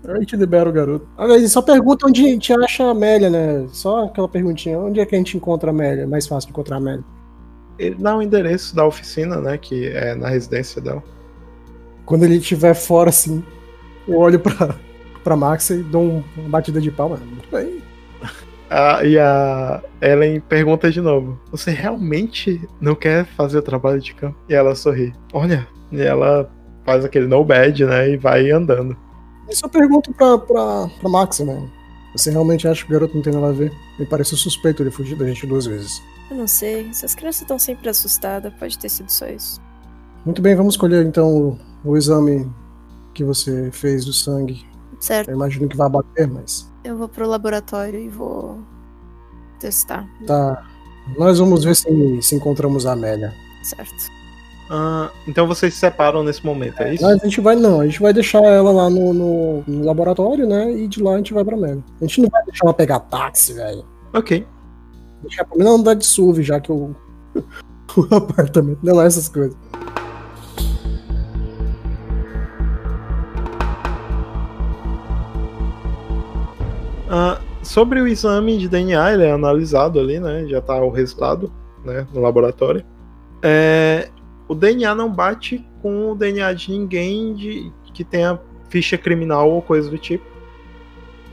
A 0.07 0.19
gente 0.19 0.35
libera 0.35 0.69
o 0.69 0.71
garoto. 0.71 1.07
Aliás, 1.17 1.51
só 1.51 1.61
pergunta 1.61 2.07
onde 2.07 2.21
a 2.21 2.29
gente 2.29 2.53
acha 2.53 2.85
a 2.85 2.91
Amélia, 2.91 3.29
né? 3.29 3.67
Só 3.71 4.05
aquela 4.05 4.27
perguntinha. 4.27 4.79
Onde 4.79 4.99
é 4.99 5.05
que 5.05 5.13
a 5.13 5.17
gente 5.17 5.35
encontra 5.35 5.69
a 5.69 5.73
Amélia? 5.73 6.03
É 6.03 6.05
mais 6.05 6.25
fácil 6.25 6.47
de 6.47 6.53
encontrar 6.53 6.77
a 6.77 6.79
Amélia. 6.79 7.03
Ele 7.77 7.95
dá 7.95 8.15
o 8.15 8.21
endereço 8.21 8.75
da 8.75 8.85
oficina, 8.85 9.37
né? 9.41 9.57
Que 9.57 9.87
é 9.87 10.15
na 10.15 10.29
residência 10.29 10.81
dela. 10.81 11.03
Quando 12.05 12.23
ele 12.23 12.37
estiver 12.37 12.73
fora, 12.73 13.09
assim, 13.09 13.43
eu 14.07 14.15
olho 14.17 14.39
pra, 14.39 14.75
pra 15.23 15.35
Max 15.35 15.69
e 15.71 15.77
dou 15.83 16.03
um- 16.03 16.23
uma 16.37 16.49
batida 16.49 16.79
de 16.79 16.91
palma. 16.91 17.17
Muito 17.17 17.49
bem. 17.51 17.81
Ah, 18.69 19.03
e 19.03 19.17
a 19.19 19.81
Ellen 20.01 20.39
pergunta 20.39 20.89
de 20.91 20.99
novo: 21.01 21.39
Você 21.51 21.71
realmente 21.71 22.59
não 22.81 22.95
quer 22.95 23.25
fazer 23.25 23.59
o 23.59 23.61
trabalho 23.61 23.99
de 24.01 24.13
campo? 24.15 24.37
E 24.49 24.53
ela 24.55 24.73
sorri. 24.75 25.13
Olha, 25.33 25.67
e 25.91 26.01
ela 26.01 26.49
faz 26.83 27.05
aquele 27.05 27.27
no 27.27 27.43
bad, 27.43 27.85
né? 27.85 28.09
E 28.11 28.17
vai 28.17 28.49
andando. 28.51 28.95
Eu 29.47 29.55
só 29.55 29.67
pergunto 29.67 30.11
pra, 30.13 30.37
pra, 30.39 30.87
pra 30.99 31.09
Max, 31.09 31.39
né? 31.41 31.69
Você 32.15 32.31
realmente 32.31 32.67
acha 32.67 32.83
que 32.83 32.89
o 32.89 32.93
garoto 32.93 33.13
não 33.15 33.21
tem 33.21 33.33
nada 33.33 33.49
a 33.49 33.51
ver? 33.51 33.73
Me 33.99 34.05
pareceu 34.05 34.37
suspeito 34.37 34.81
ele 34.81 34.91
fugir 34.91 35.17
da 35.17 35.25
gente 35.27 35.45
duas 35.45 35.65
vezes. 35.65 36.01
Eu 36.31 36.37
não 36.37 36.47
sei, 36.47 36.87
essas 36.89 37.13
crianças 37.13 37.41
estão 37.41 37.59
sempre 37.59 37.89
assustadas, 37.89 38.53
pode 38.53 38.77
ter 38.77 38.89
sido 38.89 39.09
só 39.11 39.27
isso. 39.27 39.59
Muito 40.25 40.41
bem, 40.41 40.55
vamos 40.55 40.73
escolher 40.75 41.05
então 41.05 41.57
o, 41.83 41.91
o 41.91 41.97
exame 41.97 42.49
que 43.13 43.23
você 43.23 43.69
fez 43.71 44.05
do 44.05 44.13
sangue. 44.13 44.65
Certo, 44.99 45.29
Eu 45.29 45.35
imagino 45.35 45.67
que 45.67 45.75
vai 45.75 45.89
bater, 45.89 46.27
mas. 46.27 46.71
eu 46.83 46.97
vou 46.97 47.07
pro 47.09 47.27
laboratório 47.27 47.99
e 47.99 48.07
vou 48.09 48.59
testar. 49.59 50.07
Tá. 50.25 50.65
Nós 51.17 51.37
vamos 51.37 51.63
ver 51.63 51.75
se, 51.75 52.21
se 52.21 52.33
encontramos 52.35 52.85
a 52.85 52.93
Amélia. 52.93 53.33
Certo. 53.61 54.11
Ah, 54.69 55.11
então 55.27 55.45
vocês 55.47 55.73
se 55.75 55.79
separam 55.79 56.23
nesse 56.23 56.43
momento, 56.43 56.81
é 56.81 56.95
isso? 56.95 57.03
Mas 57.03 57.21
a 57.21 57.23
gente 57.25 57.39
vai 57.39 57.55
não, 57.55 57.81
a 57.81 57.85
gente 57.85 58.01
vai 58.01 58.11
deixar 58.11 58.43
ela 58.43 58.71
lá 58.71 58.89
no, 58.89 59.13
no- 59.13 59.63
no 59.67 59.85
laboratório, 59.85 60.47
né? 60.47 60.71
E 60.71 60.87
de 60.87 61.01
lá 61.03 61.13
a 61.13 61.17
gente 61.17 61.33
vai 61.33 61.43
pra 61.45 61.55
Amélia. 61.55 61.83
A 62.01 62.05
gente 62.05 62.21
não 62.21 62.29
vai 62.29 62.43
deixar 62.45 62.65
ela 62.65 62.73
pegar 62.73 62.99
táxi, 63.01 63.53
velho. 63.53 63.85
Ok. 64.13 64.45
Deixar 65.21 65.45
pra 65.45 65.63
não 65.63 65.75
andar 65.75 65.93
de 65.93 66.05
SUV, 66.05 66.41
já 66.43 66.59
que 66.59 66.71
o, 66.71 66.95
o 67.95 68.15
apartamento 68.15 68.79
não 68.81 68.99
é 69.01 69.05
essas 69.05 69.29
coisas. 69.29 69.55
Ah, 77.09 77.39
sobre 77.61 78.01
o 78.01 78.07
exame 78.07 78.57
de 78.57 78.67
DNA, 78.67 79.13
ele 79.13 79.23
é 79.23 79.31
analisado 79.31 79.99
ali, 79.99 80.19
né? 80.19 80.45
Já 80.47 80.61
tá 80.61 80.75
o 80.83 80.89
resultado, 80.89 81.51
né? 81.83 82.05
No 82.13 82.21
laboratório. 82.21 82.83
É, 83.43 84.09
o 84.47 84.55
DNA 84.55 84.93
não 84.93 85.11
bate 85.11 85.65
com 85.81 86.11
o 86.11 86.15
DNA 86.15 86.53
de 86.53 86.71
ninguém 86.71 87.33
de, 87.33 87.71
que 87.93 88.03
tenha 88.03 88.39
ficha 88.69 88.97
criminal 88.97 89.49
ou 89.49 89.61
coisa 89.61 89.89
do 89.89 89.97
tipo. 89.97 90.25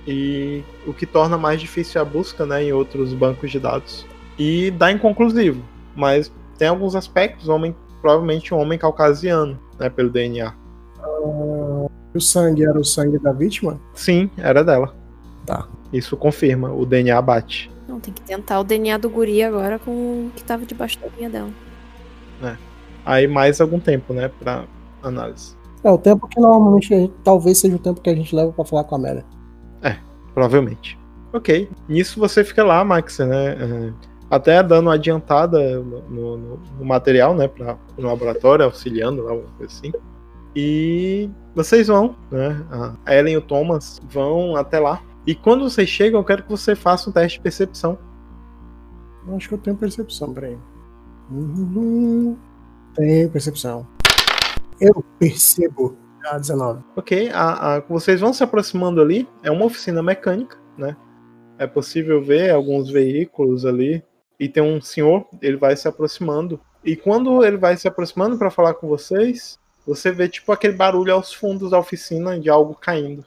E 0.06 0.62
o 0.86 0.92
que 0.92 1.06
torna 1.06 1.38
mais 1.38 1.60
difícil 1.60 2.00
a 2.00 2.04
busca, 2.04 2.44
né? 2.44 2.64
Em 2.64 2.72
outros 2.72 3.12
bancos 3.14 3.50
de 3.50 3.60
dados. 3.60 4.06
E 4.38 4.70
dá 4.72 4.90
inconclusivo. 4.90 5.62
Mas 5.94 6.32
tem 6.58 6.68
alguns 6.68 6.96
aspectos, 6.96 7.48
homem, 7.48 7.74
provavelmente 8.00 8.52
um 8.52 8.58
homem 8.58 8.78
caucasiano, 8.78 9.60
né? 9.78 9.88
Pelo 9.88 10.10
DNA. 10.10 10.54
O 12.14 12.20
sangue 12.20 12.64
era 12.64 12.78
o 12.78 12.84
sangue 12.84 13.18
da 13.18 13.32
vítima? 13.32 13.80
Sim, 13.94 14.30
era 14.36 14.64
dela. 14.64 14.94
Tá. 15.46 15.68
Isso 15.92 16.16
confirma, 16.16 16.72
o 16.72 16.84
DNA 16.84 17.20
bate. 17.22 17.70
Não, 17.86 18.00
tem 18.00 18.12
que 18.12 18.22
tentar 18.22 18.60
o 18.60 18.64
DNA 18.64 18.98
do 18.98 19.10
guri 19.10 19.42
agora 19.42 19.78
com 19.78 19.90
o 19.90 20.30
que 20.34 20.42
tava 20.42 20.64
debaixo 20.64 20.98
da 20.98 21.08
linha 21.16 21.30
dela. 21.30 21.50
Aí 23.04 23.26
mais 23.26 23.60
algum 23.60 23.78
tempo, 23.80 24.12
né, 24.12 24.28
pra 24.28 24.64
análise. 25.02 25.56
É, 25.84 25.90
o 25.90 25.98
tempo 25.98 26.28
que 26.28 26.40
normalmente 26.40 26.88
gente- 26.88 27.12
talvez 27.24 27.58
seja 27.58 27.74
o 27.76 27.78
tempo 27.78 28.00
que 28.00 28.08
a 28.10 28.14
gente 28.14 28.34
leva 28.34 28.52
pra 28.52 28.64
falar 28.64 28.84
com 28.84 28.94
a 28.94 28.98
Amélia. 28.98 29.24
Provavelmente. 30.34 30.98
Ok. 31.30 31.68
Nisso 31.86 32.18
você 32.18 32.42
fica 32.42 32.64
lá, 32.64 32.82
Max, 32.82 33.18
né? 33.18 33.48
é, 33.52 33.92
Até 34.30 34.62
dando 34.62 34.86
uma 34.86 34.94
adiantada 34.94 35.78
no, 35.80 36.00
no- 36.08 36.58
no 36.78 36.84
material, 36.86 37.34
né? 37.34 37.48
Pra, 37.48 37.76
no 37.98 38.06
laboratório, 38.08 38.64
auxiliando 38.64 39.22
lá, 39.22 39.32
alguma 39.32 39.50
coisa 39.58 39.70
assim. 39.70 39.92
E 40.56 41.28
vocês 41.54 41.88
vão, 41.88 42.16
né? 42.30 42.64
A 43.04 43.14
Ellen 43.14 43.34
e 43.34 43.36
o 43.36 43.42
Thomas 43.42 44.00
vão 44.10 44.56
até 44.56 44.78
lá. 44.80 45.02
E 45.26 45.34
quando 45.34 45.68
vocês 45.68 45.86
chegam, 45.88 46.18
eu 46.20 46.24
quero 46.24 46.44
que 46.44 46.50
você 46.50 46.74
faça 46.74 47.10
um 47.10 47.12
teste 47.12 47.36
de 47.38 47.42
percepção. 47.42 47.98
Eu 49.28 49.36
acho 49.36 49.48
que 49.50 49.54
eu 49.54 49.58
tenho 49.58 49.76
percepção, 49.76 50.32
peraí. 50.32 50.56
Uhum. 51.30 52.34
Tenho 52.94 53.30
percepção. 53.30 53.86
Eu 54.80 55.04
percebo. 55.18 55.96
Ah, 56.26 56.38
19. 56.38 56.82
Ok, 56.96 57.30
a, 57.32 57.76
a- 57.76 57.80
vocês 57.80 58.20
vão 58.20 58.32
se 58.32 58.42
aproximando 58.44 59.00
ali. 59.00 59.28
É 59.42 59.50
uma 59.50 59.64
oficina 59.64 60.02
mecânica, 60.02 60.56
né? 60.76 60.96
É 61.58 61.66
possível 61.66 62.22
ver 62.22 62.50
alguns 62.50 62.90
veículos 62.90 63.64
ali. 63.66 64.02
E 64.38 64.48
tem 64.48 64.62
um 64.62 64.80
senhor, 64.80 65.26
ele 65.40 65.56
vai 65.56 65.76
se 65.76 65.86
aproximando. 65.88 66.60
E 66.84 66.96
quando 66.96 67.44
ele 67.44 67.56
vai 67.56 67.76
se 67.76 67.86
aproximando 67.86 68.36
para 68.36 68.50
falar 68.50 68.74
com 68.74 68.88
vocês, 68.88 69.58
você 69.86 70.10
vê 70.10 70.28
tipo 70.28 70.50
aquele 70.52 70.74
barulho 70.74 71.12
aos 71.12 71.32
fundos 71.32 71.70
da 71.70 71.78
oficina 71.78 72.38
de 72.38 72.50
algo 72.50 72.74
caindo. 72.74 73.24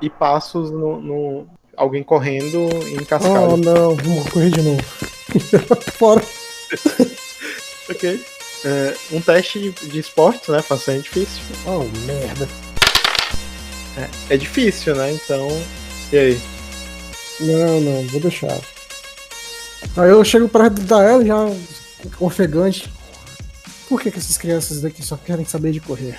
E 0.00 0.08
passos 0.10 0.70
no. 0.70 1.00
no- 1.00 1.46
alguém 1.76 2.02
correndo 2.02 2.68
em 2.88 3.04
cascata. 3.04 3.40
Oh, 3.40 3.56
não. 3.56 3.96
Vamos 3.96 4.30
correr 4.30 4.50
de 4.50 4.62
novo. 4.62 4.82
Fora. 5.98 6.22
Ok. 7.90 8.24
É, 8.64 8.96
um 9.12 9.20
teste 9.20 9.60
de, 9.60 9.88
de 9.88 9.98
esportes, 9.98 10.48
né? 10.48 10.62
Bastante 10.68 11.02
difícil. 11.02 11.42
Oh, 11.66 11.84
merda. 12.06 12.48
É 14.28 14.36
difícil, 14.36 14.96
né? 14.96 15.12
Então. 15.12 15.48
E 16.12 16.16
aí? 16.16 16.40
Não, 17.40 17.80
não. 17.80 18.06
Vou 18.08 18.20
deixar. 18.20 18.58
Aí 19.96 20.10
eu 20.10 20.24
chego 20.24 20.48
perto 20.48 20.80
da 20.82 21.02
ela 21.02 21.24
já 21.24 21.36
ofegante. 22.18 22.92
Por 23.88 24.00
que, 24.00 24.10
que 24.10 24.18
essas 24.18 24.38
crianças 24.38 24.80
daqui 24.80 25.02
só 25.04 25.16
querem 25.16 25.44
saber 25.44 25.72
de 25.72 25.80
correr? 25.80 26.18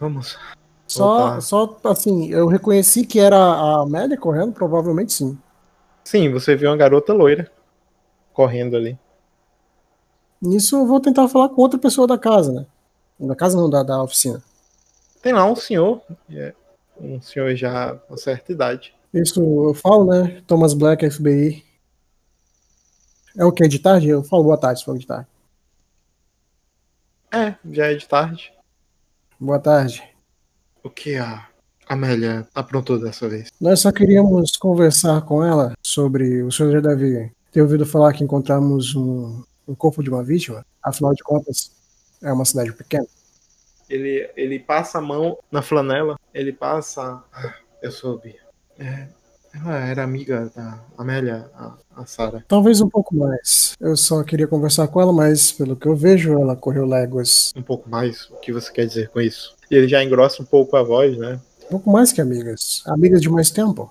Vamos. 0.00 0.36
Só, 0.86 1.40
só 1.40 1.78
assim, 1.84 2.28
eu 2.30 2.48
reconheci 2.48 3.06
que 3.06 3.20
era 3.20 3.36
a 3.36 3.82
Amélia 3.82 4.16
correndo, 4.16 4.52
provavelmente 4.52 5.12
sim. 5.12 5.38
Sim, 6.04 6.30
você 6.30 6.56
viu 6.56 6.70
uma 6.70 6.76
garota 6.76 7.12
loira 7.12 7.50
correndo 8.32 8.76
ali. 8.76 8.98
Nisso 10.40 10.76
eu 10.76 10.86
vou 10.86 11.00
tentar 11.00 11.28
falar 11.28 11.48
com 11.50 11.60
outra 11.62 11.78
pessoa 11.78 12.06
da 12.06 12.18
casa, 12.18 12.52
né? 12.52 12.66
Da 13.20 13.36
casa 13.36 13.56
não, 13.56 13.70
da, 13.70 13.82
da 13.82 14.02
oficina. 14.02 14.42
Tem 15.22 15.32
lá 15.32 15.44
um 15.44 15.54
senhor, 15.54 16.02
é, 16.28 16.52
um 17.00 17.22
senhor 17.22 17.54
já 17.54 17.94
com 17.94 18.16
certa 18.16 18.50
idade. 18.50 18.92
Isso 19.14 19.40
eu 19.40 19.74
falo, 19.74 20.06
né? 20.06 20.42
Thomas 20.46 20.74
Black, 20.74 21.08
FBI. 21.08 21.64
É 23.36 23.44
o 23.44 23.52
que? 23.52 23.68
De 23.68 23.78
tarde? 23.78 24.08
Eu 24.08 24.24
falo 24.24 24.44
boa 24.44 24.58
tarde, 24.58 24.80
se 24.80 24.84
for 24.84 24.98
de 24.98 25.06
tarde. 25.06 25.28
É, 27.30 27.54
já 27.70 27.86
é 27.86 27.94
de 27.94 28.06
tarde. 28.08 28.52
Boa 29.38 29.58
tarde. 29.58 30.02
O 30.82 30.90
que 30.90 31.16
a 31.16 31.48
Amélia 31.88 32.46
aprontou 32.54 32.98
dessa 32.98 33.28
vez? 33.28 33.50
Nós 33.60 33.80
só 33.80 33.92
queríamos 33.92 34.56
conversar 34.56 35.20
com 35.22 35.44
ela 35.44 35.74
sobre 35.82 36.42
o 36.42 36.50
senhor 36.50 36.72
já 36.72 36.80
deve 36.80 37.30
ter 37.50 37.60
ouvido 37.62 37.84
falar 37.84 38.12
que 38.12 38.24
encontramos 38.24 38.94
um, 38.94 39.42
um 39.68 39.74
corpo 39.74 40.02
de 40.02 40.08
uma 40.10 40.22
vítima. 40.24 40.64
Afinal 40.82 41.14
de 41.14 41.22
contas, 41.22 41.70
é 42.22 42.32
uma 42.32 42.44
cidade 42.44 42.72
pequena. 42.72 43.06
Ele, 43.90 44.28
ele 44.36 44.58
passa 44.58 44.98
a 44.98 45.02
mão 45.02 45.38
na 45.50 45.60
flanela, 45.60 46.18
ele 46.32 46.52
passa. 46.52 47.22
Ah, 47.32 47.54
Eu 47.82 47.92
soube. 47.92 48.36
É, 48.78 49.06
Ela 49.54 49.78
era 49.80 50.02
amiga 50.02 50.50
da 50.56 50.80
Amélia, 50.96 51.50
a, 51.54 51.74
a 51.94 52.06
Sara. 52.06 52.42
Talvez 52.48 52.80
um 52.80 52.88
pouco 52.88 53.14
mais. 53.14 53.74
Eu 53.78 53.94
só 53.96 54.22
queria 54.24 54.48
conversar 54.48 54.88
com 54.88 54.98
ela, 55.00 55.12
mas 55.12 55.52
pelo 55.52 55.76
que 55.76 55.86
eu 55.86 55.94
vejo, 55.94 56.32
ela 56.40 56.56
correu 56.56 56.86
léguas. 56.86 57.52
Um 57.54 57.62
pouco 57.62 57.90
mais? 57.90 58.30
O 58.30 58.36
que 58.36 58.50
você 58.50 58.72
quer 58.72 58.86
dizer 58.86 59.10
com 59.10 59.20
isso? 59.20 59.54
E 59.70 59.74
ele 59.74 59.88
já 59.88 60.02
engrossa 60.02 60.42
um 60.42 60.46
pouco 60.46 60.74
a 60.74 60.82
voz, 60.82 61.18
né? 61.18 61.38
Um 61.72 61.78
pouco 61.78 61.90
mais 61.90 62.12
que 62.12 62.20
amigas. 62.20 62.82
Amigas 62.86 63.22
de 63.22 63.30
mais 63.30 63.50
tempo. 63.50 63.90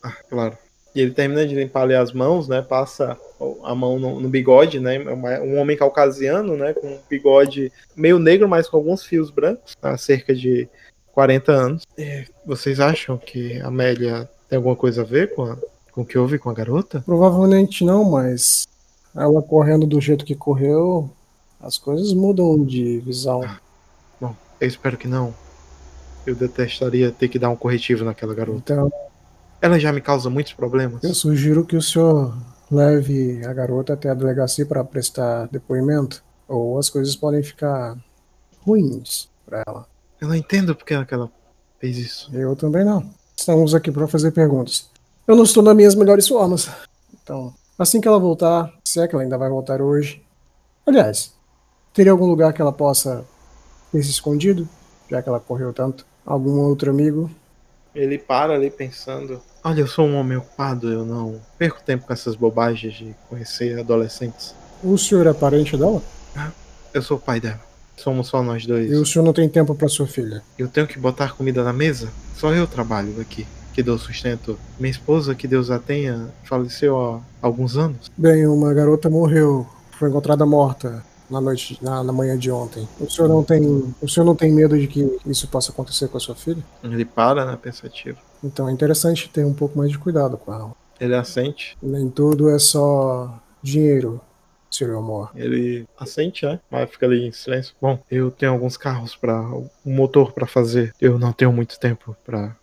Ah, 0.00 0.14
claro. 0.30 0.56
E 0.94 1.00
ele 1.00 1.10
termina 1.10 1.44
de 1.44 1.56
limpar 1.56 1.82
ali 1.82 1.94
as 1.96 2.12
mãos, 2.12 2.46
né? 2.46 2.62
Passa 2.62 3.18
a 3.64 3.74
mão 3.74 3.98
no, 3.98 4.20
no 4.20 4.28
bigode, 4.28 4.78
né? 4.78 4.96
Um 5.40 5.58
homem 5.58 5.76
caucasiano, 5.76 6.56
né? 6.56 6.72
Com 6.72 6.86
um 6.86 6.98
bigode 7.10 7.72
meio 7.96 8.20
negro, 8.20 8.48
mas 8.48 8.68
com 8.68 8.76
alguns 8.76 9.02
fios 9.02 9.28
brancos, 9.28 9.76
há 9.82 9.98
cerca 9.98 10.32
de 10.32 10.68
40 11.12 11.52
anos. 11.52 11.82
E 11.98 12.26
vocês 12.46 12.78
acham 12.78 13.18
que 13.18 13.60
a 13.60 13.66
Amélia 13.66 14.30
tem 14.48 14.56
alguma 14.56 14.76
coisa 14.76 15.02
a 15.02 15.04
ver 15.04 15.34
com, 15.34 15.42
a, 15.42 15.58
com 15.90 16.02
o 16.02 16.06
que 16.06 16.16
houve 16.16 16.38
com 16.38 16.48
a 16.48 16.54
garota? 16.54 17.02
Provavelmente 17.04 17.84
não, 17.84 18.04
mas 18.08 18.68
ela 19.16 19.42
correndo 19.42 19.84
do 19.84 20.00
jeito 20.00 20.24
que 20.24 20.36
correu, 20.36 21.10
as 21.60 21.76
coisas 21.76 22.12
mudam 22.12 22.64
de 22.64 23.00
visão. 23.00 23.42
Ah, 23.42 23.58
bom, 24.20 24.36
eu 24.60 24.68
espero 24.68 24.96
que 24.96 25.08
não. 25.08 25.34
Eu 26.26 26.34
detestaria 26.34 27.12
ter 27.12 27.28
que 27.28 27.38
dar 27.38 27.50
um 27.50 27.56
corretivo 27.56 28.04
naquela 28.04 28.34
garota. 28.34 28.72
Então, 28.72 28.92
ela 29.60 29.78
já 29.78 29.92
me 29.92 30.00
causa 30.00 30.28
muitos 30.28 30.52
problemas. 30.52 31.02
Eu 31.04 31.14
sugiro 31.14 31.64
que 31.64 31.76
o 31.76 31.82
senhor 31.82 32.36
leve 32.70 33.44
a 33.46 33.52
garota 33.52 33.92
até 33.92 34.10
a 34.10 34.14
delegacia 34.14 34.66
para 34.66 34.82
prestar 34.82 35.46
depoimento, 35.48 36.22
ou 36.48 36.78
as 36.78 36.90
coisas 36.90 37.14
podem 37.14 37.42
ficar 37.42 37.96
ruins 38.60 39.28
para 39.44 39.62
ela. 39.66 39.86
Eu 40.20 40.28
não 40.28 40.34
entendo 40.34 40.74
porque 40.74 40.94
ela 40.94 41.30
fez 41.78 41.96
isso. 41.96 42.34
Eu 42.34 42.56
também 42.56 42.84
não. 42.84 43.08
Estamos 43.36 43.74
aqui 43.74 43.92
para 43.92 44.08
fazer 44.08 44.32
perguntas. 44.32 44.90
Eu 45.26 45.36
não 45.36 45.44
estou 45.44 45.62
nas 45.62 45.76
minhas 45.76 45.94
melhores 45.94 46.26
formas. 46.26 46.68
Então, 47.22 47.54
assim 47.78 48.00
que 48.00 48.08
ela 48.08 48.18
voltar, 48.18 48.72
se 48.84 49.00
é 49.00 49.06
que 49.06 49.14
ela 49.14 49.22
ainda 49.22 49.38
vai 49.38 49.48
voltar 49.48 49.80
hoje. 49.80 50.24
Aliás, 50.86 51.34
teria 51.92 52.12
algum 52.12 52.26
lugar 52.26 52.52
que 52.52 52.62
ela 52.62 52.72
possa 52.72 53.24
ter 53.92 54.02
se 54.02 54.10
escondido, 54.10 54.68
já 55.10 55.22
que 55.22 55.28
ela 55.28 55.40
correu 55.40 55.72
tanto? 55.72 56.06
Algum 56.26 56.58
outro 56.58 56.90
amigo? 56.90 57.30
Ele 57.94 58.18
para 58.18 58.54
ali 58.54 58.68
pensando: 58.68 59.40
Olha, 59.62 59.80
eu 59.80 59.86
sou 59.86 60.04
um 60.04 60.16
homem 60.16 60.36
ocupado, 60.36 60.92
eu 60.92 61.04
não 61.04 61.40
perco 61.56 61.80
tempo 61.80 62.04
com 62.04 62.12
essas 62.12 62.34
bobagens 62.34 62.94
de 62.94 63.14
conhecer 63.28 63.78
adolescentes. 63.78 64.52
O 64.82 64.98
senhor 64.98 65.26
é 65.28 65.32
parente 65.32 65.76
dela? 65.76 66.02
Ah, 66.34 66.50
eu 66.92 67.00
sou 67.00 67.16
o 67.16 67.20
pai 67.20 67.40
dela. 67.40 67.60
Somos 67.96 68.26
só 68.26 68.42
nós 68.42 68.66
dois. 68.66 68.90
E 68.90 68.94
o 68.94 69.06
senhor 69.06 69.24
não 69.24 69.32
tem 69.32 69.48
tempo 69.48 69.74
para 69.74 69.88
sua 69.88 70.06
filha? 70.06 70.42
Eu 70.58 70.68
tenho 70.68 70.86
que 70.86 70.98
botar 70.98 71.34
comida 71.34 71.62
na 71.62 71.72
mesa? 71.72 72.10
Só 72.34 72.52
eu 72.52 72.66
trabalho 72.66 73.18
aqui, 73.20 73.46
que 73.72 73.82
dou 73.82 73.96
sustento. 73.96 74.58
Minha 74.78 74.90
esposa, 74.90 75.34
que 75.34 75.48
Deus 75.48 75.70
a 75.70 75.78
tenha, 75.78 76.28
faleceu 76.44 76.98
há 77.00 77.20
alguns 77.40 77.76
anos. 77.76 78.10
Bem, 78.16 78.46
uma 78.46 78.74
garota 78.74 79.08
morreu, 79.08 79.66
foi 79.92 80.10
encontrada 80.10 80.44
morta 80.44 81.02
na 81.30 81.40
noite, 81.40 81.78
na, 81.82 82.02
na, 82.02 82.12
manhã 82.12 82.38
de 82.38 82.50
ontem. 82.50 82.88
O 83.00 83.10
senhor 83.10 83.28
não 83.28 83.42
tem, 83.42 83.94
o 84.00 84.08
senhor 84.08 84.24
não 84.24 84.34
tem 84.34 84.52
medo 84.52 84.78
de 84.78 84.86
que 84.86 85.18
isso 85.26 85.48
possa 85.48 85.72
acontecer 85.72 86.08
com 86.08 86.16
a 86.16 86.20
sua 86.20 86.34
filha? 86.34 86.62
Ele 86.82 87.04
para, 87.04 87.44
né, 87.44 87.58
pensativo. 87.60 88.18
Então 88.42 88.68
é 88.68 88.72
interessante 88.72 89.28
ter 89.28 89.44
um 89.44 89.54
pouco 89.54 89.78
mais 89.78 89.90
de 89.90 89.98
cuidado 89.98 90.36
com 90.36 90.52
ela. 90.52 90.72
Ele 91.00 91.14
assente. 91.14 91.76
Nem 91.82 92.08
tudo 92.08 92.50
é 92.50 92.58
só 92.58 93.38
dinheiro. 93.62 94.20
Sr. 94.68 94.90
Elmore. 94.90 95.30
Ele 95.34 95.86
assente, 95.98 96.44
né? 96.44 96.60
Mas 96.70 96.90
fica 96.90 97.06
ali 97.06 97.26
em 97.26 97.32
silêncio. 97.32 97.74
Bom, 97.80 97.98
eu 98.10 98.30
tenho 98.30 98.52
alguns 98.52 98.76
carros 98.76 99.16
para 99.16 99.40
um 99.40 99.70
motor 99.84 100.32
para 100.32 100.46
fazer. 100.46 100.92
Eu 101.00 101.18
não 101.18 101.32
tenho 101.32 101.52
muito 101.52 101.78
tempo 101.78 102.14
para 102.26 102.54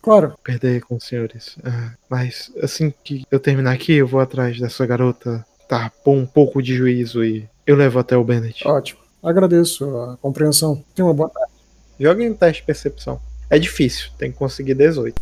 Claro. 0.00 0.34
Perder 0.42 0.80
com 0.82 0.96
os 0.96 1.04
senhores. 1.04 1.56
É, 1.62 1.90
mas 2.08 2.52
assim 2.62 2.92
que 3.04 3.24
eu 3.30 3.38
terminar 3.38 3.72
aqui, 3.72 3.94
eu 3.94 4.06
vou 4.06 4.20
atrás 4.20 4.58
dessa 4.58 4.86
garota. 4.86 5.44
Tá, 5.68 5.92
pôr 6.02 6.14
um 6.14 6.24
pouco 6.24 6.62
de 6.62 6.74
juízo 6.74 7.22
e 7.22 7.46
eu 7.66 7.76
levo 7.76 7.98
até 7.98 8.16
o 8.16 8.24
Bennett. 8.24 8.66
Ótimo. 8.66 9.00
Agradeço 9.22 9.84
a 9.96 10.16
compreensão. 10.16 10.82
Tenha 10.94 11.06
uma 11.06 11.12
boa 11.12 11.28
tarde. 11.28 11.52
Jogue 12.00 12.30
um 12.30 12.34
teste 12.34 12.62
de 12.62 12.66
percepção. 12.66 13.20
É 13.50 13.58
difícil, 13.58 14.10
tem 14.16 14.32
que 14.32 14.38
conseguir 14.38 14.74
18. 14.74 15.14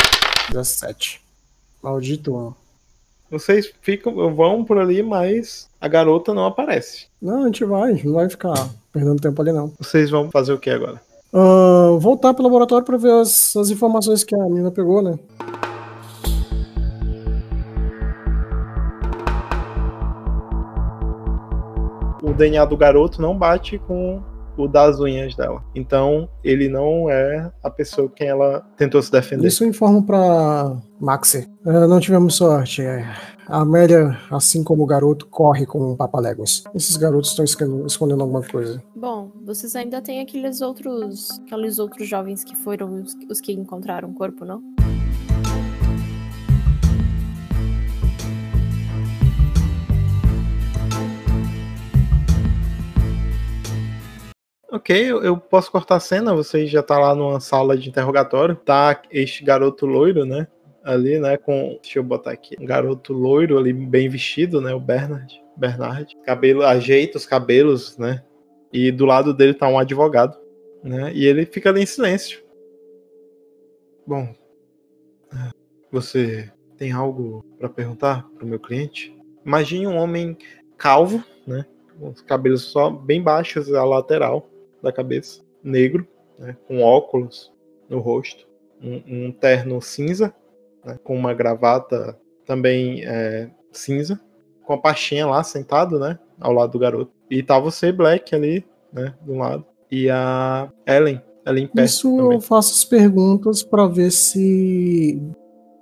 17. 0.51 1.21
Maldito 1.83 2.55
Vocês 3.31 3.73
ficam, 3.83 4.35
vão 4.35 4.65
por 4.65 4.79
ali, 4.79 5.03
mas 5.03 5.69
a 5.81 5.89
garota 5.89 6.33
não 6.33 6.47
aparece. 6.47 7.07
Não, 7.21 7.43
a 7.43 7.47
gente 7.47 7.65
vai, 7.65 8.01
não 8.05 8.15
vai 8.15 8.29
ficar 8.29 8.55
perdendo 8.93 9.21
tempo 9.21 9.43
ali 9.43 9.53
não. 9.53 9.73
Vocês 9.79 10.11
vão 10.11 10.31
fazer 10.31 10.53
o 10.53 10.59
que 10.59 10.71
agora? 10.71 11.01
Uh, 11.33 11.99
voltar 11.99 12.33
pro 12.35 12.45
laboratório 12.45 12.87
para 12.87 12.97
ver 12.97 13.13
as, 13.13 13.57
as 13.57 13.71
informações 13.71 14.23
que 14.23 14.35
a 14.35 14.45
menina 14.45 14.71
pegou, 14.71 15.03
né? 15.03 15.19
DNA 22.37 22.65
do 22.67 22.77
garoto 22.77 23.21
não 23.21 23.37
bate 23.37 23.79
com 23.79 24.23
o 24.57 24.67
das 24.67 24.99
unhas 25.01 25.35
dela. 25.35 25.63
Então, 25.75 26.29
ele 26.43 26.69
não 26.69 27.11
é 27.11 27.51
a 27.63 27.71
pessoa 27.71 28.09
com 28.09 28.15
quem 28.15 28.29
ela 28.29 28.65
tentou 28.77 29.03
se 29.03 29.13
defender. 29.13 29.47
Isso 29.47 29.65
eu 29.65 29.69
informo 29.69 30.05
pra 30.05 30.77
Maxi. 31.01 31.49
Uh, 31.65 31.87
não 31.87 32.01
tivemos 32.01 32.37
sorte. 32.37 32.83
É. 32.83 33.05
A 33.49 33.61
Amélia, 33.61 34.19
assim 34.31 34.65
como 34.65 34.83
o 34.83 34.87
garoto, 34.87 35.27
corre 35.27 35.67
com 35.67 35.93
um 35.93 35.97
papaléguas. 35.97 36.65
Esses 36.75 36.97
garotos 36.97 37.31
estão 37.31 37.45
escondendo 37.87 38.23
alguma 38.23 38.43
coisa. 38.43 38.83
Bom, 38.95 39.31
vocês 39.45 39.77
ainda 39.77 40.03
têm 40.03 40.21
aqueles 40.21 40.61
outros. 40.61 41.41
aqueles 41.47 41.79
outros 41.79 42.09
jovens 42.09 42.43
que 42.43 42.57
foram 42.57 43.03
os, 43.03 43.15
os 43.31 43.41
que 43.41 43.53
encontraram 43.53 44.11
o 44.11 44.15
corpo, 44.15 44.45
não? 44.45 44.63
Ok, 54.77 54.95
eu, 55.09 55.39
posso 55.39 55.73
cortar 55.73 55.97
a 55.97 56.01
cena, 56.01 56.35
você 56.35 56.67
já 56.67 56.83
tá 56.83 56.99
lá 56.99 57.15
numa 57.15 57.41
sala 57.41 57.79
de 57.79 57.89
interrogatório, 57.89 58.55
tá 58.55 59.01
este 59.11 59.43
garoto 59.43 59.87
loiro, 59.87 60.27
né? 60.27 60.47
Ali, 60.85 61.19
né, 61.19 61.39
com, 61.39 61.79
deixa 61.83 61.99
eu 61.99 62.03
botar 62.03 62.33
aqui, 62.33 62.55
um 62.61 62.67
garoto 62.67 63.15
loiro 63.15 63.57
ali, 63.57 63.73
bem 63.73 64.07
vestido, 64.11 64.61
né, 64.61 64.75
o 64.75 64.79
Bernard, 64.79 65.43
Bernard, 65.57 66.15
cabelo, 66.27 66.63
ajeita 66.63 67.17
os 67.17 67.25
cabelos, 67.25 67.97
né, 67.97 68.23
e 68.71 68.93
do 68.93 69.07
lado 69.07 69.33
dele 69.33 69.55
tá 69.55 69.67
um 69.67 69.79
advogado, 69.79 70.39
né, 70.85 71.11
e 71.15 71.25
ele 71.25 71.47
fica 71.47 71.71
ali 71.71 71.83
em 71.83 71.87
silêncio. 71.87 72.45
Bom, 74.07 74.33
você 75.91 76.53
tem 76.77 76.93
algo 76.93 77.45
para 77.59 77.71
perguntar 77.71 78.29
pro 78.37 78.47
meu 78.47 78.61
cliente? 78.61 79.17
Imagine 79.45 79.87
um 79.87 79.97
homem 79.97 80.37
calvo, 80.77 81.25
né, 81.47 81.65
com 81.99 82.11
os 82.11 82.21
cabelos 82.21 82.65
só 82.65 82.91
bem 82.91 83.23
baixos 83.23 83.73
à 83.73 83.83
lateral, 83.83 84.51
da 84.83 84.93
cabeça, 84.93 85.43
negro, 85.63 86.07
né, 86.39 86.57
com 86.67 86.83
óculos 86.83 87.53
no 87.89 87.99
rosto, 88.01 88.47
um, 88.83 89.03
um 89.07 89.33
terno 89.33 89.81
cinza, 89.81 90.35
né, 90.85 90.99
com 91.03 91.17
uma 91.17 91.35
gravata 91.35 92.19
também 92.45 93.05
é, 93.05 93.51
cinza, 93.73 94.21
com 94.65 94.73
a 94.73 94.79
pastinha 94.79 95.27
lá 95.27 95.43
sentado, 95.43 95.99
né, 95.99 96.19
ao 96.41 96.53
lado 96.53 96.73
do 96.73 96.79
garoto. 96.79 97.13
E 97.31 97.43
tá 97.43 97.59
você, 97.59 97.91
Black, 97.91 98.35
ali, 98.35 98.65
né, 98.93 99.15
do 99.23 99.35
lado, 99.35 99.65
e 99.91 100.11
a 100.11 100.71
Ellen 100.87 101.21
em 101.47 101.67
pé. 101.67 101.85
Isso 101.85 102.17
também. 102.17 102.35
eu 102.35 102.41
faço 102.41 102.73
as 102.73 102.85
perguntas 102.85 103.63
para 103.63 103.87
ver 103.87 104.11
se 104.11 105.21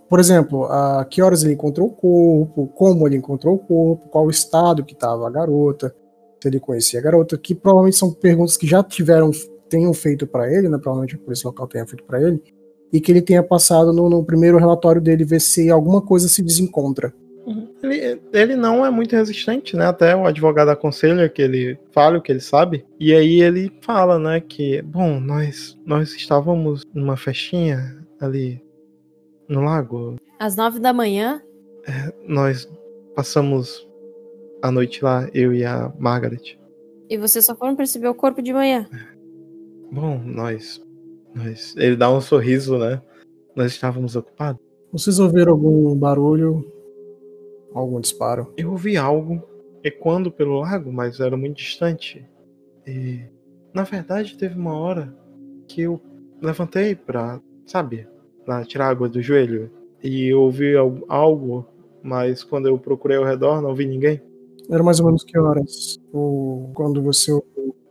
por 0.08 0.20
exemplo, 0.20 0.66
a 0.66 1.04
que 1.04 1.22
horas 1.22 1.42
ele 1.42 1.54
encontrou 1.54 1.88
o 1.88 1.90
corpo, 1.90 2.68
como 2.68 3.06
ele 3.08 3.16
encontrou 3.16 3.56
o 3.56 3.58
corpo, 3.58 4.08
qual 4.10 4.26
o 4.26 4.30
estado 4.30 4.84
que 4.84 4.92
estava 4.92 5.26
a 5.26 5.30
garota, 5.30 5.92
se 6.44 6.48
ele 6.48 6.60
conhecia 6.60 7.00
a 7.00 7.02
garota, 7.02 7.38
que 7.38 7.54
provavelmente 7.54 7.96
são 7.96 8.12
perguntas 8.12 8.56
que 8.56 8.66
já 8.66 8.82
tiveram, 8.82 9.30
tenham 9.68 9.94
feito 9.94 10.26
para 10.26 10.52
ele, 10.52 10.68
né? 10.68 10.76
Provavelmente 10.76 11.14
a 11.14 11.18
polícia 11.18 11.48
local 11.48 11.66
tenha 11.66 11.86
feito 11.86 12.04
para 12.04 12.20
ele, 12.20 12.42
e 12.92 13.00
que 13.00 13.10
ele 13.10 13.22
tenha 13.22 13.42
passado 13.42 13.92
no, 13.92 14.10
no, 14.10 14.22
primeiro 14.24 14.58
relatório 14.58 15.00
dele 15.00 15.24
ver 15.24 15.40
se 15.40 15.70
alguma 15.70 16.02
coisa 16.02 16.28
se 16.28 16.42
desencontra. 16.42 17.14
Uhum. 17.46 17.68
Ele, 17.82 18.20
ele 18.32 18.56
não 18.56 18.84
é 18.84 18.90
muito 18.90 19.16
resistente, 19.16 19.74
né? 19.74 19.86
Até 19.86 20.14
o 20.14 20.26
advogado 20.26 20.68
aconselha 20.68 21.28
que 21.28 21.40
ele 21.40 21.78
fale 21.92 22.18
o 22.18 22.22
que 22.22 22.30
ele 22.30 22.40
sabe. 22.40 22.84
E 23.00 23.14
aí 23.14 23.40
ele 23.40 23.72
fala, 23.80 24.18
né, 24.18 24.40
que, 24.40 24.82
bom, 24.82 25.18
nós, 25.18 25.78
nós 25.84 26.14
estávamos 26.14 26.82
numa 26.94 27.16
festinha 27.16 27.98
ali 28.20 28.62
no 29.48 29.62
lago. 29.62 30.16
Às 30.38 30.56
nove 30.56 30.78
da 30.78 30.92
manhã? 30.92 31.42
É, 31.86 32.12
nós 32.26 32.68
passamos 33.14 33.86
a 34.64 34.70
noite 34.70 35.04
lá, 35.04 35.28
eu 35.34 35.52
e 35.54 35.64
a 35.64 35.92
Margaret. 35.98 36.58
E 37.08 37.18
vocês 37.18 37.44
só 37.44 37.54
foram 37.54 37.76
perceber 37.76 38.08
o 38.08 38.14
corpo 38.14 38.40
de 38.40 38.52
manhã? 38.52 38.88
Bom, 39.92 40.18
nós. 40.24 40.82
nós 41.34 41.74
ele 41.76 41.96
dá 41.96 42.10
um 42.10 42.20
sorriso, 42.20 42.78
né? 42.78 43.02
Nós 43.54 43.72
estávamos 43.72 44.16
ocupados. 44.16 44.60
Vocês 44.90 45.18
ouviram 45.18 45.52
algum 45.52 45.94
barulho? 45.96 46.64
Algum 47.74 48.00
disparo? 48.00 48.52
Eu 48.56 48.70
ouvi 48.70 48.96
algo 48.96 49.42
ecoando 49.82 50.30
pelo 50.30 50.60
lago, 50.60 50.92
mas 50.92 51.20
era 51.20 51.36
muito 51.36 51.56
distante. 51.56 52.24
E. 52.86 53.20
Na 53.74 53.82
verdade, 53.82 54.38
teve 54.38 54.56
uma 54.58 54.78
hora 54.78 55.14
que 55.68 55.82
eu 55.82 56.00
levantei 56.40 56.94
pra, 56.94 57.40
sabe, 57.66 58.06
pra 58.44 58.64
tirar 58.64 58.88
água 58.88 59.08
do 59.08 59.20
joelho. 59.20 59.70
e 60.02 60.32
eu 60.32 60.40
ouvi 60.42 60.76
al- 60.76 61.02
algo, 61.08 61.66
mas 62.02 62.44
quando 62.44 62.68
eu 62.68 62.78
procurei 62.78 63.16
ao 63.16 63.24
redor 63.24 63.60
não 63.60 63.74
vi 63.74 63.84
ninguém. 63.86 64.22
Era 64.70 64.82
mais 64.82 65.00
ou 65.00 65.06
menos 65.06 65.24
que 65.24 65.38
horas? 65.38 65.98
O, 66.12 66.70
quando 66.74 67.02
você 67.02 67.32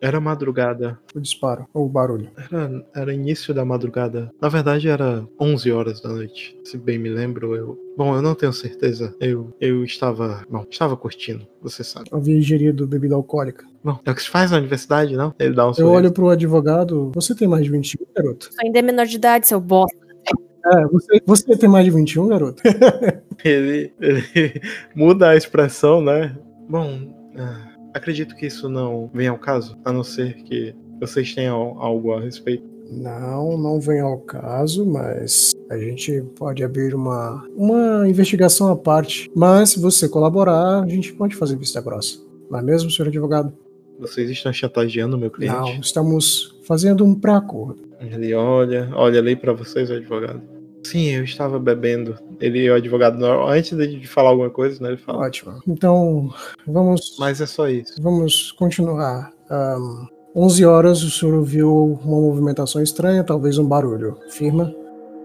Era 0.01 0.19
madrugada. 0.19 0.99
o 1.15 1.19
disparo, 1.21 1.65
ou 1.73 1.85
o 1.85 1.89
barulho? 1.89 2.29
Era, 2.51 2.85
era 2.95 3.13
início 3.13 3.53
da 3.53 3.63
madrugada. 3.63 4.31
Na 4.41 4.49
verdade, 4.49 4.87
era 4.89 5.25
11 5.39 5.71
horas 5.71 6.01
da 6.01 6.09
noite. 6.09 6.57
Se 6.63 6.77
bem 6.77 6.97
me 6.97 7.09
lembro, 7.09 7.55
eu. 7.55 7.79
Bom, 7.95 8.15
eu 8.15 8.21
não 8.21 8.33
tenho 8.35 8.51
certeza. 8.51 9.15
Eu, 9.19 9.53
eu 9.61 9.83
estava. 9.83 10.43
Bom, 10.49 10.65
estava 10.69 10.97
curtindo, 10.97 11.47
você 11.61 11.83
sabe. 11.83 12.09
Havia 12.11 12.37
ingerido 12.37 12.87
bebida 12.87 13.15
alcoólica. 13.15 13.65
Bom, 13.83 13.99
é 14.03 14.11
o 14.11 14.15
que 14.15 14.23
se 14.23 14.29
faz 14.29 14.51
na 14.51 14.57
universidade, 14.57 15.15
não? 15.15 15.33
Ele 15.39 15.53
dá 15.53 15.65
um 15.65 15.69
Eu 15.69 15.73
sorriso. 15.75 15.93
olho 15.95 16.11
pro 16.11 16.29
advogado. 16.29 17.11
Você 17.13 17.35
tem 17.35 17.47
mais 17.47 17.63
de 17.63 17.69
21, 17.71 18.05
garoto? 18.15 18.49
Ainda 18.63 18.79
é 18.79 18.81
menor 18.81 19.05
de 19.05 19.15
idade, 19.17 19.47
seu 19.47 19.59
bosta. 19.61 19.95
É, 20.65 20.85
você, 20.87 21.21
você 21.25 21.57
tem 21.57 21.67
mais 21.69 21.83
de 21.85 21.91
21, 21.91 22.27
garoto? 22.27 22.63
Ele, 23.43 23.91
ele 23.99 24.23
muda 24.95 25.29
a 25.31 25.35
expressão, 25.35 26.01
né? 26.01 26.33
Bom, 26.69 27.13
ah, 27.37 27.67
acredito 27.93 28.35
que 28.35 28.45
isso 28.47 28.69
não 28.69 29.09
venha 29.13 29.31
ao 29.31 29.37
caso, 29.37 29.77
a 29.83 29.91
não 29.91 30.03
ser 30.03 30.35
que 30.43 30.75
vocês 30.99 31.33
tenham 31.33 31.75
algo 31.79 32.13
a 32.13 32.21
respeito. 32.21 32.63
Não, 32.89 33.57
não 33.57 33.79
vem 33.79 33.99
ao 34.01 34.19
caso, 34.19 34.85
mas 34.85 35.51
a 35.69 35.77
gente 35.77 36.21
pode 36.37 36.63
abrir 36.63 36.93
uma, 36.93 37.43
uma 37.55 38.07
investigação 38.07 38.69
à 38.71 38.75
parte. 38.75 39.31
Mas 39.35 39.71
se 39.71 39.79
você 39.79 40.07
colaborar, 40.07 40.83
a 40.83 40.87
gente 40.87 41.13
pode 41.13 41.35
fazer 41.35 41.55
vista 41.57 41.81
grossa. 41.81 42.19
Não 42.51 42.59
é 42.59 42.61
mesmo, 42.61 42.91
senhor 42.91 43.07
advogado? 43.07 43.53
Vocês 43.99 44.29
estão 44.29 44.51
chantageando 44.51 45.17
meu 45.17 45.29
Não, 45.29 45.33
cliente? 45.35 45.79
estamos 45.81 46.59
fazendo 46.67 47.05
um 47.05 47.15
pré-acordo. 47.15 47.81
Ele 47.99 48.33
olha, 48.33 48.89
olha 48.93 49.19
ali 49.19 49.35
pra 49.35 49.53
vocês, 49.53 49.89
advogado. 49.89 50.41
Sim, 50.93 51.09
eu 51.09 51.23
estava 51.23 51.57
bebendo. 51.57 52.15
Ele, 52.39 52.69
o 52.69 52.75
advogado, 52.75 53.25
antes 53.47 53.75
de 53.75 54.07
falar 54.07 54.29
alguma 54.29 54.51
coisa, 54.51 54.79
né? 54.79 54.89
Ele 54.89 54.97
fala. 54.97 55.25
Ótimo. 55.25 55.59
Então, 55.67 56.29
vamos, 56.67 57.15
Mas 57.17 57.41
é 57.41 57.47
só 57.47 57.67
isso. 57.67 57.99
vamos 57.99 58.51
continuar. 58.51 59.31
Ahn, 59.49 60.05
11 60.35 60.63
horas, 60.65 61.01
o 61.01 61.09
senhor 61.09 61.33
ouviu 61.33 61.99
uma 62.03 62.21
movimentação 62.21 62.79
estranha, 62.79 63.23
talvez 63.23 63.57
um 63.57 63.65
barulho. 63.67 64.17
Firma? 64.29 64.71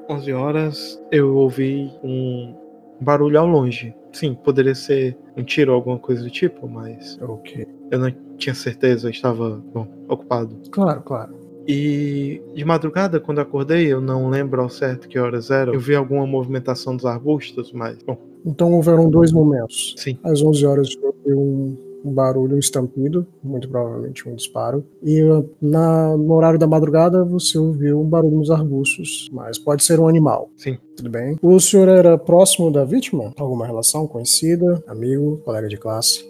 11 0.08 0.32
horas, 0.32 1.02
eu 1.12 1.36
ouvi 1.36 1.90
um 2.02 2.54
barulho 2.98 3.38
ao 3.38 3.46
longe. 3.46 3.94
Sim, 4.10 4.34
poderia 4.42 4.74
ser 4.74 5.18
um 5.36 5.44
tiro 5.44 5.72
ou 5.72 5.76
alguma 5.76 5.98
coisa 5.98 6.22
do 6.22 6.30
tipo, 6.30 6.66
mas 6.66 7.18
Ok. 7.20 7.66
eu 7.90 7.98
não 7.98 8.10
tinha 8.38 8.54
certeza, 8.54 9.06
eu 9.06 9.10
estava, 9.10 9.62
bom, 9.74 9.86
ocupado. 10.08 10.56
Claro, 10.70 11.02
claro. 11.02 11.37
E 11.68 12.40
de 12.54 12.64
madrugada, 12.64 13.20
quando 13.20 13.40
acordei, 13.40 13.92
eu 13.92 14.00
não 14.00 14.30
lembro 14.30 14.62
ao 14.62 14.70
certo 14.70 15.06
que 15.06 15.18
horas 15.18 15.50
era. 15.50 15.70
Eu 15.70 15.78
vi 15.78 15.94
alguma 15.94 16.26
movimentação 16.26 16.96
dos 16.96 17.04
arbustos, 17.04 17.72
mas, 17.72 17.98
bom, 18.02 18.16
Então 18.46 18.72
houveram 18.72 19.10
dois 19.10 19.30
momentos. 19.32 19.94
sim. 19.98 20.16
Às 20.24 20.40
11 20.42 20.64
horas 20.66 20.88
ouviu 21.02 21.38
um, 21.38 21.76
um 22.06 22.12
barulho, 22.12 22.56
um 22.56 22.58
estampido, 22.58 23.26
muito 23.44 23.68
provavelmente 23.68 24.26
um 24.26 24.34
disparo. 24.34 24.82
E 25.02 25.20
na, 25.60 26.16
no 26.16 26.32
horário 26.32 26.58
da 26.58 26.66
madrugada 26.66 27.22
você 27.22 27.58
ouviu 27.58 28.00
um 28.00 28.08
barulho 28.08 28.38
nos 28.38 28.50
arbustos, 28.50 29.28
mas 29.30 29.58
pode 29.58 29.84
ser 29.84 30.00
um 30.00 30.08
animal. 30.08 30.48
Sim. 30.56 30.78
Tudo 30.96 31.10
bem? 31.10 31.36
O 31.42 31.60
senhor 31.60 31.88
era 31.88 32.16
próximo 32.16 32.70
da 32.72 32.84
vítima? 32.84 33.32
Alguma 33.36 33.66
relação 33.66 34.06
conhecida, 34.06 34.82
amigo, 34.86 35.42
colega 35.44 35.68
de 35.68 35.76
classe? 35.76 36.26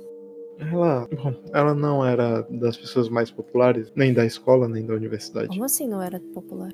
Ela, 0.59 1.09
bom, 1.23 1.35
ela 1.53 1.75
não 1.75 2.05
era 2.05 2.43
das 2.51 2.77
pessoas 2.77 3.09
mais 3.09 3.31
populares, 3.31 3.93
nem 3.95 4.13
da 4.13 4.27
escola, 4.27 4.69
nem 4.69 4.85
da 4.85 4.95
universidade. 4.95 5.49
Como 5.49 5.65
assim 5.65 5.87
não 5.87 6.03
era 6.03 6.21
popular? 6.35 6.73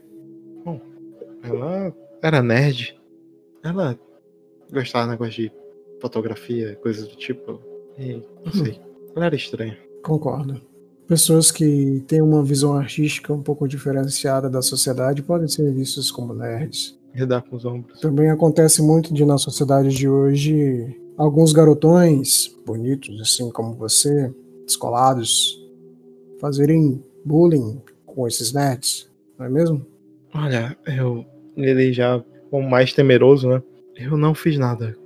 Ela 1.42 1.94
era 2.22 2.42
nerd. 2.42 2.98
Ela 3.62 3.98
gostava 4.72 5.04
de 5.04 5.10
negócio 5.10 5.32
de 5.34 5.52
fotografia, 6.00 6.76
coisas 6.76 7.06
do 7.06 7.16
tipo. 7.16 7.60
E 7.98 8.22
não 8.44 8.52
sei. 8.52 8.80
Ela 9.14 9.26
era 9.26 9.36
estranha. 9.36 9.78
Concordo. 10.02 10.60
Pessoas 11.06 11.50
que 11.50 12.02
têm 12.06 12.22
uma 12.22 12.42
visão 12.42 12.74
artística 12.74 13.32
um 13.32 13.42
pouco 13.42 13.68
diferenciada 13.68 14.48
da 14.48 14.62
sociedade 14.62 15.22
podem 15.22 15.46
ser 15.46 15.70
vistas 15.72 16.10
como 16.10 16.32
nerds. 16.32 16.98
Redar 17.12 17.42
com 17.42 17.56
os 17.56 17.64
ombros. 17.64 18.00
Também 18.00 18.30
acontece 18.30 18.82
muito 18.82 19.12
de 19.12 19.24
na 19.24 19.36
sociedade 19.36 19.90
de 19.90 20.08
hoje 20.08 20.98
alguns 21.16 21.52
garotões 21.52 22.54
bonitos, 22.66 23.20
assim 23.20 23.50
como 23.50 23.74
você, 23.74 24.32
descolados, 24.64 25.60
fazerem 26.40 27.02
bullying 27.24 27.80
com 28.06 28.26
esses 28.26 28.52
nerds, 28.52 29.10
não 29.38 29.46
é 29.46 29.48
mesmo? 29.48 29.84
Olha, 30.34 30.76
eu. 30.86 31.24
Ele 31.56 31.92
já, 31.92 32.22
como 32.50 32.68
mais 32.68 32.92
temeroso, 32.92 33.48
né? 33.48 33.62
Eu 33.96 34.16
não 34.16 34.34
fiz 34.34 34.58
nada 34.58 34.96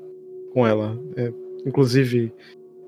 com 0.54 0.66
ela. 0.66 0.98
É, 1.16 1.32
inclusive, 1.66 2.32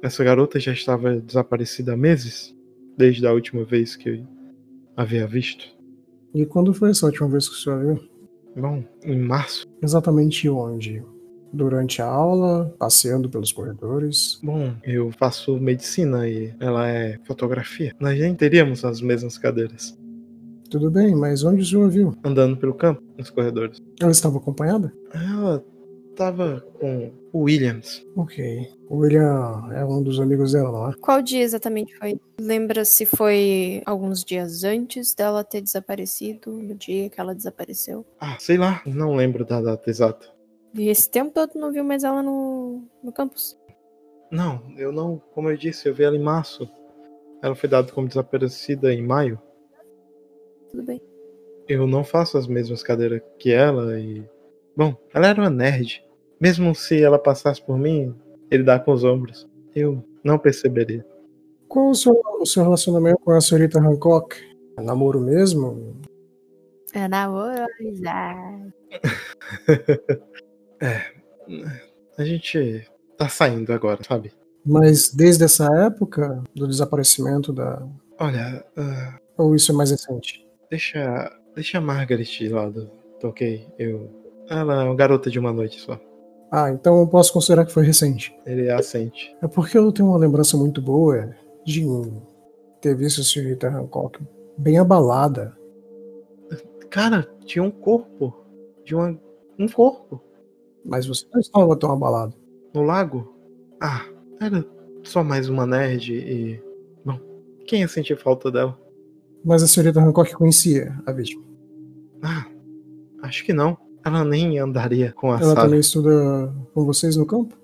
essa 0.03 0.25
garota 0.25 0.59
já 0.59 0.73
estava 0.73 1.21
desaparecida 1.21 1.93
há 1.93 1.97
meses, 1.97 2.55
desde 2.97 3.27
a 3.27 3.33
última 3.33 3.65
vez 3.65 3.97
que 3.97 4.09
eu 4.09 4.27
havia 4.97 5.27
visto. 5.27 5.67
E 6.35 6.47
quando 6.47 6.73
foi 6.73 6.91
essa 6.91 7.07
última 7.07 7.29
vez 7.29 7.49
que 7.49 7.55
o 7.55 7.59
senhor 7.59 7.85
viu? 7.85 8.11
Bom, 8.57 8.83
em 9.05 9.19
março. 9.19 9.67
Exatamente 9.83 10.49
onde? 10.49 11.03
Durante 11.53 12.01
a 12.01 12.07
aula, 12.07 12.75
passeando 12.79 13.29
pelos 13.29 13.51
corredores. 13.51 14.39
Bom, 14.43 14.73
eu 14.85 15.11
faço 15.19 15.59
medicina 15.59 16.29
e 16.29 16.55
ela 16.61 16.89
é 16.89 17.19
fotografia. 17.25 17.95
Nós 17.99 18.19
nem 18.19 18.35
teríamos 18.35 18.85
as 18.85 19.01
mesmas 19.01 19.37
cadeiras. 19.37 19.99
Tudo 20.71 20.89
bem, 20.89 21.17
mas 21.17 21.43
onde 21.43 21.63
o 21.63 21.67
senhor 21.67 21.91
viu? 21.91 22.15
Andando 22.23 22.57
pelo 22.57 22.73
campo, 22.73 23.03
nos 23.19 23.29
corredores. 23.29 23.83
Ela 24.01 24.13
estava 24.13 24.39
acompanhada? 24.39 24.93
Ela 25.13 25.65
tava 26.15 26.65
com 26.79 27.11
o 27.33 27.41
Williams. 27.41 28.07
Ok. 28.15 28.69
O 28.89 28.99
William 28.99 29.69
é 29.73 29.85
um 29.85 30.03
dos 30.03 30.21
amigos 30.21 30.53
dela, 30.53 30.71
não 30.71 30.91
é? 30.91 30.95
Qual 31.01 31.23
dia 31.23 31.43
exatamente 31.43 31.97
foi? 31.97 32.21
Lembra 32.41 32.85
se 32.85 33.05
foi 33.05 33.83
alguns 33.85 34.23
dias 34.23 34.63
antes 34.63 35.15
dela 35.15 35.43
ter 35.43 35.61
desaparecido, 35.61 36.53
no 36.53 36.75
dia 36.75 37.09
que 37.11 37.21
ela 37.21 37.35
desapareceu? 37.35 38.07
Ah, 38.21 38.37
sei 38.39 38.57
lá, 38.57 38.83
não 38.87 39.17
lembro 39.17 39.45
da 39.45 39.61
data 39.61 39.89
exata. 39.91 40.27
E 40.75 40.89
esse 40.89 41.11
tempo 41.11 41.33
todo 41.33 41.53
não 41.55 41.73
viu 41.73 41.83
mais 41.83 42.05
ela 42.05 42.23
no, 42.23 42.83
no 43.03 43.13
campus? 43.13 43.59
Não, 44.31 44.63
eu 44.77 44.93
não, 44.93 45.21
como 45.35 45.51
eu 45.51 45.57
disse, 45.57 45.89
eu 45.89 45.95
vi 45.95 46.05
ela 46.05 46.17
em 46.17 46.23
março. 46.23 46.69
Ela 47.43 47.55
foi 47.55 47.69
dada 47.69 47.91
como 47.91 48.07
desaparecida 48.07 48.93
em 48.93 49.03
maio. 49.03 49.41
Tudo 50.71 50.85
bem. 50.85 51.03
Eu 51.67 51.87
não 51.87 52.05
faço 52.05 52.39
as 52.39 52.47
mesmas 52.47 52.83
cadeiras 52.83 53.23
que 53.39 53.53
ela 53.53 53.99
e. 53.99 54.25
Bom, 54.77 54.95
ela 55.13 55.29
era 55.29 55.41
uma 55.41 55.51
nerd. 55.51 56.05
Mesmo 56.41 56.75
se 56.75 57.03
ela 57.03 57.19
passasse 57.19 57.61
por 57.63 57.77
mim, 57.77 58.15
ele 58.51 58.63
dá 58.63 58.79
com 58.79 58.93
os 58.93 59.05
ombros. 59.05 59.49
Eu 59.75 60.05
não 60.23 60.39
perceberia. 60.39 61.05
Qual 61.69 61.91
o 61.91 61.95
seu, 61.95 62.21
o 62.41 62.47
seu 62.47 62.63
relacionamento 62.63 63.19
com 63.19 63.33
a 63.33 63.41
senhorita 63.41 63.81
Hancock? 63.81 64.37
É 64.77 64.83
namoro 64.83 65.21
mesmo? 65.21 65.97
É 66.93 67.07
namoro, 67.07 67.67
amizade. 67.79 68.75
A 72.19 72.25
gente 72.25 72.89
tá 73.17 73.29
saindo 73.29 73.73
agora, 73.73 73.99
sabe? 74.07 74.33
Mas 74.65 75.13
desde 75.13 75.45
essa 75.45 75.67
época 75.87 76.43
do 76.55 76.67
desaparecimento 76.67 77.53
da. 77.53 77.83
Olha, 78.19 78.65
ah, 78.77 79.19
Ou 79.39 79.55
isso 79.55 79.73
é 79.73 79.75
mais 79.75 79.91
recente? 79.91 80.47
deixa, 80.71 81.31
deixa 81.55 81.79
a 81.79 81.81
Margaret 81.81 82.25
de 82.25 82.49
lado, 82.49 82.91
tá 83.21 83.29
ok? 83.29 83.67
Eu. 83.79 84.11
Ela 84.49 84.83
é 84.83 84.85
uma 84.85 84.95
garota 84.95 85.31
de 85.31 85.39
uma 85.39 85.53
noite 85.53 85.81
só. 85.81 85.99
Ah, 86.51 86.71
então 86.71 86.99
eu 87.01 87.07
posso 87.07 87.33
considerar 87.33 87.65
que 87.65 87.73
foi 87.73 87.85
recente. 87.85 88.35
Ele 88.45 88.69
assente. 88.71 89.37
É 89.41 89.47
porque 89.47 89.79
eu 89.79 89.93
tenho 89.93 90.09
uma 90.09 90.19
lembrança 90.19 90.57
muito 90.57 90.83
boa 90.83 91.35
de 91.65 91.87
ter 92.81 92.97
visto 92.97 93.21
a 93.21 93.25
senhorita 93.25 93.69
Hancock 93.69 94.21
bem 94.59 94.79
abalada. 94.79 95.57
Cara, 96.91 97.29
tinha 97.45 97.63
um 97.63 97.71
corpo. 97.71 98.35
De 98.85 98.95
uma, 98.95 99.17
um 99.59 99.69
corpo. 99.69 100.21
Mas 100.85 101.07
você 101.07 101.27
não 101.33 101.41
estava 101.41 101.77
tão 101.77 101.93
abalado. 101.93 102.35
no 102.75 102.83
lago? 102.83 103.35
Ah, 103.81 104.05
era 104.41 104.65
só 105.03 105.23
mais 105.25 105.49
uma 105.49 105.67
nerd 105.67 106.13
e. 106.13 106.63
Bom, 107.05 107.19
quem 107.67 107.81
ia 107.81 107.89
sentir 107.89 108.17
falta 108.17 108.51
dela? 108.51 108.79
Mas 109.45 109.63
a 109.63 109.67
senhorita 109.67 110.01
Hancock 110.01 110.35
conhecia 110.35 110.99
a 111.07 111.13
vítima. 111.13 111.43
Ah, 112.23 112.47
acho 113.23 113.45
que 113.45 113.53
não. 113.53 113.77
Ela 114.05 114.25
nem 114.25 114.59
andaria 114.59 115.13
com 115.13 115.31
a 115.33 115.37
Ela 115.37 115.45
Sarah. 115.45 115.63
também 115.63 115.81
estuda 115.81 116.55
com 116.75 116.85
vocês 116.85 117.17
no 117.17 117.27
campo? 117.27 117.55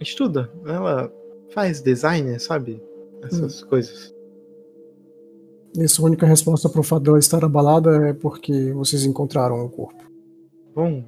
Estuda. 0.00 0.50
Ela 0.66 1.12
faz 1.52 1.80
design, 1.80 2.38
sabe? 2.40 2.82
Essas 3.22 3.62
coisas. 3.64 4.14
E 5.76 5.88
sua 5.88 6.06
única 6.06 6.26
resposta 6.26 6.68
pro 6.68 6.82
fato 6.84 7.02
dela 7.02 7.18
estar 7.18 7.44
abalada 7.44 8.08
é 8.08 8.12
porque 8.12 8.72
vocês 8.72 9.04
encontraram 9.04 9.64
o 9.64 9.68
corpo. 9.68 10.04
Bom, 10.74 11.04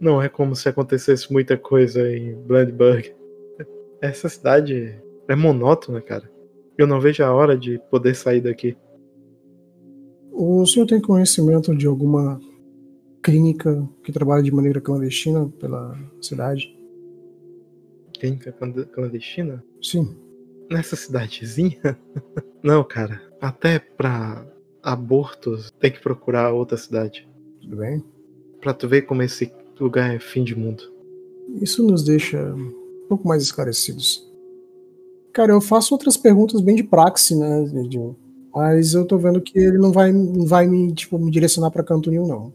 não 0.00 0.20
é 0.22 0.28
como 0.28 0.54
se 0.56 0.68
acontecesse 0.68 1.32
muita 1.32 1.56
coisa 1.56 2.08
em 2.10 2.34
Blandburg. 2.34 3.14
Essa 4.00 4.28
cidade 4.28 5.00
é 5.28 5.34
monótona, 5.34 6.00
cara. 6.00 6.30
Eu 6.76 6.86
não 6.86 7.00
vejo 7.00 7.22
a 7.22 7.32
hora 7.32 7.56
de 7.56 7.78
poder 7.90 8.14
sair 8.14 8.40
daqui. 8.40 8.76
O 10.32 10.66
senhor 10.66 10.86
tem 10.86 11.00
conhecimento 11.00 11.74
de 11.76 11.86
alguma 11.86 12.40
clínica 13.22 13.88
que 14.02 14.12
trabalha 14.12 14.42
de 14.42 14.52
maneira 14.52 14.80
clandestina 14.80 15.48
pela 15.60 15.96
cidade. 16.20 16.76
Clínica 18.18 18.52
cland- 18.52 18.86
clandestina? 18.86 19.64
Sim. 19.80 20.16
Nessa 20.70 20.96
cidadezinha? 20.96 21.78
Não, 22.62 22.82
cara. 22.82 23.22
Até 23.40 23.78
pra 23.78 24.46
abortos 24.82 25.70
tem 25.78 25.92
que 25.92 26.00
procurar 26.00 26.52
outra 26.52 26.76
cidade. 26.76 27.28
Tudo 27.60 27.76
bem? 27.76 28.04
Pra 28.60 28.74
tu 28.74 28.88
ver 28.88 29.02
como 29.02 29.22
esse 29.22 29.52
lugar 29.80 30.14
é 30.14 30.18
fim 30.18 30.44
de 30.44 30.56
mundo. 30.56 30.82
Isso 31.60 31.82
nos 31.86 32.02
deixa 32.04 32.38
um 32.54 32.72
pouco 33.08 33.26
mais 33.26 33.42
esclarecidos. 33.42 34.28
Cara, 35.32 35.52
eu 35.52 35.60
faço 35.60 35.94
outras 35.94 36.16
perguntas 36.16 36.60
bem 36.60 36.76
de 36.76 36.84
praxe, 36.84 37.34
né? 37.36 37.64
de- 37.88 37.98
Mas 38.54 38.94
eu 38.94 39.04
tô 39.04 39.18
vendo 39.18 39.40
que 39.40 39.58
ele 39.58 39.78
não 39.78 39.90
vai, 39.90 40.12
não 40.12 40.46
vai 40.46 40.66
me, 40.66 40.92
tipo, 40.92 41.18
me 41.18 41.30
direcionar 41.30 41.70
pra 41.70 41.82
canto 41.82 42.10
nenhum, 42.10 42.26
não. 42.26 42.52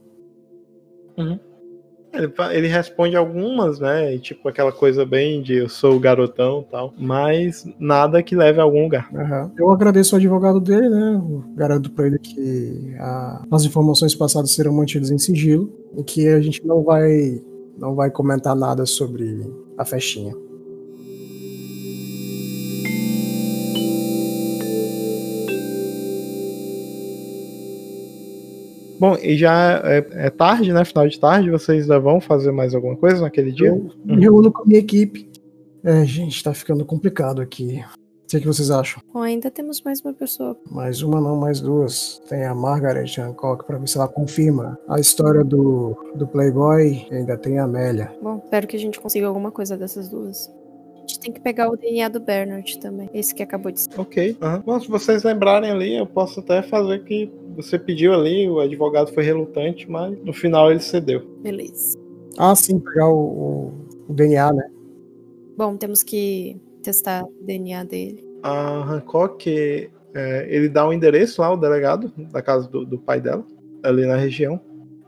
Ele, 2.13 2.31
ele 2.51 2.67
responde 2.67 3.15
algumas, 3.15 3.79
né? 3.79 4.17
Tipo 4.17 4.49
aquela 4.49 4.71
coisa 4.71 5.05
bem 5.05 5.41
de 5.41 5.55
eu 5.55 5.69
sou 5.69 5.95
o 5.95 5.99
garotão 5.99 6.65
tal. 6.69 6.93
Mas 6.97 7.65
nada 7.79 8.21
que 8.23 8.35
leve 8.35 8.59
a 8.59 8.63
algum 8.63 8.83
lugar. 8.83 9.09
Aham. 9.15 9.51
Eu 9.57 9.69
agradeço 9.71 10.15
ao 10.15 10.19
advogado 10.19 10.59
dele, 10.59 10.89
né? 10.89 11.21
Garanto 11.55 11.91
pra 11.91 12.07
ele 12.07 12.17
que 12.19 12.95
a- 12.99 13.43
as 13.51 13.63
informações 13.65 14.15
passadas 14.15 14.51
serão 14.51 14.73
mantidas 14.73 15.11
em 15.11 15.17
sigilo 15.17 15.71
e 15.97 16.03
que 16.03 16.27
a 16.27 16.41
gente 16.41 16.65
não 16.65 16.83
vai, 16.83 17.41
não 17.77 17.93
vai 17.95 18.09
comentar 18.09 18.55
nada 18.55 18.85
sobre 18.85 19.45
a 19.77 19.85
festinha. 19.85 20.33
Bom, 28.99 29.15
e 29.21 29.37
já 29.37 29.81
é, 29.85 30.05
é 30.27 30.29
tarde, 30.29 30.73
né? 30.73 30.83
Final 30.83 31.07
de 31.07 31.19
tarde. 31.19 31.49
Vocês 31.49 31.83
ainda 31.83 31.99
vão 31.99 32.19
fazer 32.19 32.51
mais 32.51 32.75
alguma 32.75 32.97
coisa 32.97 33.21
naquele 33.21 33.51
dia? 33.51 33.69
Eu 33.69 33.91
me 34.05 34.21
reúno 34.21 34.51
com 34.51 34.63
a 34.63 34.65
minha 34.65 34.79
equipe. 34.79 35.29
É, 35.83 36.05
gente, 36.05 36.43
tá 36.43 36.53
ficando 36.53 36.83
complicado 36.85 37.41
aqui. 37.41 37.83
O 37.95 38.27
que, 38.29 38.37
é 38.37 38.39
que 38.41 38.45
vocês 38.45 38.69
acham? 38.69 39.01
Bom, 39.11 39.21
ainda 39.21 39.49
temos 39.49 39.81
mais 39.81 40.01
uma 40.01 40.13
pessoa. 40.13 40.55
Mais 40.69 41.01
uma 41.01 41.19
não, 41.19 41.35
mais 41.35 41.59
duas. 41.61 42.21
Tem 42.29 42.45
a 42.45 42.53
Margaret 42.53 43.09
Hancock 43.17 43.65
pra 43.65 43.77
ver 43.77 43.87
se 43.87 43.97
ela 43.97 44.07
confirma 44.07 44.77
a 44.87 44.99
história 44.99 45.43
do, 45.43 45.97
do 46.13 46.27
Playboy 46.27 47.07
e 47.09 47.15
ainda 47.15 47.35
tem 47.37 47.57
a 47.57 47.63
Amélia. 47.63 48.11
Bom, 48.21 48.39
espero 48.43 48.67
que 48.67 48.75
a 48.75 48.79
gente 48.79 48.99
consiga 48.99 49.25
alguma 49.25 49.51
coisa 49.51 49.75
dessas 49.75 50.09
duas. 50.09 50.51
Gente 51.19 51.21
tem 51.21 51.33
que 51.33 51.41
pegar 51.41 51.69
o 51.69 51.75
DNA 51.75 52.07
do 52.07 52.19
Bernard 52.19 52.79
também. 52.79 53.09
Esse 53.13 53.35
que 53.35 53.43
acabou 53.43 53.71
de 53.71 53.81
ser. 53.81 53.99
Ok. 53.99 54.37
aham. 54.41 54.63
Bom, 54.65 54.79
se 54.79 54.87
vocês 54.87 55.23
lembrarem 55.23 55.69
ali, 55.69 55.95
eu 55.97 56.05
posso 56.07 56.39
até 56.39 56.61
fazer 56.61 57.03
que 57.03 57.29
você 57.57 57.77
pediu 57.77 58.13
ali, 58.13 58.49
o 58.49 58.59
advogado 58.59 59.11
foi 59.13 59.23
relutante, 59.23 59.89
mas 59.89 60.17
no 60.23 60.31
final 60.31 60.71
ele 60.71 60.79
cedeu. 60.79 61.21
Beleza. 61.43 61.97
Ah, 62.37 62.55
sim, 62.55 62.79
pegar 62.79 63.09
o, 63.09 63.17
o- 63.19 63.73
o 64.07 64.13
DNA, 64.13 64.53
né? 64.53 64.69
Bom, 65.57 65.75
temos 65.75 66.03
que 66.03 66.55
testar 66.81 67.25
o 67.25 67.33
DNA 67.43 67.83
dele. 67.83 68.23
A 68.41 68.79
Hancock, 68.93 69.89
é, 70.13 70.47
ele 70.49 70.69
dá 70.69 70.87
um 70.87 70.93
endereço 70.93 71.41
lá, 71.41 71.51
o 71.51 71.57
delegado, 71.57 72.13
da 72.31 72.41
casa 72.41 72.65
do, 72.69 72.85
do 72.85 72.97
pai 72.97 73.19
dela, 73.19 73.45
ali 73.83 74.05
na 74.05 74.15
região. 74.15 74.57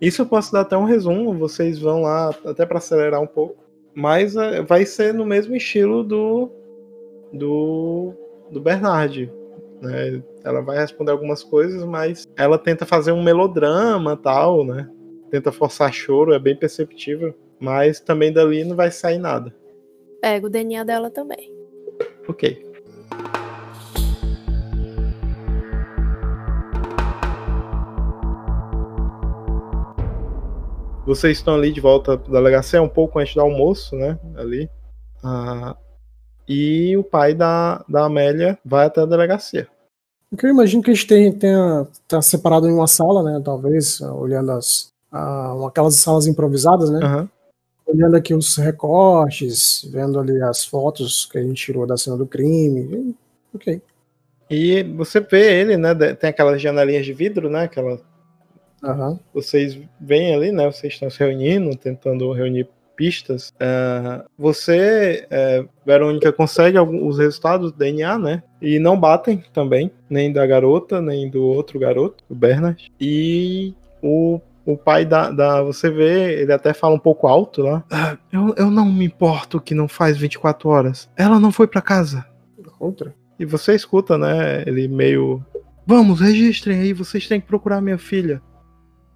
Isso 0.02 0.24
eu 0.24 0.26
posso 0.26 0.52
dar 0.52 0.62
até 0.62 0.76
um 0.76 0.84
resumo, 0.84 1.34
vocês 1.38 1.80
vão 1.80 2.02
lá 2.02 2.36
até 2.44 2.66
para 2.66 2.80
acelerar 2.80 3.22
um 3.22 3.28
pouco. 3.28 3.56
Mas 3.94 4.36
é, 4.36 4.62
vai 4.62 4.86
ser 4.86 5.14
no 5.14 5.26
mesmo 5.26 5.56
estilo 5.56 6.04
do 6.04 6.52
do, 7.32 8.14
do 8.50 8.60
Bernard. 8.60 9.32
Né? 9.82 10.22
Ela 10.44 10.62
vai 10.62 10.78
responder 10.78 11.12
algumas 11.12 11.44
coisas, 11.44 11.84
mas 11.86 12.28
ela 12.36 12.58
tenta 12.58 12.86
fazer 12.86 13.12
um 13.12 13.24
melodrama 13.24 14.18
tal, 14.18 14.66
né? 14.66 14.90
Tenta 15.30 15.52
forçar 15.52 15.94
choro, 15.94 16.34
é 16.34 16.40
bem 16.40 16.56
perceptível. 16.56 17.34
Mas 17.60 18.00
também 18.00 18.34
dali 18.34 18.64
não 18.64 18.76
vai 18.76 18.92
sair 18.92 19.18
nada. 19.18 19.54
Pega 20.20 20.48
o 20.48 20.50
DNA 20.50 20.84
dela 20.84 21.10
também. 21.10 21.54
Ok. 22.28 22.71
Vocês 31.06 31.38
estão 31.38 31.56
ali 31.56 31.72
de 31.72 31.82
volta 31.82 32.18
para 32.18 32.32
delegacia 32.32 32.82
um 32.82 32.90
pouco 32.90 33.20
antes 33.20 33.34
do 33.34 33.42
almoço, 33.42 33.96
né? 33.96 34.20
Ali. 34.36 34.70
Ah, 35.24 35.76
e 36.48 36.96
o 36.96 37.04
pai 37.04 37.34
da, 37.34 37.84
da 37.88 38.06
Amélia 38.06 38.58
vai 38.64 38.86
até 38.86 39.02
a 39.02 39.06
delegacia. 39.06 39.68
Eu 40.42 40.50
imagino 40.50 40.82
que 40.82 40.92
a 40.92 40.94
gente 40.94 41.34
tenha 41.38 41.88
tá 42.08 42.22
separado 42.22 42.70
em 42.70 42.74
uma 42.74 42.88
sala, 42.88 43.24
né? 43.24 43.42
Talvez, 43.44 44.00
olhando 44.02 44.52
as, 44.52 44.92
ah, 45.12 45.56
aquelas 45.68 45.96
salas 45.96 46.28
improvisadas, 46.28 46.90
né? 46.90 47.00
Aham. 47.04 47.30
Olhando 47.86 48.16
aqui 48.16 48.34
os 48.34 48.56
recortes, 48.56 49.86
vendo 49.92 50.20
ali 50.20 50.42
as 50.42 50.64
fotos 50.64 51.26
que 51.26 51.38
a 51.38 51.42
gente 51.42 51.62
tirou 51.62 51.86
da 51.86 51.98
cena 51.98 52.16
do 52.16 52.28
crime. 52.28 53.16
Ok. 53.54 53.82
E 54.50 54.84
você 54.84 55.20
vê 55.20 55.62
ele, 55.62 55.78
né? 55.78 55.94
Tem 56.14 56.30
aquelas 56.30 56.62
janelinhas 56.62 57.06
de 57.06 57.12
vidro, 57.12 57.50
né? 57.50 57.64
Aquela, 57.64 58.00
Aham. 58.84 59.20
vocês 59.34 59.80
veem 60.00 60.34
ali, 60.36 60.52
né? 60.52 60.66
Vocês 60.72 60.94
estão 60.94 61.10
se 61.10 61.20
reunindo, 61.20 61.76
tentando 61.76 62.32
reunir 62.32 62.68
pistas. 62.96 63.52
Ah, 63.60 64.26
você, 64.38 65.26
é, 65.30 65.64
Verônica, 65.86 66.32
consegue 66.32 66.78
algum- 66.78 67.08
os 67.08 67.18
resultados 67.18 67.72
do 67.72 67.78
DNA, 67.78 68.18
né? 68.20 68.44
E 68.62 68.78
não 68.80 69.00
batem 69.00 69.44
também, 69.54 69.92
nem 70.10 70.32
da 70.32 70.46
garota, 70.46 71.02
nem 71.02 71.30
do 71.30 71.44
outro 71.44 71.80
garoto, 71.80 72.24
o 72.30 72.36
Bernard. 72.36 72.92
E 73.00 73.74
o, 74.04 74.40
o 74.66 74.78
pai 74.78 75.06
da, 75.06 75.32
da. 75.32 75.64
Você 75.64 75.90
vê, 75.90 76.42
ele 76.42 76.54
até 76.54 76.74
fala 76.74 76.94
um 76.96 77.00
pouco 77.00 77.28
alto 77.28 77.62
lá. 77.64 77.84
"Ah, 77.90 78.18
eu, 78.32 78.54
eu 78.58 78.70
não 78.70 78.86
me 78.86 79.06
importo 79.06 79.60
que 79.62 79.74
não 79.74 79.88
faz 79.88 80.18
24 80.18 80.70
horas. 80.70 81.10
Ela 81.18 81.40
não 81.40 81.52
foi 81.52 81.68
pra 81.68 81.82
casa. 81.82 82.26
Outra. 82.80 83.14
E 83.40 83.46
você 83.46 83.74
escuta, 83.74 84.18
né? 84.18 84.64
Ele 84.68 84.88
meio. 84.88 85.44
Vamos, 85.88 86.20
registrem 86.20 86.80
aí, 86.80 86.94
vocês 86.94 87.28
têm 87.28 87.42
que 87.42 87.48
procurar 87.48 87.82
minha 87.82 87.98
filha. 87.98 88.42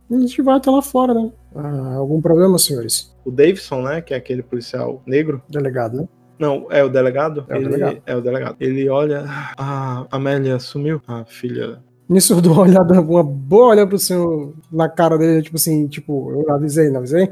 A 0.09 0.19
gente 0.19 0.41
vai 0.41 0.55
até 0.55 0.69
lá 0.69 0.81
fora, 0.81 1.13
né? 1.13 1.31
Ah, 1.55 1.95
algum 1.95 2.21
problema, 2.21 2.59
senhores? 2.59 3.15
O 3.25 3.31
Davidson, 3.31 3.81
né? 3.81 4.01
Que 4.01 4.13
é 4.13 4.17
aquele 4.17 4.43
policial 4.43 5.01
negro. 5.05 5.41
Delegado, 5.49 5.97
né? 5.97 6.07
Não, 6.37 6.67
é 6.69 6.83
o 6.83 6.89
delegado? 6.89 7.45
É 7.47 7.53
o 7.53 7.57
ele, 7.57 7.65
delegado. 7.65 8.01
É 8.05 8.15
o 8.15 8.21
delegado. 8.21 8.55
Ele 8.59 8.89
olha. 8.89 9.25
A 9.57 10.05
Amélia 10.11 10.59
sumiu. 10.59 11.01
A 11.07 11.25
filha. 11.25 11.81
Nisso 12.07 12.33
eu 12.33 12.41
dou 12.41 12.53
uma 12.53 12.61
olhada, 12.63 13.01
uma 13.01 13.23
boa 13.23 13.69
olhada 13.69 13.87
pro 13.87 13.97
senhor 13.97 14.53
na 14.71 14.87
cara 14.87 15.17
dele, 15.17 15.41
tipo 15.41 15.55
assim, 15.55 15.87
tipo, 15.87 16.31
eu 16.31 16.53
avisei, 16.53 16.89
não 16.91 16.99
avisei? 16.99 17.31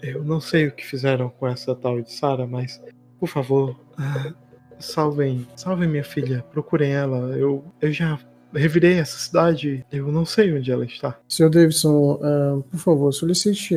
Eu 0.00 0.22
não 0.22 0.40
sei 0.40 0.68
o 0.68 0.72
que 0.72 0.86
fizeram 0.86 1.28
com 1.28 1.48
essa 1.48 1.74
tal 1.74 2.00
de 2.00 2.12
Sarah, 2.12 2.46
mas. 2.46 2.80
Por 3.18 3.28
favor. 3.28 3.74
ah, 3.98 4.32
salvem. 4.78 5.46
Salvem 5.56 5.88
minha 5.88 6.04
filha. 6.04 6.44
Procurem 6.52 6.92
ela. 6.92 7.36
Eu, 7.36 7.64
eu 7.80 7.90
já 7.90 8.18
revirei 8.56 8.94
essa 8.98 9.18
cidade. 9.18 9.84
Eu 9.92 10.10
não 10.10 10.24
sei 10.24 10.52
onde 10.56 10.70
ela 10.70 10.84
está. 10.84 11.18
Senhor 11.28 11.48
Davidson, 11.50 12.18
ah, 12.22 12.58
por 12.70 12.78
favor, 12.78 13.12
solicite 13.12 13.74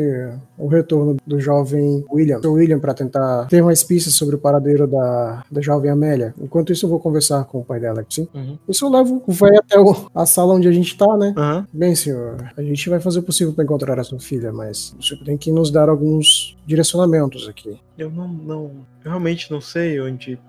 o 0.57 0.67
retorno 0.67 1.17
do 1.25 1.39
jovem 1.39 2.03
William, 2.11 2.39
Sr. 2.41 2.47
William, 2.51 2.80
para 2.80 2.93
tentar 2.93 3.45
ter 3.47 3.61
mais 3.63 3.84
pistas 3.84 4.13
sobre 4.13 4.36
o 4.36 4.39
paradeiro 4.39 4.88
da, 4.88 5.43
da 5.51 5.61
jovem 5.61 5.91
Amélia. 5.91 6.34
Enquanto 6.41 6.71
isso, 6.73 6.86
eu 6.86 6.89
vou 6.89 6.99
conversar 6.99 7.43
com 7.45 7.59
o 7.59 7.63
pai 7.65 7.80
dela, 7.80 8.05
sim? 8.09 8.27
Uhum. 8.34 8.57
Isso 8.67 8.86
eu 8.86 8.89
levo 8.89 9.23
o 9.25 9.34
até 9.57 9.80
o- 9.80 10.09
a 10.13 10.25
sala 10.25 10.53
onde 10.53 10.67
a 10.67 10.71
gente 10.71 10.97
tá, 10.97 11.17
né? 11.17 11.34
Aham. 11.38 11.67
Bem, 11.73 11.95
senhor, 11.95 12.51
a 12.55 12.61
gente 12.61 12.89
vai 12.89 12.99
fazer 12.99 13.19
o 13.19 13.23
possível 13.23 13.53
para 13.53 13.63
encontrar 13.63 13.99
a 13.99 14.03
sua 14.03 14.19
filha, 14.19 14.51
mas 14.51 14.95
o 14.99 15.03
senhor 15.03 15.23
tem 15.23 15.38
que 15.38 15.51
nos 15.51 15.71
dar 15.71 15.89
alguns 15.89 16.57
direcionamentos 16.65 17.47
aqui. 17.47 17.80
Eu 17.97 18.09
não, 18.09 18.27
não. 18.27 18.63
Eu 19.03 19.11
realmente 19.11 19.51
não 19.51 19.59
sei 19.59 19.99
onde. 19.99 20.39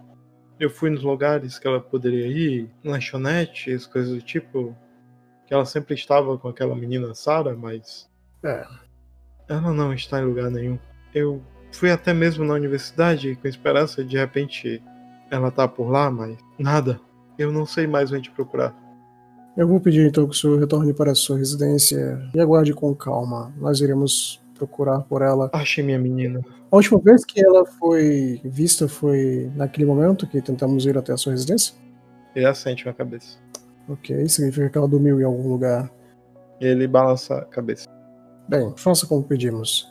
Eu 0.60 0.68
fui 0.68 0.90
nos 0.90 1.02
lugares 1.02 1.58
que 1.58 1.66
ela 1.66 1.80
poderia 1.80 2.26
ir, 2.26 2.70
lanchonetes, 2.84 3.86
coisas 3.86 4.12
do 4.12 4.20
tipo. 4.20 4.76
Que 5.46 5.54
ela 5.54 5.64
sempre 5.64 5.94
estava 5.94 6.36
com 6.36 6.48
aquela 6.48 6.76
menina 6.76 7.14
Sarah, 7.14 7.56
mas. 7.56 8.08
É. 8.44 8.66
Ela 9.48 9.72
não 9.72 9.92
está 9.92 10.20
em 10.20 10.26
lugar 10.26 10.50
nenhum. 10.50 10.78
Eu 11.14 11.42
fui 11.72 11.90
até 11.90 12.12
mesmo 12.12 12.44
na 12.44 12.54
universidade 12.54 13.36
com 13.36 13.48
esperança 13.48 14.04
de 14.04 14.10
de 14.10 14.18
repente 14.18 14.82
ela 15.30 15.50
tá 15.50 15.66
por 15.66 15.88
lá, 15.88 16.10
mas 16.10 16.36
nada. 16.58 17.00
Eu 17.38 17.50
não 17.50 17.64
sei 17.64 17.86
mais 17.86 18.12
onde 18.12 18.30
procurar. 18.30 18.74
Eu 19.56 19.66
vou 19.66 19.80
pedir 19.80 20.06
então 20.06 20.26
que 20.26 20.32
o 20.32 20.38
senhor 20.38 20.58
retorne 20.60 20.92
para 20.92 21.12
a 21.12 21.14
sua 21.14 21.38
residência 21.38 22.20
e 22.34 22.40
aguarde 22.40 22.72
com 22.72 22.94
calma. 22.94 23.52
Nós 23.56 23.80
iremos 23.80 24.40
procurar 24.60 25.00
por 25.00 25.22
ela. 25.22 25.50
Achei 25.52 25.82
minha 25.82 25.98
menina. 25.98 26.40
A 26.70 26.76
última 26.76 27.00
vez 27.00 27.24
que 27.24 27.44
ela 27.44 27.64
foi 27.64 28.40
vista 28.44 28.86
foi 28.86 29.50
naquele 29.56 29.86
momento 29.86 30.26
que 30.26 30.40
tentamos 30.42 30.84
ir 30.84 30.98
até 30.98 31.12
a 31.12 31.16
sua 31.16 31.32
residência? 31.32 31.74
Ele 32.34 32.46
assente 32.46 32.84
minha 32.84 32.94
cabeça. 32.94 33.38
Ok, 33.88 34.28
significa 34.28 34.68
que 34.68 34.78
ela 34.78 34.86
dormiu 34.86 35.20
em 35.20 35.24
algum 35.24 35.48
lugar. 35.48 35.90
Ele 36.60 36.86
balança 36.86 37.38
a 37.38 37.44
cabeça. 37.44 37.88
Bem, 38.48 38.72
faça 38.76 39.06
como 39.06 39.22
pedimos. 39.22 39.88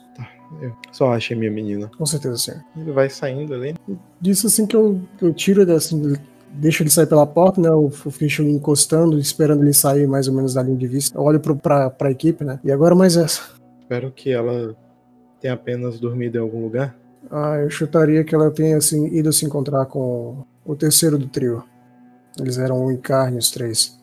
Eu 0.62 0.72
só 0.92 1.12
achei 1.12 1.36
minha 1.36 1.50
menina. 1.50 1.90
Com 1.96 2.06
certeza, 2.06 2.36
senhor. 2.36 2.60
Ele 2.76 2.92
vai 2.92 3.10
saindo 3.10 3.54
ali. 3.54 3.74
Disso 4.20 4.46
assim 4.46 4.66
que 4.66 4.74
eu, 4.74 5.00
eu 5.20 5.32
tiro 5.32 5.62
ele 5.62 5.72
assim, 5.72 6.14
deixo 6.52 6.82
ele 6.82 6.90
sair 6.90 7.06
pela 7.06 7.26
porta, 7.26 7.60
né? 7.60 7.68
Eu 7.68 7.90
fico 7.90 8.42
encostando, 8.42 9.18
esperando 9.18 9.62
ele 9.62 9.72
sair 9.72 10.06
mais 10.06 10.28
ou 10.28 10.34
menos 10.34 10.54
da 10.54 10.62
linha 10.62 10.76
de 10.76 10.86
vista. 10.86 11.16
Eu 11.16 11.22
olho 11.22 11.40
pro, 11.40 11.56
pra, 11.56 11.90
pra 11.90 12.10
equipe, 12.10 12.44
né? 12.44 12.58
E 12.64 12.72
agora 12.72 12.94
mais 12.94 13.16
essa. 13.16 13.59
Espero 13.90 14.12
que 14.12 14.30
ela 14.30 14.76
tenha 15.40 15.54
apenas 15.54 15.98
dormido 15.98 16.38
em 16.38 16.40
algum 16.40 16.62
lugar. 16.62 16.96
Ah, 17.28 17.56
eu 17.56 17.68
chutaria 17.68 18.22
que 18.22 18.32
ela 18.32 18.48
tenha 18.48 18.76
assim, 18.76 19.08
ido 19.08 19.32
se 19.32 19.44
encontrar 19.44 19.84
com 19.86 20.44
o 20.64 20.76
terceiro 20.76 21.18
do 21.18 21.26
trio. 21.26 21.64
Eles 22.38 22.56
eram 22.56 22.84
um 22.84 22.92
em 22.92 22.96
carne, 22.96 23.38
os 23.38 23.50
três. 23.50 23.98